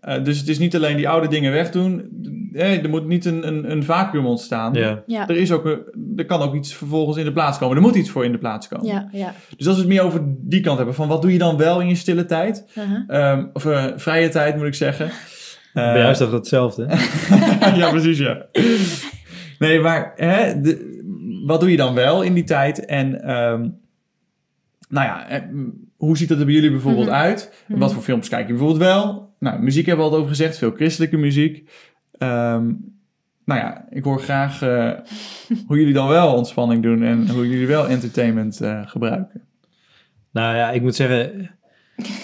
Eh, 0.00 0.24
dus 0.24 0.38
het 0.38 0.48
is 0.48 0.58
niet 0.58 0.76
alleen 0.76 0.96
die 0.96 1.08
oude 1.08 1.28
dingen 1.28 1.52
wegdoen. 1.52 2.08
Eh, 2.52 2.82
er 2.82 2.88
moet 2.88 3.06
niet 3.06 3.24
een, 3.24 3.46
een, 3.46 3.70
een 3.70 3.84
vacuüm 3.84 4.26
ontstaan. 4.26 4.74
Ja. 4.74 5.02
ja, 5.06 5.28
Er, 5.28 5.36
is 5.36 5.52
ook 5.52 5.64
een, 5.64 5.82
er 6.16 6.24
kan 6.24 6.40
ook 6.42 6.54
iets 6.54 6.74
vervolgens 6.74 7.16
in 7.16 7.24
de 7.24 7.32
plaats 7.32 7.58
komen. 7.58 7.76
Er 7.76 7.82
moet 7.82 7.94
iets 7.94 8.10
voor 8.10 8.24
in 8.24 8.32
de 8.32 8.38
plaats 8.38 8.68
komen. 8.68 8.86
ja, 8.86 9.08
ja. 9.12 9.34
Dus 9.56 9.66
als 9.66 9.76
we 9.76 9.82
het 9.82 9.90
meer 9.90 10.02
over 10.02 10.20
die 10.26 10.60
kant 10.60 10.76
hebben. 10.76 10.94
Van 10.94 11.08
wat 11.08 11.22
doe 11.22 11.32
je 11.32 11.38
dan 11.38 11.56
wel 11.56 11.80
in 11.80 11.88
je 11.88 11.94
stille 11.94 12.24
tijd? 12.24 12.64
Uh-huh. 12.78 13.02
Ehm, 13.06 13.46
of 13.52 13.66
eh, 13.66 13.84
vrije 13.96 14.28
tijd 14.28 14.56
moet 14.56 14.66
ik 14.66 14.74
zeggen. 14.74 15.10
Bij 15.74 15.92
Eh, 15.92 15.98
jou 15.98 16.10
is 16.10 16.18
toch 16.18 16.32
hetzelfde? 16.32 16.86
ja, 17.76 17.90
precies, 17.90 18.18
ja. 18.18 18.46
Nee, 19.58 19.80
maar 19.80 20.12
hè, 20.16 20.60
de, 20.60 21.02
wat 21.46 21.60
doe 21.60 21.70
je 21.70 21.76
dan 21.76 21.94
wel 21.94 22.22
in 22.22 22.34
die 22.34 22.44
tijd? 22.44 22.84
En 22.84 23.22
ehm, 23.22 23.60
nou 24.88 25.06
ja, 25.06 25.28
eh, 25.28 25.40
hoe 25.96 26.16
ziet 26.16 26.28
dat 26.28 26.38
er 26.38 26.44
bij 26.44 26.54
jullie 26.54 26.70
bijvoorbeeld 26.70 27.06
Mhm. 27.06 27.14
uit? 27.14 27.64
Mhm. 27.68 27.78
Wat 27.78 27.92
voor 27.92 28.02
films 28.02 28.28
kijk 28.28 28.42
je 28.46 28.52
bijvoorbeeld 28.52 28.80
wel? 28.82 29.32
Nou, 29.38 29.62
muziek 29.62 29.86
hebben 29.86 30.04
we 30.04 30.10
al 30.10 30.16
over 30.16 30.28
gezegd, 30.28 30.58
veel 30.58 30.70
christelijke 30.70 31.16
muziek. 31.16 31.70
Ehm, 32.18 32.64
nou 33.44 33.60
ja, 33.60 33.86
ik 33.90 34.04
hoor 34.04 34.20
graag 34.20 34.62
eh, 34.62 34.90
hoe 35.66 35.78
jullie 35.78 35.94
dan 35.94 36.08
wel 36.08 36.34
ontspanning 36.34 36.82
doen 36.82 37.02
en 37.02 37.28
hoe 37.30 37.48
jullie 37.48 37.66
wel 37.66 37.88
entertainment 37.88 38.60
eh, 38.60 38.80
gebruiken. 38.86 39.42
Nou 40.32 40.56
ja, 40.56 40.70
ik 40.70 40.82
moet 40.82 40.94
zeggen, 40.94 41.50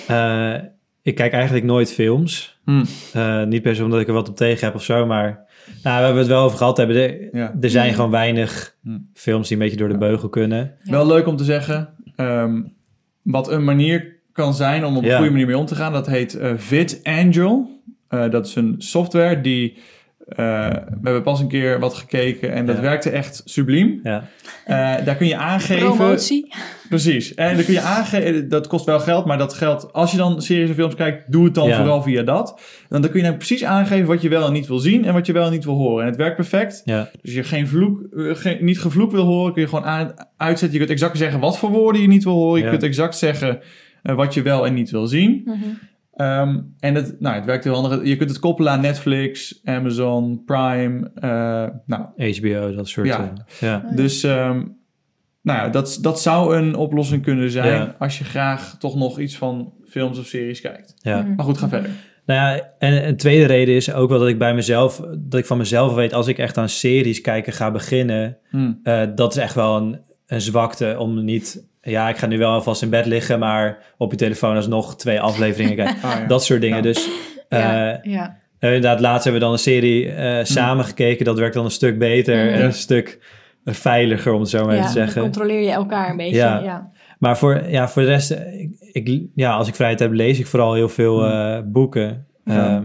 eh, 0.06 0.54
ik 1.02 1.14
kijk 1.14 1.32
eigenlijk 1.32 1.64
nooit 1.64 1.92
films. 1.92 2.60
Hm, 2.64 2.84
Eh, 3.12 3.44
niet 3.44 3.62
per 3.62 3.74
se 3.76 3.84
omdat 3.84 4.00
ik 4.00 4.06
er 4.08 4.12
wat 4.14 4.28
op 4.28 4.36
tegen 4.36 4.66
heb 4.66 4.74
of 4.74 4.82
zo, 4.84 5.06
maar 5.06 5.44
nou, 5.82 5.98
we 5.98 6.04
hebben 6.04 6.16
het 6.16 6.26
wel 6.26 6.42
over 6.44 6.58
gehad 6.58 6.76
hebben. 6.76 6.96
Er, 6.96 7.28
ja. 7.36 7.54
er 7.60 7.70
zijn 7.70 7.94
gewoon 7.94 8.10
weinig 8.10 8.76
films 9.14 9.48
die 9.48 9.56
een 9.56 9.62
beetje 9.62 9.78
door 9.78 9.88
de 9.88 9.94
Ja. 9.94 10.00
beugel 10.00 10.28
kunnen. 10.28 10.74
Ja. 10.82 10.90
Wel 10.90 11.06
leuk 11.06 11.26
om 11.26 11.36
te 11.36 11.44
zeggen, 11.44 11.88
ehm, 12.16 12.60
wat 13.22 13.50
een 13.50 13.64
manier 13.64 14.16
kan 14.32 14.54
zijn 14.54 14.84
om 14.84 14.96
op 14.96 15.02
een 15.02 15.08
Ja. 15.08 15.16
goede 15.16 15.30
manier 15.30 15.46
mee 15.46 15.58
om 15.58 15.66
te 15.66 15.74
gaan. 15.74 15.92
Dat 15.92 16.06
heet 16.06 16.34
eh 16.34 16.52
VidAngel. 16.56 17.82
Eh, 18.08 18.30
dat 18.30 18.46
is 18.46 18.54
een 18.54 18.74
software 18.78 19.40
die, 19.40 19.78
eh, 20.36 20.68
we 20.70 21.00
hebben 21.02 21.22
pas 21.22 21.40
een 21.40 21.48
keer 21.48 21.78
wat 21.80 21.94
gekeken 21.94 22.52
en 22.52 22.66
dat 22.66 22.76
Ja. 22.76 22.82
werkte 22.82 23.10
echt 23.10 23.42
subliem. 23.44 24.00
Ja, 24.02 24.24
Eh, 24.64 25.04
daar 25.04 25.16
kun 25.16 25.26
je 25.26 25.36
aangeven... 25.36 25.86
Promotie. 25.94 26.54
Precies. 26.88 27.34
En 27.34 27.54
dan 27.56 27.64
kun 27.64 27.74
je 27.74 27.80
aangeven, 27.80 28.48
dat 28.48 28.66
kost 28.66 28.84
wel 28.84 29.00
geld, 29.00 29.24
maar 29.26 29.38
dat 29.38 29.54
geld, 29.54 29.92
als 29.92 30.10
je 30.10 30.16
dan 30.16 30.42
series 30.42 30.68
en 30.68 30.74
films 30.74 30.94
kijkt, 30.94 31.32
doe 31.32 31.44
het 31.44 31.54
dan 31.54 31.68
Ja. 31.68 31.76
vooral 31.76 32.02
via 32.02 32.22
dat. 32.22 32.60
En 32.88 33.00
dan 33.02 33.10
kun 33.10 33.20
je 33.20 33.26
dan 33.26 33.36
precies 33.36 33.64
aangeven 33.64 34.06
wat 34.06 34.22
je 34.22 34.28
wel 34.28 34.46
en 34.46 34.52
niet 34.52 34.66
wil 34.66 34.78
zien 34.78 35.04
en 35.04 35.12
wat 35.12 35.26
je 35.26 35.32
wel 35.32 35.44
en 35.46 35.50
niet 35.52 35.64
wil 35.64 35.74
horen. 35.76 36.00
En 36.02 36.08
het 36.08 36.16
werkt 36.18 36.36
perfect. 36.36 36.82
ja, 36.84 37.02
Dus 37.12 37.20
als 37.22 37.32
je 37.32 37.44
geen 37.44 37.68
vloek, 37.68 38.00
eh, 38.16 38.34
geen, 38.34 38.58
niet 38.64 38.80
gevloek 38.80 39.10
wil 39.10 39.24
horen, 39.24 39.52
kun 39.52 39.62
je 39.62 39.68
gewoon 39.68 39.84
aan, 39.84 40.14
uitzetten. 40.36 40.72
Je 40.72 40.78
kunt 40.86 40.90
exact 40.98 41.18
zeggen 41.18 41.40
wat 41.40 41.58
voor 41.58 41.70
woorden 41.70 42.02
je 42.02 42.08
niet 42.08 42.24
wil 42.24 42.32
horen. 42.32 42.58
Je 42.58 42.64
Ja. 42.64 42.70
kunt 42.70 42.82
exact 42.82 43.16
zeggen 43.16 43.58
eh, 44.02 44.14
wat 44.14 44.34
je 44.34 44.42
wel 44.42 44.66
en 44.66 44.74
niet 44.74 44.90
wil 44.90 45.06
zien. 45.06 45.42
Mhm. 45.44 45.56
Ehm, 46.20 46.58
en 46.80 46.94
het, 46.94 47.20
nou, 47.20 47.34
het 47.36 47.44
werkt 47.44 47.64
heel 47.64 47.74
handig. 47.74 48.04
Je 48.06 48.16
kunt 48.16 48.30
het 48.30 48.38
koppelen 48.38 48.72
aan 48.72 48.80
Netflix, 48.80 49.60
Amazon, 49.64 50.42
Prime. 50.44 51.10
eh, 51.14 51.66
nou, 51.86 52.32
HBO, 52.36 52.74
dat 52.74 52.88
soort. 52.88 53.06
Ja. 53.06 53.18
Ja, 53.18 53.32
ja. 53.60 53.76
Oh, 53.76 53.90
ja. 53.90 53.96
dus 53.96 54.22
ehm, 54.22 54.56
nou 55.42 55.58
ja, 55.58 55.68
dat, 55.68 55.98
dat 56.00 56.20
zou 56.20 56.56
een 56.56 56.74
oplossing 56.74 57.22
kunnen 57.22 57.50
zijn 57.50 57.72
Ja. 57.72 57.94
als 57.98 58.18
je 58.18 58.24
graag 58.24 58.76
toch 58.78 58.96
nog 58.96 59.18
iets 59.18 59.36
van 59.36 59.72
films 59.88 60.18
of 60.18 60.26
series 60.26 60.60
kijkt. 60.60 60.94
ja. 60.96 61.20
Mhm. 61.22 61.34
Maar 61.34 61.44
goed, 61.44 61.58
ga 61.58 61.68
verder. 61.68 61.90
Nou 62.26 62.40
ja, 62.56 62.70
en 62.78 63.06
een 63.08 63.16
tweede 63.16 63.44
reden 63.46 63.74
is 63.74 63.92
ook 63.92 64.08
wel 64.10 64.18
dat 64.18 64.28
ik 64.28 64.38
bij 64.38 64.54
mezelf, 64.54 65.02
dat 65.18 65.40
ik 65.40 65.46
van 65.46 65.58
mezelf 65.58 65.94
weet, 65.94 66.12
als 66.12 66.26
ik 66.26 66.38
echt 66.38 66.58
aan 66.58 66.68
series 66.68 67.20
kijken 67.20 67.52
ga 67.52 67.70
beginnen, 67.70 68.36
Hm. 68.50 68.72
eh, 68.82 69.02
dat 69.14 69.36
is 69.36 69.42
echt 69.42 69.54
wel 69.54 69.76
een, 69.76 70.00
een 70.26 70.40
zwakte 70.40 70.96
om 70.98 71.24
niet, 71.24 71.68
ja, 71.90 72.08
ik 72.08 72.16
ga 72.16 72.26
nu 72.26 72.38
wel 72.38 72.50
alvast 72.52 72.82
in 72.82 72.90
bed 72.90 73.06
liggen, 73.06 73.38
maar 73.38 73.78
op 73.98 74.10
je 74.10 74.16
telefoon 74.16 74.56
alsnog 74.56 74.96
twee 74.96 75.20
afleveringen 75.20 75.76
kijken. 75.76 75.96
Ja. 76.20 76.26
Dat 76.26 76.44
soort 76.44 76.60
dingen. 76.60 76.76
Ja. 76.76 76.82
Dus 76.82 77.08
eh, 77.48 77.58
ja, 77.60 77.98
ja. 78.02 78.36
eh, 78.58 78.68
inderdaad, 78.74 79.00
laatst 79.00 79.24
hebben 79.24 79.40
we 79.40 79.46
dan 79.46 79.54
een 79.56 79.62
serie 79.62 80.10
eh, 80.12 80.44
samen 80.44 80.84
gekeken. 80.84 81.24
Dat 81.24 81.38
werkt 81.38 81.54
dan 81.54 81.64
een 81.64 81.70
stuk 81.70 81.98
beter 81.98 82.44
Mm. 82.44 82.48
en 82.52 82.64
een 82.64 82.72
stuk 82.72 83.18
eh, 83.64 83.74
veiliger, 83.74 84.32
om 84.32 84.40
het 84.40 84.48
zo 84.50 84.64
maar 84.64 84.74
even 84.74 84.84
ja, 84.84 84.88
te 84.90 84.94
dan 84.94 85.04
zeggen. 85.04 85.22
controleer 85.22 85.60
je 85.62 85.70
elkaar 85.70 86.10
een 86.10 86.16
beetje. 86.16 86.36
Ja. 86.36 86.60
Ja. 86.62 86.90
Maar 87.18 87.38
voor, 87.38 87.62
ja, 87.68 87.88
voor 87.88 88.02
de 88.02 88.08
rest, 88.08 88.30
eh, 88.30 88.60
ik, 88.92 89.08
ik- 89.08 89.26
ja, 89.34 89.52
als 89.52 89.68
ik 89.68 89.74
vrijheid 89.74 90.00
heb, 90.00 90.12
lees 90.12 90.38
ik 90.38 90.46
vooral 90.46 90.74
heel 90.74 90.88
veel 90.88 91.18
Mm. 91.20 91.30
eh, 91.30 91.58
boeken. 91.64 92.26
Ja. 92.44 92.66
Ehm, 92.76 92.84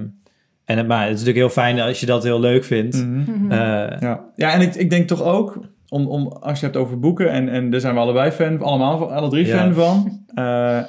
en 0.66 0.78
het, 0.78 0.88
maar 0.88 1.00
het 1.02 1.14
is 1.14 1.20
natuurlijk 1.26 1.38
heel 1.38 1.64
fijn 1.64 1.80
als 1.80 2.00
je 2.00 2.06
dat 2.06 2.24
heel 2.24 2.40
leuk 2.40 2.64
vindt. 2.64 2.96
Mhm. 2.96 3.20
Mhm. 3.20 3.52
Eh, 3.52 4.00
Ja, 4.00 4.20
ja 4.36 4.52
en 4.54 4.62
ik, 4.62 4.76
ik 4.76 4.90
denk 4.90 5.08
toch 5.08 5.24
ook, 5.24 5.60
om, 5.90 6.08
om, 6.08 6.28
als 6.28 6.60
je 6.60 6.66
het 6.66 6.74
hebt 6.76 6.86
over 6.86 7.00
boeken, 7.00 7.32
en, 7.32 7.50
en 7.50 7.70
daar 7.70 7.80
zijn 7.80 7.94
we 7.94 8.00
allebei 8.00 8.32
fan, 8.32 8.62
allemaal, 8.62 8.98
van- 8.98 9.10
alle 9.10 9.30
drie 9.30 9.46
Ja. 9.46 9.58
fan 9.58 9.74
van, 9.74 10.24
eh, 10.34 10.82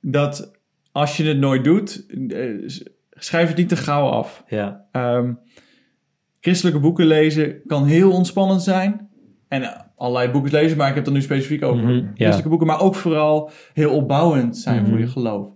dat 0.00 0.52
als 0.92 1.16
je 1.16 1.24
het 1.24 1.38
nooit 1.38 1.64
doet, 1.64 2.06
eh, 2.28 2.68
schrijf 3.10 3.48
het 3.48 3.56
niet 3.56 3.68
te 3.68 3.76
gauw 3.76 4.06
af. 4.08 4.44
ja, 4.48 4.84
Ehm, 4.92 5.32
christelijke 6.40 6.80
boeken 6.80 7.06
lezen 7.06 7.60
kan 7.66 7.84
heel 7.86 8.12
ontspannend 8.12 8.62
zijn. 8.62 9.08
En 9.48 9.86
allerlei 9.96 10.30
boeken 10.30 10.52
lezen, 10.52 10.76
maar 10.76 10.88
ik 10.88 10.94
heb 10.94 11.04
het 11.04 11.12
er 11.12 11.18
nu 11.18 11.24
specifiek 11.24 11.62
over 11.64 11.82
Mhm, 11.84 11.92
ja. 11.94 12.10
christelijke 12.14 12.48
boeken, 12.48 12.66
maar 12.66 12.80
ook 12.80 12.94
vooral 12.94 13.50
heel 13.72 13.90
opbouwend 13.90 14.56
zijn 14.56 14.80
Mhm. 14.82 14.90
voor 14.90 14.98
je 14.98 15.06
geloof. 15.06 15.48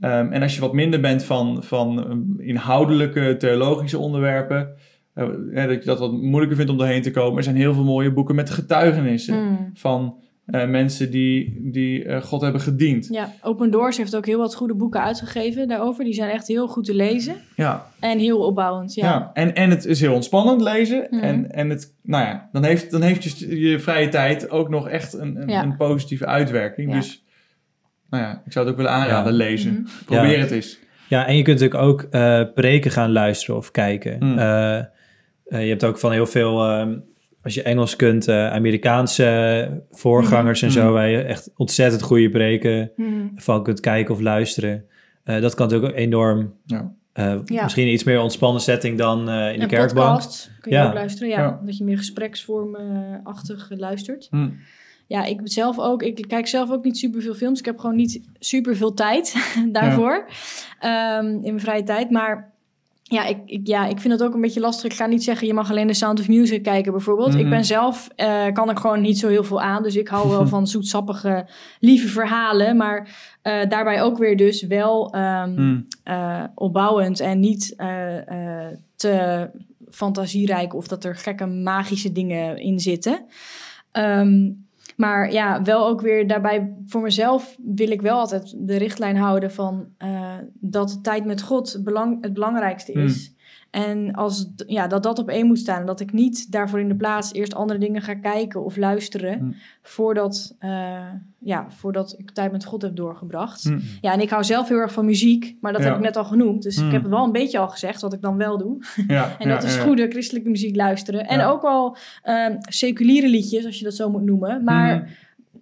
Ehm, 0.00 0.32
en 0.32 0.42
als 0.42 0.54
je 0.54 0.60
wat 0.60 0.72
minder 0.72 1.00
bent 1.00 1.24
van, 1.24 1.62
van 1.62 2.04
eh, 2.38 2.46
inhoudelijke, 2.48 3.36
theologische 3.38 3.98
onderwerpen, 3.98 4.68
eh, 5.14 5.26
dat 5.66 5.78
je 5.78 5.84
dat 5.84 5.98
wat 5.98 6.12
moeilijker 6.12 6.56
vindt 6.56 6.70
om 6.72 6.78
doorheen 6.78 7.02
te 7.02 7.10
komen. 7.10 7.36
Er 7.36 7.42
zijn 7.44 7.56
heel 7.56 7.74
veel 7.74 7.84
mooie 7.84 8.12
boeken 8.12 8.34
met 8.34 8.50
getuigenissen 8.50 9.34
Mm. 9.44 9.70
van 9.74 10.20
eh, 10.46 10.68
mensen 10.68 11.10
die, 11.10 11.58
die 11.72 12.04
eh, 12.04 12.22
God 12.22 12.40
hebben 12.40 12.60
gediend. 12.60 13.08
Ja, 13.10 13.32
Open 13.42 13.70
Doors 13.70 13.96
heeft 13.96 14.16
ook 14.16 14.26
heel 14.26 14.38
wat 14.38 14.54
goede 14.54 14.74
boeken 14.74 15.02
uitgegeven 15.02 15.68
daarover. 15.68 16.04
Die 16.04 16.14
zijn 16.14 16.30
echt 16.30 16.48
heel 16.48 16.68
goed 16.68 16.84
te 16.84 16.94
lezen 16.94 17.34
Ja, 17.56 17.86
en 18.00 18.18
heel 18.18 18.38
opbouwend. 18.38 18.94
Ja, 18.94 19.04
ja. 19.06 19.30
En, 19.32 19.54
en 19.54 19.70
het 19.70 19.84
is 19.84 20.00
heel 20.00 20.14
ontspannend 20.14 20.60
lezen. 20.60 21.06
Mhm. 21.10 21.22
En, 21.22 21.50
en 21.52 21.70
het, 21.70 21.94
nou 22.02 22.24
ja, 22.24 22.48
dan 22.52 22.64
heeft, 22.64 22.90
dan 22.90 23.02
heeft 23.02 23.38
je, 23.38 23.60
je 23.60 23.78
vrije 23.78 24.08
tijd 24.08 24.50
ook 24.50 24.68
nog 24.68 24.88
echt 24.88 25.12
een, 25.12 25.36
een, 25.42 25.48
Ja. 25.48 25.62
een 25.62 25.76
positieve 25.76 26.26
uitwerking. 26.26 26.90
Ja. 26.90 26.96
Dus, 26.96 27.24
nou 28.10 28.22
ja, 28.22 28.42
ik 28.46 28.52
zou 28.52 28.64
het 28.64 28.74
ook 28.74 28.80
willen 28.80 28.96
aanraden, 28.96 29.32
Ja. 29.32 29.38
lezen. 29.38 29.72
Mhm. 29.72 30.04
Probeer 30.04 30.30
Ja. 30.36 30.38
het 30.38 30.50
eens. 30.50 30.78
ja, 31.08 31.26
en 31.26 31.36
je 31.36 31.42
kunt 31.42 31.60
natuurlijk 31.60 31.84
ook 31.90 32.02
eh, 32.02 32.42
preken 32.54 32.90
gaan 32.90 33.12
luisteren 33.12 33.56
of 33.56 33.70
kijken. 33.70 34.16
Mm. 34.20 34.38
Je 35.60 35.68
hebt 35.68 35.84
ook 35.84 35.98
van 35.98 36.12
heel 36.12 36.26
veel, 36.26 36.64
ehm, 36.64 36.94
als 37.42 37.54
je 37.54 37.62
Engels 37.62 37.96
kunt, 37.96 38.28
eh, 38.28 38.50
Amerikaanse 38.52 39.82
voorgangers 39.90 40.62
en 40.62 40.68
Mhm. 40.68 40.78
zo, 40.78 40.92
waar 40.92 41.08
je 41.08 41.22
echt 41.22 41.50
ontzettend 41.56 42.02
goede 42.02 42.30
preken 42.30 42.90
Mhm. 42.96 43.08
van 43.36 43.62
kunt 43.62 43.80
kijken 43.80 44.14
of 44.14 44.20
luisteren. 44.20 44.84
Eh, 45.24 45.40
dat 45.40 45.54
kan 45.54 45.66
natuurlijk 45.66 45.92
ook 45.92 45.98
enorm, 45.98 46.54
Ja. 46.64 46.92
eh, 47.12 47.34
Ja. 47.44 47.62
misschien 47.62 47.86
een 47.86 47.92
iets 47.92 48.04
meer 48.04 48.20
ontspannen 48.20 48.62
setting 48.62 48.98
dan 48.98 49.28
eh, 49.28 49.52
in 49.52 49.60
de 49.60 49.66
kerkbank. 49.66 50.08
podcasts 50.08 50.50
kun 50.60 50.70
je 50.70 50.76
Ja. 50.76 50.86
ook 50.86 50.94
luisteren. 50.94 51.28
Ja, 51.28 51.40
Ja. 51.40 51.60
Dat 51.64 51.76
je 51.76 51.84
meer 51.84 51.98
gespreksvormachtig 51.98 53.70
luistert. 53.76 54.26
Hm. 54.30 54.48
Ja, 55.06 55.24
ik 55.24 55.40
zelf 55.44 55.78
ook. 55.78 56.02
Ik 56.02 56.24
kijk 56.28 56.46
zelf 56.46 56.70
ook 56.70 56.84
niet 56.84 56.98
super 56.98 57.22
veel 57.22 57.34
films. 57.34 57.58
Ik 57.58 57.64
heb 57.64 57.78
gewoon 57.78 57.96
niet 57.96 58.20
super 58.38 58.76
veel 58.76 58.94
tijd 58.94 59.34
daarvoor. 59.72 60.26
Ehm, 60.80 61.26
in 61.26 61.40
mijn 61.42 61.60
vrije 61.60 61.82
tijd. 61.82 62.10
Maar 62.10 62.51
ja 63.12 63.24
ik, 63.24 63.38
ik, 63.46 63.66
ja, 63.66 63.86
ik 63.86 64.00
vind 64.00 64.12
het 64.12 64.22
ook 64.22 64.34
een 64.34 64.40
beetje 64.40 64.60
lastig. 64.60 64.90
Ik 64.90 64.96
ga 64.96 65.06
niet 65.06 65.24
zeggen, 65.24 65.46
je 65.46 65.54
mag 65.54 65.70
alleen 65.70 65.86
de 65.86 65.94
Sound 65.94 66.20
of 66.20 66.28
Music 66.28 66.62
kijken 66.62 66.92
bijvoorbeeld. 66.92 67.28
Mhm. 67.32 67.38
Ik 67.38 67.50
ben 67.50 67.64
zelf, 67.64 68.08
eh, 68.16 68.52
kan 68.52 68.68
er 68.68 68.76
gewoon 68.76 69.00
niet 69.00 69.18
zo 69.18 69.28
heel 69.28 69.44
veel 69.44 69.60
aan. 69.60 69.82
Dus 69.82 69.96
ik 69.96 70.08
hou 70.08 70.28
wel 70.28 70.46
van 70.56 70.66
zoetsappige, 70.66 71.46
lieve 71.80 72.08
verhalen. 72.08 72.76
Maar 72.76 73.08
eh, 73.42 73.68
daarbij 73.68 74.02
ook 74.02 74.18
weer 74.18 74.36
dus 74.36 74.62
wel 74.62 75.12
ehm, 75.12 75.54
Hm. 75.54 75.80
eh, 76.04 76.42
opbouwend 76.54 77.20
en 77.20 77.40
niet 77.40 77.76
te 78.96 79.50
fantasierijk 79.90 80.74
of 80.74 80.88
dat 80.88 81.04
er 81.04 81.16
gekke 81.16 81.46
magische 81.46 82.12
dingen 82.12 82.58
in 82.58 82.80
zitten. 82.80 83.24
Ehm, 83.92 84.50
maar 85.02 85.32
ja, 85.32 85.62
wel 85.62 85.86
ook 85.86 86.00
weer 86.00 86.26
daarbij 86.26 86.76
voor 86.86 87.00
mezelf 87.00 87.56
wil 87.62 87.90
ik 87.90 88.02
wel 88.02 88.18
altijd 88.18 88.54
de 88.56 88.76
richtlijn 88.76 89.16
houden 89.16 89.50
van 89.50 89.88
eh, 89.98 90.34
dat 90.52 90.98
tijd 91.02 91.24
met 91.24 91.42
God 91.42 91.80
belang, 91.84 92.22
het 92.22 92.32
belangrijkste 92.32 92.92
is. 92.92 93.31
En 93.72 94.14
als, 94.14 94.50
ja, 94.66 94.86
dat 94.86 95.02
dat 95.02 95.18
op 95.18 95.28
één 95.28 95.46
moet 95.46 95.58
staan. 95.58 95.86
Dat 95.86 96.00
ik 96.00 96.12
niet 96.12 96.52
daarvoor 96.52 96.80
in 96.80 96.88
de 96.88 96.94
plaats 96.94 97.32
eerst 97.32 97.54
andere 97.54 97.78
dingen 97.78 98.02
ga 98.02 98.14
kijken 98.14 98.64
of 98.64 98.76
luisteren. 98.76 99.38
Hmm. 99.38 99.54
Voordat, 99.82 100.54
eh, 100.58 101.08
ja, 101.38 101.66
voordat 101.68 102.14
ik 102.18 102.30
tijd 102.30 102.52
met 102.52 102.64
God 102.64 102.82
heb 102.82 102.96
doorgebracht. 102.96 103.62
Hm. 103.64 103.78
Ja, 104.00 104.12
en 104.12 104.20
ik 104.20 104.30
hou 104.30 104.44
zelf 104.44 104.68
heel 104.68 104.78
erg 104.78 104.92
van 104.92 105.04
muziek. 105.04 105.56
Maar 105.60 105.72
dat 105.72 105.80
Ja. 105.82 105.86
heb 105.88 105.96
ik 105.96 106.02
net 106.02 106.16
al 106.16 106.24
genoemd. 106.24 106.62
Dus 106.62 106.76
Hmm. 106.76 106.86
ik 106.86 106.92
heb 106.92 107.06
wel 107.06 107.24
een 107.24 107.32
beetje 107.32 107.58
al 107.58 107.68
gezegd 107.68 108.00
wat 108.00 108.12
ik 108.12 108.20
dan 108.20 108.36
wel 108.36 108.58
doe. 108.58 108.76
Ja, 109.06 109.24
En 109.38 109.48
ja, 109.48 109.54
dat 109.54 109.62
is 109.64 109.76
goede 109.76 110.08
christelijke 110.08 110.48
muziek 110.48 110.76
luisteren. 110.76 111.26
En 111.26 111.40
ook 111.44 111.62
wel 111.62 111.96
ehm, 112.22 112.56
seculiere 112.60 113.28
liedjes, 113.28 113.64
als 113.66 113.78
je 113.78 113.84
dat 113.84 113.94
zo 113.94 114.10
moet 114.10 114.24
noemen. 114.24 114.64
Maar 114.64 115.16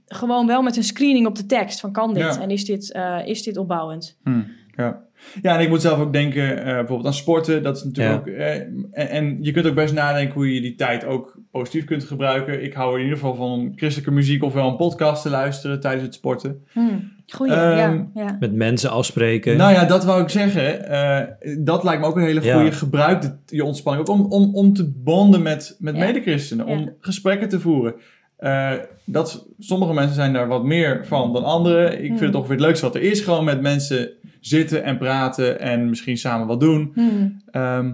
gewoon 0.07 0.47
wel 0.47 0.63
met 0.63 0.77
een 0.77 0.85
screening 0.85 1.27
op 1.27 1.35
de 1.37 1.47
tekst. 1.47 1.81
Van 1.81 1.93
kan 1.93 2.15
dit? 2.15 2.39
En 2.39 2.51
is 2.51 2.65
dit, 2.65 2.93
eh, 2.93 3.19
is 3.25 3.43
dit 3.43 3.57
opbouwend? 3.57 4.17
Ja. 4.77 5.03
Ja, 5.43 5.55
en 5.55 5.61
ik 5.61 5.69
moet 5.69 5.81
zelf 5.83 5.99
ook 5.99 6.13
denken, 6.13 6.59
eh, 6.59 6.65
bijvoorbeeld 6.65 7.07
aan 7.07 7.15
sporten. 7.15 7.63
Dat 7.63 7.77
is 7.77 7.85
natuurlijk 7.85 8.27
Ja. 8.27 8.33
ook. 8.33 8.39
eh, 8.39 8.55
en, 8.55 9.09
en 9.11 9.39
je 9.41 9.51
kunt 9.53 9.67
ook 9.67 9.75
best 9.75 9.95
nadenken 9.95 10.35
hoe 10.35 10.55
je 10.55 10.61
die 10.61 10.75
tijd 10.75 11.05
ook 11.05 11.39
positief 11.51 11.85
kunt 11.85 12.05
gebruiken. 12.05 12.63
Ik 12.65 12.73
hou 12.73 12.97
in 12.97 13.03
ieder 13.03 13.19
geval 13.19 13.35
van 13.35 13.51
om 13.51 13.73
christelijke 13.77 14.13
muziek 14.15 14.43
of 14.45 14.53
wel 14.53 14.69
een 14.69 14.77
podcast 14.77 15.23
te 15.23 15.31
luisteren 15.31 15.81
tijdens 15.81 16.05
het 16.05 16.15
sporten. 16.15 16.65
Hmm. 16.73 17.19
Goeie, 17.27 17.53
Ehm, 17.53 17.77
ja. 17.77 18.07
ja. 18.15 18.37
Met 18.41 18.53
mensen 18.55 18.91
afspreken. 18.91 19.57
Nou 19.57 19.73
ja, 19.73 19.85
dat 19.85 20.05
wou 20.05 20.23
ik 20.23 20.29
zeggen. 20.29 20.89
Eh, 20.89 21.27
dat 21.59 21.85
lijkt 21.85 22.01
me 22.01 22.07
ook 22.07 22.17
een 22.17 22.23
hele 22.23 22.43
Ja. 22.43 22.55
goede. 22.57 22.73
Gebruik 22.73 23.23
de- 23.23 23.37
je 23.47 23.65
ontspanning 23.65 24.09
ook 24.09 24.15
om, 24.15 24.27
om, 24.33 24.55
om 24.55 24.73
te 24.73 24.93
bonden 24.97 25.43
met, 25.43 25.77
met 25.79 25.97
Ja. 25.97 26.05
medechristenen. 26.05 26.67
Ja. 26.67 26.73
Om 26.73 26.93
gesprekken 27.01 27.49
te 27.49 27.61
voeren. 27.61 27.95
Eh, 28.41 28.73
dat, 29.05 29.47
sommige 29.59 29.93
mensen 29.93 30.15
zijn 30.15 30.33
daar 30.33 30.49
wat 30.49 30.65
meer 30.65 31.07
van 31.07 31.33
dan 31.33 31.45
anderen. 31.45 31.93
Ik 31.93 31.99
vind 31.99 32.19
Hmm. 32.19 32.27
het 32.27 32.35
ongeveer 32.35 32.57
het 32.57 32.65
leukste 32.65 32.85
wat 32.87 32.95
er 32.95 33.03
is. 33.03 33.21
Gewoon 33.21 33.45
met 33.45 33.61
mensen 33.61 34.11
zitten 34.41 34.85
en 34.85 34.99
praten 34.99 35.61
en 35.61 35.89
misschien 35.89 36.17
samen 36.17 36.47
wat 36.47 36.61
doen. 36.61 36.91
Hmm. 36.95 37.43
Ehm, 37.51 37.93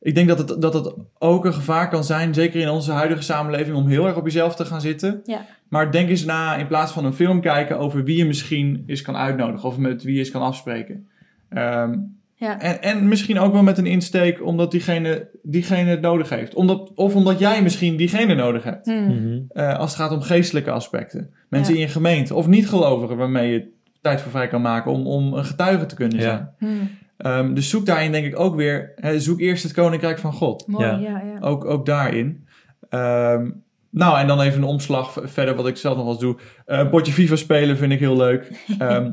ik 0.00 0.14
denk 0.14 0.28
dat 0.28 0.38
het, 0.38 0.60
dat 0.60 0.74
het 0.74 0.94
ook 1.18 1.44
een 1.44 1.54
gevaar 1.54 1.88
kan 1.88 2.04
zijn, 2.04 2.34
zeker 2.34 2.60
in 2.60 2.68
onze 2.68 2.92
huidige 2.92 3.22
samenleving, 3.22 3.76
om 3.76 3.86
heel 3.88 4.06
erg 4.06 4.16
op 4.16 4.24
jezelf 4.24 4.54
te 4.56 4.64
gaan 4.64 4.80
zitten. 4.80 5.20
Ja. 5.24 5.46
Maar 5.68 5.92
denk 5.92 6.08
eens 6.08 6.24
na, 6.24 6.56
in 6.56 6.66
plaats 6.66 6.92
van 6.92 7.04
een 7.04 7.12
film 7.12 7.40
kijken, 7.40 7.78
over 7.78 8.04
wie 8.04 8.16
je 8.16 8.24
misschien 8.24 8.82
eens 8.86 9.02
kan 9.02 9.16
uitnodigen 9.16 9.68
of 9.68 9.78
met 9.78 10.02
wie 10.02 10.12
je 10.12 10.18
eens 10.18 10.30
kan 10.30 10.42
afspreken. 10.42 11.08
Ehm, 11.48 11.94
Ja. 12.40 12.60
en, 12.60 12.82
en 12.82 13.08
misschien 13.08 13.38
ook 13.38 13.52
wel 13.52 13.62
met 13.62 13.78
een 13.78 13.86
insteek 13.86 14.44
omdat 14.44 14.70
diegene, 14.70 15.28
diegene 15.42 15.90
het 15.90 16.00
nodig 16.00 16.28
heeft. 16.28 16.54
Omdat, 16.54 16.92
of 16.94 17.14
omdat 17.14 17.38
jij 17.38 17.62
misschien 17.62 17.96
diegene 17.96 18.34
nodig 18.34 18.62
hebt. 18.64 18.86
Hmm. 18.86 19.04
Mhm. 19.06 19.38
eh, 19.48 19.78
als 19.78 19.90
het 19.90 20.00
gaat 20.00 20.10
om 20.12 20.20
geestelijke 20.20 20.70
aspecten. 20.70 21.30
Mensen 21.48 21.74
Ja. 21.74 21.80
in 21.80 21.86
je 21.86 21.92
gemeente 21.92 22.34
of 22.34 22.46
niet-gelovigen 22.46 23.16
waarmee 23.16 23.52
je 23.52 23.68
tijd 24.00 24.20
voor 24.20 24.30
vrij 24.30 24.48
kan 24.48 24.60
maken 24.62 24.92
om, 24.92 25.06
om 25.06 25.34
een 25.34 25.44
getuige 25.44 25.86
te 25.86 25.94
kunnen 25.94 26.18
Ja. 26.18 26.22
zijn. 26.24 26.48
Hmm. 26.58 26.90
Ehm, 27.16 27.54
dus 27.54 27.68
zoek 27.68 27.86
daarin 27.86 28.12
denk 28.12 28.26
ik 28.26 28.38
ook 28.38 28.56
weer, 28.56 28.92
hè, 28.96 29.20
zoek 29.20 29.40
eerst 29.40 29.62
het 29.62 29.72
koninkrijk 29.72 30.18
van 30.18 30.32
God. 30.32 30.66
Mooi, 30.66 30.86
Ja. 30.86 30.96
ja, 30.98 31.22
ja. 31.32 31.38
Ook, 31.40 31.64
ook 31.64 31.86
daarin. 31.86 32.46
Ehm, 32.88 33.50
nou, 33.90 34.18
en 34.18 34.26
dan 34.26 34.40
even 34.40 34.62
een 34.62 34.68
omslag 34.68 35.18
verder 35.24 35.54
wat 35.54 35.66
ik 35.66 35.76
zelf 35.76 35.94
nog 35.96 36.04
wel 36.04 36.12
eens 36.12 36.22
doe. 36.22 36.36
Eh, 36.66 36.78
een 36.78 36.88
potje 36.88 37.12
FIFA 37.12 37.36
spelen 37.36 37.76
vind 37.76 37.92
ik 37.92 37.98
heel 38.00 38.16
leuk. 38.16 38.50
Ehm, 38.78 39.10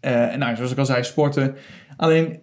eh, 0.00 0.32
en 0.32 0.38
nou, 0.38 0.56
zoals 0.56 0.72
ik 0.72 0.78
al 0.78 0.84
zei, 0.86 1.04
sporten. 1.04 1.54
Alleen 1.98 2.40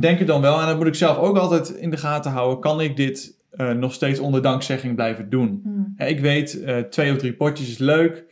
denk 0.00 0.20
er 0.20 0.26
dan 0.26 0.40
wel, 0.40 0.60
en 0.60 0.66
dat 0.66 0.76
moet 0.76 0.86
ik 0.86 0.94
zelf 0.94 1.16
ook 1.16 1.36
altijd 1.36 1.68
in 1.70 1.90
de 1.90 1.96
gaten 1.96 2.30
houden, 2.30 2.60
kan 2.60 2.80
ik 2.80 2.96
dit 2.96 3.40
eh, 3.50 3.70
nog 3.70 3.92
steeds 3.92 4.18
onder 4.18 4.42
dankzegging 4.42 4.94
blijven 4.94 5.30
doen? 5.30 5.60
Hmm. 5.62 5.92
Hè, 5.96 6.06
ik 6.06 6.20
weet, 6.20 6.62
eh, 6.62 6.78
twee 6.78 7.12
of 7.12 7.18
drie 7.18 7.32
potjes 7.32 7.68
is 7.70 7.78
leuk, 7.78 8.24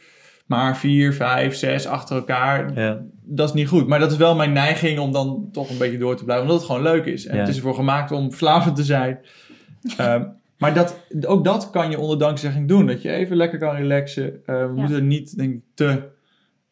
maar 0.47 0.77
vier, 0.77 1.15
vijf, 1.15 1.55
zes 1.55 1.87
achter 1.87 2.17
elkaar, 2.17 2.75
Ja. 2.81 3.03
dat 3.23 3.49
is 3.49 3.55
niet 3.55 3.69
goed. 3.69 3.87
Maar 3.87 3.99
dat 3.99 4.11
is 4.11 4.17
wel 4.17 4.35
mijn 4.35 4.53
neiging 4.53 4.99
om 4.99 5.13
dan 5.13 5.49
toch 5.53 5.71
een 5.71 5.79
beetje 5.79 5.99
door 5.99 6.17
te 6.17 6.25
blijven. 6.25 6.47
Omdat 6.47 6.61
het 6.61 6.71
gewoon 6.71 6.83
leuk 6.93 7.05
is. 7.07 7.27
En 7.27 7.35
Ja. 7.35 7.41
het 7.41 7.49
is 7.51 7.57
ervoor 7.57 7.75
gemaakt 7.75 8.11
om 8.13 8.29
verslavend 8.31 8.77
te 8.77 8.85
zijn. 8.85 9.19
Ehm, 9.97 10.25
maar 10.59 10.75
dat, 10.75 11.01
ook 11.27 11.45
dat 11.45 11.71
kan 11.71 11.91
je 11.91 11.99
onder 11.99 12.19
dankzegging 12.19 12.69
doen. 12.69 12.87
Dat 12.87 13.03
je 13.03 13.11
even 13.11 13.37
lekker 13.37 13.59
kan 13.59 13.75
relaxen. 13.77 14.25
Eh, 14.47 14.55
we 14.55 14.61
Ja. 14.61 14.67
moeten 14.81 15.07
niet 15.07 15.37
denk 15.37 15.55
ik, 15.55 15.63
te 15.75 16.09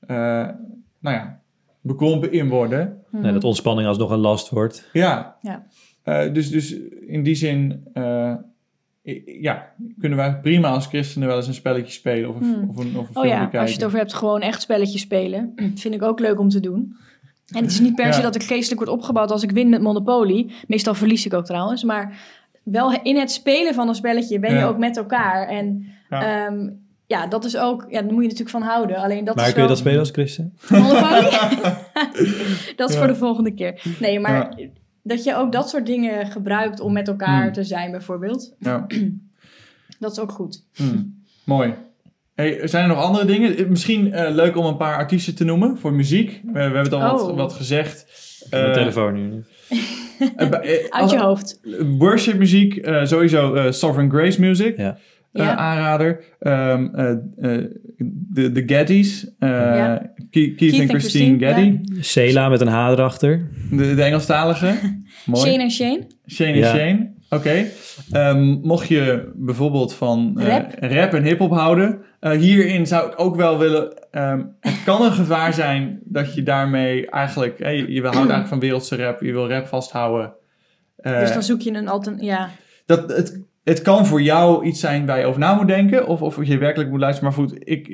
eh, 0.07 0.16
nou 1.01 1.16
ja, 1.16 1.40
bekrompen 1.88 2.33
in 2.33 2.48
worden. 2.48 3.03
Hmm. 3.11 3.20
Nee, 3.20 3.33
dat 3.33 3.44
ontspanning 3.44 3.88
alsnog 3.88 4.11
een 4.11 4.18
last 4.18 4.48
wordt. 4.48 4.88
Ja. 4.92 5.37
Ja. 5.42 5.66
Eh, 6.03 6.33
dus, 6.33 6.51
dus 6.51 6.77
in 7.07 7.22
die 7.22 7.35
zin... 7.35 7.81
eh, 7.92 8.35
ja, 9.40 9.72
kunnen 9.98 10.18
wij 10.18 10.40
prima 10.40 10.68
als 10.68 10.87
christenen 10.87 11.29
wel 11.29 11.37
eens 11.37 11.46
een 11.46 11.55
spelletje 11.55 11.92
spelen 11.92 12.29
of 12.29 12.37
een, 12.40 12.55
Hmm. 12.55 12.68
of 12.68 12.77
een, 12.77 12.96
of 12.98 13.09
een 13.09 13.16
Oh 13.16 13.24
ja, 13.27 13.38
kijken. 13.38 13.61
als 13.61 13.68
je 13.70 13.77
het 13.77 13.85
over 13.85 13.98
hebt, 13.98 14.14
gewoon 14.14 14.40
echt 14.40 14.61
spelletjes 14.62 15.01
spelen. 15.01 15.53
Vind 15.74 15.94
ik 15.94 16.03
ook 16.03 16.18
leuk 16.20 16.38
om 16.38 16.48
te 16.48 16.61
doen. 16.61 16.96
En 17.48 17.62
het 17.62 17.70
is 17.70 17.81
niet 17.81 17.94
per 17.94 18.12
se 18.12 18.18
Ja. 18.18 18.24
dat 18.24 18.35
ik 18.35 18.42
geestelijk 18.42 18.85
word 18.85 18.98
opgebouwd 18.98 19.31
als 19.31 19.42
ik 19.42 19.51
win 19.51 19.68
met 19.68 19.81
Monopoly. 19.83 20.51
Meestal 20.66 20.94
verlies 20.94 21.27
ik 21.27 21.35
ook 21.35 21.44
trouwens. 21.44 21.85
Maar 21.85 22.18
wel 22.62 23.01
in 23.03 23.16
het 23.18 23.31
spelen 23.31 23.74
van 23.74 23.88
een 23.88 23.94
spelletje 23.94 24.38
ben 24.38 24.51
je 24.53 24.57
Ja. 24.59 24.66
ook 24.66 24.79
met 24.79 24.96
elkaar. 24.96 25.48
En 25.48 25.85
Ja. 26.11 26.20
ja, 26.22 26.46
ja 27.09 27.27
dat 27.27 27.44
is 27.44 27.57
ook... 27.57 27.87
Ja, 27.88 28.03
daar 28.03 28.12
moet 28.12 28.23
je 28.23 28.29
natuurlijk 28.29 28.51
van 28.51 28.62
houden. 28.62 28.97
Alleen 28.97 29.25
dat 29.25 29.37
maar 29.37 29.47
is 29.47 29.53
kun 29.53 29.62
je 29.62 29.68
dat 29.68 29.79
spelen 29.79 29.99
als 29.99 30.11
christen? 30.11 30.57
Dat 32.77 32.88
is 32.88 32.94
Ja. 32.94 32.99
voor 33.01 33.07
de 33.07 33.14
volgende 33.16 33.55
keer. 33.55 33.83
Nee, 34.01 34.21
maar 34.21 34.55
dat 35.03 35.25
je 35.25 35.37
ook 35.37 35.53
dat 35.53 35.68
soort 35.68 35.87
dingen 35.87 36.27
gebruikt 36.27 36.81
om 36.81 36.92
met 36.92 37.09
elkaar 37.09 37.42
Hmm. 37.42 37.53
te 37.53 37.64
zijn 37.64 37.90
bijvoorbeeld. 37.90 38.55
Ja. 38.59 38.87
Dat 39.99 40.12
is 40.12 40.18
ook 40.18 40.33
goed. 40.33 40.64
Hmm, 40.75 41.23
mooi. 41.44 41.75
Hey, 42.35 42.68
zijn 42.68 42.83
er 42.83 42.88
nog 42.88 43.03
andere 43.05 43.25
dingen? 43.25 43.57
Eh, 43.57 43.66
Misschien 43.66 44.12
eh, 44.12 44.35
leuk 44.35 44.57
om 44.57 44.64
een 44.64 44.77
paar 44.77 44.97
artiesten 44.97 45.35
te 45.35 45.44
noemen 45.44 45.79
voor 45.79 45.92
muziek. 45.92 46.40
We, 46.44 46.53
we 46.53 46.59
hebben 46.59 46.83
het 46.83 46.92
al 46.92 47.01
wat, 47.01 47.23
Oh. 47.23 47.37
wat 47.37 47.53
gezegd. 47.53 48.07
Mijn 48.51 48.64
Eh, 48.64 48.73
telefoon 48.73 49.14
nu. 49.14 49.44
Uit 50.90 51.11
je 51.11 51.18
hoofd. 51.18 51.61
Worship 51.99 52.38
muziek, 52.38 52.77
eh, 52.77 53.05
sowieso 53.05 53.55
eh, 53.55 53.73
Sovereign 53.73 54.16
Grace 54.16 54.40
Music. 54.40 54.77
Ja. 54.77 54.99
Eh, 55.32 55.44
Ja. 55.44 55.56
aanrader. 55.56 56.24
Ehm, 56.38 56.88
eh, 56.94 57.10
eh, 57.10 57.64
de 58.30 58.52
de 58.52 58.62
Gettys. 58.66 59.34
eh, 59.38 59.48
Ja. 59.48 60.12
Ke- 60.30 60.54
Keith, 60.54 60.60
en 60.60 60.88
Christine, 60.88 60.88
Christine, 60.98 61.38
Getty. 61.46 61.78
Cela 62.00 62.48
met 62.48 62.60
een 62.60 62.66
H 62.68 62.88
erachter. 62.90 63.48
De, 63.70 63.94
de 63.94 64.02
Engelstalige. 64.02 64.74
Mooi. 65.26 65.40
Shane 65.50 65.62
en 65.62 65.70
Shane. 65.70 66.06
Shane 66.26 66.50
en 66.52 66.58
Ja. 66.58 66.74
Shane. 66.74 67.16
Oké. 67.30 67.64
Ehm, 68.12 68.42
mocht 68.62 68.88
je 68.88 69.32
bijvoorbeeld 69.36 69.94
van 69.94 70.32
Rap. 70.40 70.74
rap 70.80 71.14
en 71.14 71.22
hip-hop 71.22 71.50
houden, 71.50 71.98
eh, 72.20 72.30
hierin 72.32 72.86
zou 72.86 73.10
ik 73.10 73.20
ook 73.20 73.36
wel 73.36 73.58
willen. 73.58 74.10
ehm, 74.10 74.42
het 74.60 74.84
kan 74.84 75.02
een 75.02 75.12
gevaar 75.12 75.52
zijn 75.54 76.00
dat 76.04 76.34
je 76.34 76.42
daarmee 76.42 77.10
eigenlijk. 77.10 77.58
je, 77.58 77.92
je 77.92 78.00
houdt 78.00 78.16
eigenlijk 78.16 78.48
van 78.48 78.58
wereldse 78.60 78.96
rap, 78.96 79.20
je 79.22 79.32
wil 79.32 79.48
rap 79.48 79.66
vasthouden. 79.66 80.32
Eh, 80.96 81.18
Dus 81.20 81.32
dan 81.32 81.42
zoek 81.42 81.60
je 81.60 81.72
een 81.74 81.88
altern... 81.88 82.18
Ja, 82.20 82.50
dat, 82.86 83.16
het, 83.16 83.42
het 83.68 83.83
kan 83.83 84.07
voor 84.07 84.22
jou 84.22 84.66
iets 84.66 84.81
zijn 84.81 85.07
waar 85.07 85.18
je 85.18 85.24
over 85.24 85.40
na 85.40 85.54
moet 85.54 85.66
denken, 85.66 86.07
of, 86.07 86.22
of 86.22 86.44
je 86.44 86.59
werkelijk 86.59 86.90
moet 86.90 87.00
luisteren. 87.00 87.31
Maar 87.31 87.38
goed, 87.38 87.59
ik, 87.68 87.88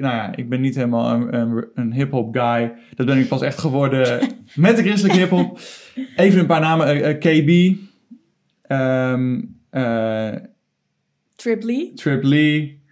nou 0.00 0.14
ja, 0.14 0.36
ik 0.36 0.48
ben 0.48 0.60
niet 0.60 0.74
helemaal 0.74 1.14
een, 1.14 1.34
een, 1.34 1.66
een 1.74 1.92
hip-hop 1.92 2.34
guy. 2.36 2.72
Dat 2.94 3.06
ben 3.06 3.18
ik 3.18 3.28
pas 3.28 3.42
echt 3.42 3.58
geworden 3.58 4.20
met 4.54 4.76
de 4.76 4.82
christelijke 4.82 5.18
hip-hop. 5.20 5.60
Even 6.16 6.40
een 6.40 6.46
paar 6.46 6.60
namen: 6.60 6.86
eh, 6.86 7.10
eh, 7.10 7.18
KB. 7.18 7.76
Ehm, 8.62 9.40
eh, 9.70 10.34
Trip 11.36 11.62
Lee. 11.62 11.92
Trip 11.94 12.22
Lee, 12.24 12.82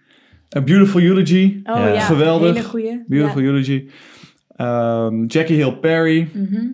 A 0.57 0.61
Beautiful 0.61 1.01
Eulogy, 1.01 1.59
Oh 1.63 1.75
Ja. 1.75 1.87
ja, 1.87 1.99
Geweldig. 1.99 2.53
hele 2.55 2.67
goeie. 2.67 3.03
Beautiful 3.07 3.41
Eulogy, 3.41 3.89
Ehm, 4.55 5.25
Jackie 5.25 5.55
Hill 5.55 5.73
Perry. 5.73 6.27
Mhm. 6.33 6.65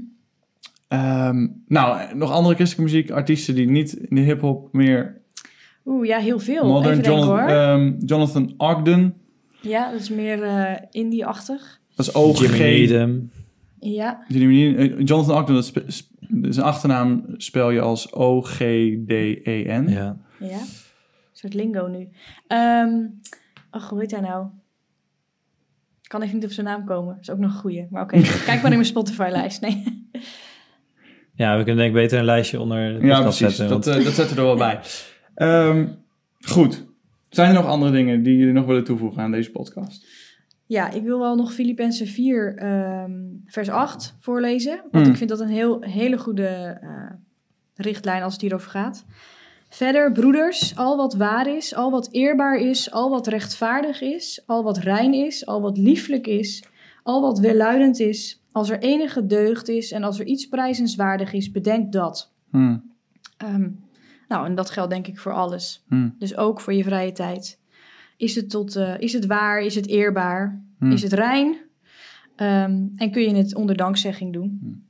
Ehm, 0.87 1.47
nou, 1.67 2.15
nog 2.15 2.31
andere 2.31 2.55
christelijke 2.55 2.91
muziek, 2.93 3.11
artiesten 3.11 3.55
die 3.55 3.69
niet 3.69 3.93
in 3.93 4.15
de 4.15 4.21
hip-hop 4.21 4.69
meer 4.71 5.21
Oeh, 5.85 6.07
ja, 6.07 6.19
heel 6.19 6.39
veel. 6.39 6.67
modern. 6.67 6.91
Even 6.91 7.03
denken 7.03 7.21
Jonathan, 7.25 7.49
hoor. 7.49 7.57
ehm, 7.57 7.93
Jonathan 8.05 8.53
Ogden, 8.57 9.13
ja, 9.61 9.91
dat 9.91 9.99
is 9.99 10.09
meer 10.09 10.43
eh, 10.43 10.75
indie-achtig. 10.91 11.79
dat 11.95 12.05
is 12.07 12.13
OG. 12.15 12.39
Jimmy 12.39 12.57
Needham. 12.57 13.31
Ja. 13.79 14.25
Eh, 14.27 14.99
Jonathan 14.99 15.37
Ogden, 15.37 15.55
dat 15.55 15.65
sp- 15.65 15.83
zijn 16.41 16.65
achternaam 16.65 17.23
spel 17.37 17.69
je 17.69 17.81
als 17.81 18.13
O-G-D-E-N. 18.13 19.87
Ja. 19.89 20.17
ja. 20.39 20.47
Een 20.59 21.39
soort 21.39 21.53
lingo 21.53 21.87
nu. 21.87 22.09
Ehm 22.47 22.89
ach, 23.69 23.89
hoe 23.89 23.99
heet 23.99 24.11
hij 24.11 24.19
nou? 24.21 24.45
Ik 26.01 26.09
kan 26.09 26.21
even 26.21 26.35
niet 26.35 26.45
op 26.45 26.51
zijn 26.51 26.65
naam 26.65 26.85
komen. 26.85 27.17
is 27.21 27.29
ook 27.29 27.37
nog 27.37 27.53
een 27.53 27.59
goeie. 27.59 27.87
Maar 27.89 28.03
oké, 28.03 28.21
kijk 28.45 28.61
maar 28.61 28.71
in 28.71 28.77
mijn 28.77 28.85
Spotify-lijst. 28.85 29.61
Nee. 29.61 30.07
ja, 31.35 31.57
we 31.57 31.63
kunnen 31.63 31.83
denk 31.83 31.95
ik 31.95 32.01
beter 32.01 32.19
een 32.19 32.25
lijstje 32.25 32.59
onder 32.59 32.99
de 32.99 33.05
Ja, 33.05 33.15
podcast 33.15 33.37
precies. 33.37 33.57
zetten. 33.57 33.75
Dat, 33.75 33.85
want- 33.85 33.97
eh, 33.97 34.03
dat 34.05 34.13
zetten 34.13 34.35
we 34.35 34.41
er 34.41 34.47
wel 34.47 34.57
bij. 34.57 34.79
Ehm, 35.35 35.87
goed. 36.39 36.85
Zijn 37.29 37.47
er 37.47 37.53
nog 37.53 37.65
andere 37.65 37.91
dingen 37.91 38.23
die 38.23 38.37
jullie 38.37 38.53
nog 38.53 38.65
willen 38.65 38.83
toevoegen 38.83 39.21
aan 39.21 39.31
deze 39.31 39.51
podcast? 39.51 40.07
Ja, 40.65 40.89
ik 40.91 41.03
wil 41.03 41.19
wel 41.19 41.35
nog 41.35 41.53
Filippenzen 41.53 42.07
4, 42.07 42.55
ehm, 42.57 43.11
vers 43.45 43.69
8 43.69 44.15
voorlezen. 44.19 44.81
Want 44.91 45.05
Mm. 45.05 45.11
ik 45.11 45.17
vind 45.17 45.29
dat 45.29 45.39
een 45.39 45.47
heel, 45.47 45.81
hele 45.81 46.17
goede 46.17 46.77
eh, 46.81 46.89
richtlijn 47.75 48.23
als 48.23 48.33
het 48.33 48.41
hierover 48.41 48.69
gaat. 48.69 49.05
Verder, 49.69 50.11
broeders, 50.11 50.75
al 50.75 50.97
wat 50.97 51.13
waar 51.15 51.55
is, 51.55 51.75
al 51.75 51.91
wat 51.91 52.09
eerbaar 52.11 52.57
is, 52.57 52.91
al 52.91 53.09
wat 53.09 53.27
rechtvaardig 53.27 54.01
is, 54.01 54.43
al 54.45 54.63
wat 54.63 54.77
rein 54.77 55.13
is, 55.13 55.45
al 55.45 55.61
wat 55.61 55.77
lieflijk 55.77 56.27
is, 56.27 56.63
al 57.03 57.21
wat 57.21 57.39
welluidend 57.39 57.99
is, 57.99 58.41
als 58.51 58.69
er 58.69 58.79
enige 58.79 59.25
deugd 59.25 59.67
is 59.69 59.91
en 59.91 60.03
als 60.03 60.19
er 60.19 60.25
iets 60.25 60.47
prijzenswaardig 60.47 61.33
is, 61.33 61.51
bedenk 61.51 61.91
dat. 61.91 62.31
Hmm. 62.49 62.91
Ehm, 63.37 63.69
nou, 64.33 64.45
en 64.45 64.55
dat 64.55 64.69
geldt 64.69 64.89
denk 64.91 65.07
ik 65.07 65.19
voor 65.19 65.31
alles. 65.31 65.83
Hmm. 65.87 66.15
Dus 66.19 66.37
ook 66.37 66.61
voor 66.61 66.73
je 66.73 66.83
vrije 66.83 67.11
tijd. 67.11 67.59
Is 68.17 68.35
het, 68.35 68.49
tot, 68.49 68.75
eh, 68.75 68.93
is 68.99 69.13
het 69.13 69.25
waar? 69.25 69.61
Is 69.61 69.75
het 69.75 69.87
eerbaar? 69.87 70.61
Hmm. 70.79 70.91
Is 70.91 71.01
het 71.01 71.13
rein? 71.13 71.57
Ehm, 72.35 72.81
en 72.95 73.11
kun 73.11 73.21
je 73.21 73.35
het 73.35 73.55
onder 73.55 73.75
dankzegging 73.75 74.33
doen? 74.33 74.81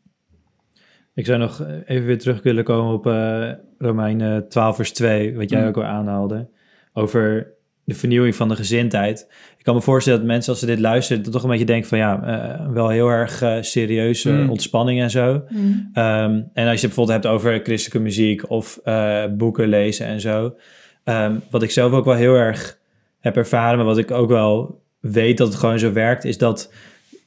Ik 1.13 1.25
zou 1.25 1.39
nog 1.39 1.65
even 1.85 2.05
weer 2.05 2.19
terug 2.19 2.43
willen 2.43 2.63
komen 2.63 2.93
op 2.93 3.07
eh 3.07 3.51
Romeinen 3.77 4.49
12 4.49 4.75
vers 4.75 4.93
2, 4.93 5.35
wat 5.35 5.49
jij 5.49 5.67
ook 5.67 5.77
al 5.77 5.83
aanhaalde. 5.83 6.49
Over 6.93 7.53
de 7.85 7.93
vernieuwing 7.93 8.35
van 8.35 8.49
de 8.49 8.55
gezindheid. 8.55 9.27
Ik 9.57 9.63
kan 9.63 9.75
me 9.75 9.81
voorstellen 9.81 10.19
dat 10.19 10.27
mensen 10.27 10.51
als 10.51 10.59
ze 10.59 10.65
dit 10.65 10.79
luisteren... 10.79 11.23
toch 11.23 11.43
een 11.43 11.49
beetje 11.49 11.65
denken 11.65 11.89
van 11.89 11.97
ja, 11.97 12.23
eh, 12.23 12.67
wel 12.73 12.89
heel 12.89 13.07
erg 13.07 13.41
eh, 13.41 13.57
serieuze 13.61 14.31
Mm. 14.31 14.49
ontspanning 14.49 15.01
en 15.01 15.09
zo. 15.09 15.43
Hmm. 15.47 15.89
Ehm, 15.93 16.41
en 16.53 16.67
als 16.67 16.81
je 16.81 16.87
het 16.87 16.95
bijvoorbeeld 16.95 17.23
hebt 17.23 17.25
over 17.35 17.59
christelijke 17.63 17.99
muziek 17.99 18.49
of 18.49 18.79
eh, 18.83 19.23
boeken 19.31 19.67
lezen 19.67 20.05
en 20.05 20.21
zo. 20.21 20.55
Ehm, 21.03 21.35
wat 21.49 21.63
ik 21.63 21.71
zelf 21.71 21.91
ook 21.91 22.05
wel 22.05 22.15
heel 22.15 22.35
erg 22.35 22.79
heb 23.19 23.37
ervaren, 23.37 23.77
maar 23.77 23.85
wat 23.85 23.97
ik 23.97 24.11
ook 24.11 24.29
wel 24.29 24.81
weet 24.99 25.37
dat 25.37 25.47
het 25.47 25.57
gewoon 25.57 25.79
zo 25.79 25.91
werkt, 25.91 26.23
is 26.25 26.37
dat 26.37 26.73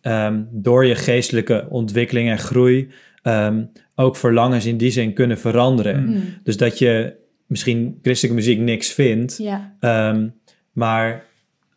ehm, 0.00 0.42
door 0.50 0.84
je 0.84 0.94
geestelijke 0.94 1.66
ontwikkeling 1.68 2.30
en 2.30 2.38
groei 2.38 2.88
ehm, 3.22 3.64
ook 3.94 4.16
verlangens 4.16 4.66
in 4.66 4.76
die 4.76 4.90
zin 4.90 5.12
kunnen 5.12 5.38
veranderen. 5.38 6.04
Mm. 6.06 6.22
Dus 6.42 6.56
dat 6.56 6.78
je 6.78 7.14
misschien 7.46 7.98
christelijke 8.02 8.40
muziek 8.40 8.58
niks 8.58 8.92
vindt, 8.92 9.36
Ja, 9.36 9.76
ehm, 9.80 10.28
maar 10.76 11.24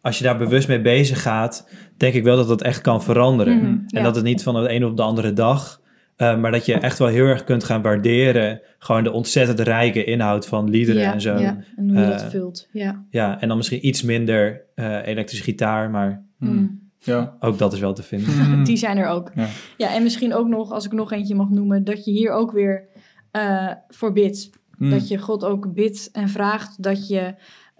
als 0.01 0.17
je 0.17 0.23
daar 0.23 0.37
bewust 0.37 0.67
mee 0.67 0.81
bezig 0.81 1.21
gaat, 1.21 1.69
denk 1.97 2.13
ik 2.13 2.23
wel 2.23 2.35
dat 2.35 2.47
dat 2.47 2.61
echt 2.61 2.81
kan 2.81 3.03
veranderen. 3.03 3.57
Mhm, 3.57 3.65
En 3.65 3.83
ja. 3.87 4.03
dat 4.03 4.15
het 4.15 4.23
niet 4.23 4.43
van 4.43 4.61
de 4.63 4.69
ene 4.69 4.85
op 4.87 4.97
de 4.97 5.01
andere 5.03 5.33
dag, 5.33 5.81
eh, 6.15 6.37
maar 6.39 6.51
dat 6.51 6.65
je 6.65 6.73
echt 6.73 6.99
wel 6.99 7.07
heel 7.07 7.25
erg 7.25 7.43
kunt 7.43 7.63
gaan 7.63 7.81
waarderen, 7.81 8.61
gewoon 8.79 9.03
de 9.03 9.11
ontzettend 9.11 9.59
rijke 9.59 10.03
inhoud 10.03 10.47
van 10.47 10.69
liederen 10.69 11.01
ja, 11.01 11.13
en 11.13 11.21
zo. 11.21 11.33
ja. 11.33 11.39
Ja. 11.39 11.57
En 11.75 11.89
hoe 11.89 11.99
je 11.99 12.05
dat 12.09 12.21
Eh, 12.21 12.27
vult. 12.29 12.67
Ja. 12.71 13.39
en 13.39 13.47
dan 13.47 13.57
misschien 13.57 13.87
iets 13.87 14.01
minder 14.03 14.61
eh, 14.75 15.07
elektrische 15.07 15.43
gitaar, 15.43 15.89
maar 15.89 16.27
Hmm. 16.37 16.49
Hmm. 16.49 16.87
Ja. 16.99 17.35
ook 17.39 17.57
dat 17.57 17.73
is 17.73 17.79
wel 17.79 17.93
te 17.93 18.03
vinden. 18.03 18.33
Hmm. 18.33 18.63
Die 18.69 18.77
zijn 18.77 18.97
er 18.97 19.07
ook. 19.07 19.31
Ja. 19.35 19.47
Ja, 19.77 19.93
en 19.95 20.03
misschien 20.03 20.33
ook 20.33 20.47
nog, 20.47 20.71
als 20.71 20.85
ik 20.85 20.91
nog 20.91 21.11
eentje 21.11 21.35
mag 21.35 21.49
noemen, 21.49 21.83
dat 21.83 22.05
je 22.05 22.11
hier 22.11 22.31
ook 22.31 22.51
weer 22.51 22.87
eh 23.31 23.71
voor 23.87 24.13
bidt. 24.13 24.49
Hmm. 24.77 24.89
Dat 24.89 25.07
je 25.07 25.17
God 25.17 25.43
ook 25.45 25.73
bidt 25.73 26.09
en 26.11 26.29
vraagt 26.29 26.83
dat 26.83 27.07
je 27.07 27.33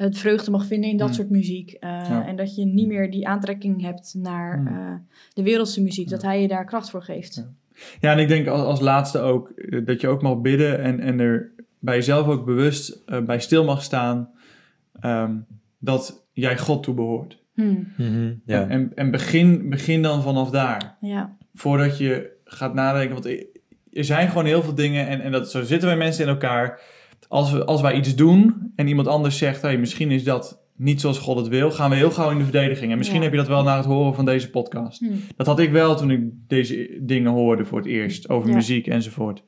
het 0.05 0.17
vreugde 0.17 0.51
mag 0.51 0.65
vinden 0.65 0.89
in 0.89 0.97
dat 0.97 1.07
Mm. 1.07 1.13
soort 1.13 1.29
muziek. 1.29 1.71
Eh, 1.71 1.89
Ja. 1.89 2.27
En 2.27 2.35
dat 2.35 2.55
je 2.55 2.65
niet 2.65 2.87
meer 2.87 3.11
die 3.11 3.27
aantrekking 3.27 3.81
hebt 3.81 4.13
naar 4.17 4.59
Mm. 4.59 4.67
eh, 4.67 4.93
de 5.33 5.43
wereldse 5.43 5.81
muziek. 5.83 6.05
Ja. 6.09 6.11
Dat 6.11 6.21
hij 6.21 6.41
je 6.41 6.47
daar 6.47 6.65
kracht 6.65 6.89
voor 6.89 7.03
geeft. 7.03 7.35
Ja. 7.35 7.47
Ja, 7.99 8.11
en 8.11 8.19
ik 8.19 8.27
denk 8.27 8.47
als, 8.47 8.61
als 8.61 8.79
laatste 8.79 9.19
ook 9.19 9.49
eh, 9.49 9.85
dat 9.85 10.01
je 10.01 10.07
ook 10.07 10.21
mag 10.21 10.41
bidden 10.41 10.81
en, 10.81 10.99
en 10.99 11.19
er 11.19 11.51
bij 11.79 11.95
jezelf 11.95 12.27
ook 12.27 12.45
bewust 12.45 13.01
eh, 13.05 13.21
bij 13.21 13.39
stil 13.39 13.63
mag 13.63 13.83
staan 13.83 14.29
ehm, 14.99 15.35
dat 15.79 16.27
jij 16.33 16.57
God 16.57 16.83
toebehoort. 16.83 17.43
Hmm. 17.53 17.87
Mhm, 17.97 18.33
ja. 18.45 18.67
En, 18.67 18.91
en 18.95 19.11
begin, 19.11 19.69
begin 19.69 20.01
dan 20.01 20.21
vanaf 20.21 20.49
daar. 20.49 20.97
Ja. 21.01 21.37
Voordat 21.53 21.97
je 21.97 22.37
gaat 22.43 22.73
nadenken, 22.73 23.13
want 23.13 23.25
er 23.91 24.03
zijn 24.03 24.27
gewoon 24.27 24.45
heel 24.45 24.61
veel 24.63 24.75
dingen 24.75 25.07
en, 25.07 25.21
en 25.21 25.31
dat, 25.31 25.51
zo 25.51 25.63
zitten 25.63 25.87
wij 25.87 25.97
mensen 25.97 26.23
in 26.23 26.29
elkaar. 26.29 26.81
Als, 27.29 27.51
we, 27.51 27.65
als 27.65 27.81
wij 27.81 27.93
iets 27.95 28.15
doen 28.15 28.71
en 28.75 28.87
iemand 28.87 29.07
anders 29.07 29.37
zegt, 29.37 29.61
hey, 29.61 29.77
misschien 29.77 30.11
is 30.11 30.23
dat 30.23 30.61
niet 30.75 31.01
zoals 31.01 31.19
God 31.19 31.37
het 31.37 31.47
wil, 31.47 31.71
gaan 31.71 31.89
we 31.89 31.95
heel 31.95 32.11
gauw 32.11 32.29
in 32.31 32.37
de 32.37 32.43
verdediging. 32.43 32.91
En 32.91 32.97
misschien 32.97 33.17
Ja. 33.17 33.23
heb 33.23 33.31
je 33.31 33.37
dat 33.39 33.47
wel 33.47 33.63
na 33.63 33.75
het 33.77 33.85
horen 33.85 34.15
van 34.15 34.25
deze 34.25 34.49
podcast. 34.49 34.99
Hmm. 34.99 35.21
Dat 35.35 35.45
had 35.47 35.59
ik 35.59 35.71
wel 35.71 35.95
toen 35.95 36.11
ik 36.11 36.21
deze 36.47 36.97
dingen 37.01 37.31
hoorde 37.31 37.65
voor 37.65 37.77
het 37.77 37.87
eerst. 37.87 38.29
Over 38.29 38.49
Ja. 38.49 38.55
muziek 38.55 38.87
enzovoort. 38.87 39.43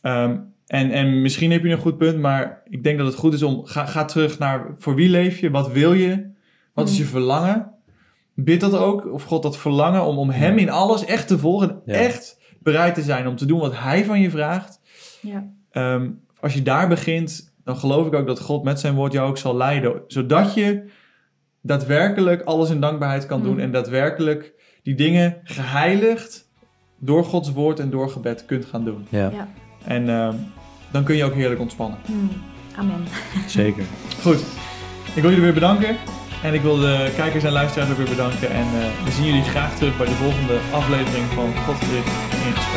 Ehm, 0.00 0.36
en, 0.66 0.90
en 0.90 1.22
misschien 1.22 1.50
heb 1.50 1.64
je 1.64 1.70
een 1.70 1.78
goed 1.78 1.96
punt, 1.98 2.18
maar 2.18 2.62
ik 2.68 2.82
denk 2.84 2.98
dat 2.98 3.06
het 3.06 3.16
goed 3.16 3.34
is 3.34 3.42
om... 3.42 3.64
Ga, 3.64 3.86
ga 3.86 4.04
terug 4.04 4.38
naar 4.38 4.74
voor 4.78 4.94
wie 4.94 5.08
leef 5.08 5.38
je? 5.38 5.50
Wat 5.50 5.72
wil 5.72 5.92
je? 5.92 6.30
Wat 6.74 6.88
is 6.88 6.92
Mm. 6.94 6.98
je 6.98 7.04
verlangen? 7.04 7.70
Bid 8.34 8.60
dat 8.60 8.74
ook, 8.76 9.12
of 9.12 9.22
God 9.22 9.42
dat 9.42 9.58
verlangen 9.58 10.04
om, 10.06 10.18
om 10.18 10.30
hem 10.30 10.58
in 10.58 10.70
alles 10.70 11.04
echt 11.04 11.28
te 11.28 11.38
volgen. 11.38 11.80
Ja. 11.84 11.92
Echt 11.94 12.40
bereid 12.62 12.94
te 12.94 13.02
zijn 13.02 13.26
om 13.26 13.36
te 13.36 13.46
doen 13.46 13.58
wat 13.60 13.78
hij 13.78 14.04
van 14.04 14.20
je 14.20 14.30
vraagt. 14.30 14.80
Ja. 15.22 15.50
Ehm, 15.70 16.10
als 16.40 16.54
je 16.54 16.62
daar 16.62 16.88
begint, 16.88 17.54
dan 17.64 17.76
geloof 17.76 18.06
ik 18.06 18.14
ook 18.14 18.26
dat 18.26 18.40
God 18.40 18.64
met 18.64 18.80
zijn 18.80 18.94
woord 18.94 19.12
jou 19.12 19.28
ook 19.28 19.38
zal 19.38 19.56
leiden. 19.56 20.02
Zodat 20.06 20.54
je 20.54 20.84
daadwerkelijk 21.62 22.42
alles 22.42 22.70
in 22.70 22.80
dankbaarheid 22.80 23.26
kan 23.26 23.42
doen. 23.42 23.52
Mm. 23.52 23.58
En 23.58 23.72
daadwerkelijk 23.72 24.52
die 24.82 24.94
dingen 24.94 25.36
geheiligd 25.44 26.50
door 26.98 27.24
Gods 27.24 27.52
woord 27.52 27.80
en 27.80 27.90
door 27.90 28.10
gebed 28.10 28.44
kunt 28.44 28.64
gaan 28.64 28.84
doen. 28.84 29.06
ja, 29.08 29.30
Ja. 29.30 29.48
En 29.84 30.08
ehm, 30.08 30.34
dan 30.90 31.04
kun 31.04 31.16
je 31.16 31.24
ook 31.24 31.34
heerlijk 31.34 31.60
ontspannen. 31.60 31.98
Hmm. 32.06 32.30
Amen. 32.76 33.04
zeker. 33.46 33.84
Goed, 34.22 34.44
ik 35.14 35.22
wil 35.22 35.30
jullie 35.30 35.44
weer 35.44 35.54
bedanken. 35.54 35.96
En 36.42 36.54
ik 36.54 36.60
wil 36.60 36.76
de 36.76 37.12
kijkers 37.16 37.44
en 37.44 37.52
luisteraars 37.52 37.90
ook 37.90 37.96
weer 37.96 38.08
bedanken. 38.08 38.50
En 38.50 38.66
eh, 38.66 39.04
we 39.04 39.10
zien 39.10 39.24
jullie 39.24 39.42
graag 39.42 39.76
terug 39.76 39.96
bij 39.96 40.06
de 40.06 40.12
volgende 40.12 40.58
aflevering 40.72 41.24
van 41.24 41.56
Godgericht 41.56 42.06
in 42.46 42.52
gesprek. 42.52 42.67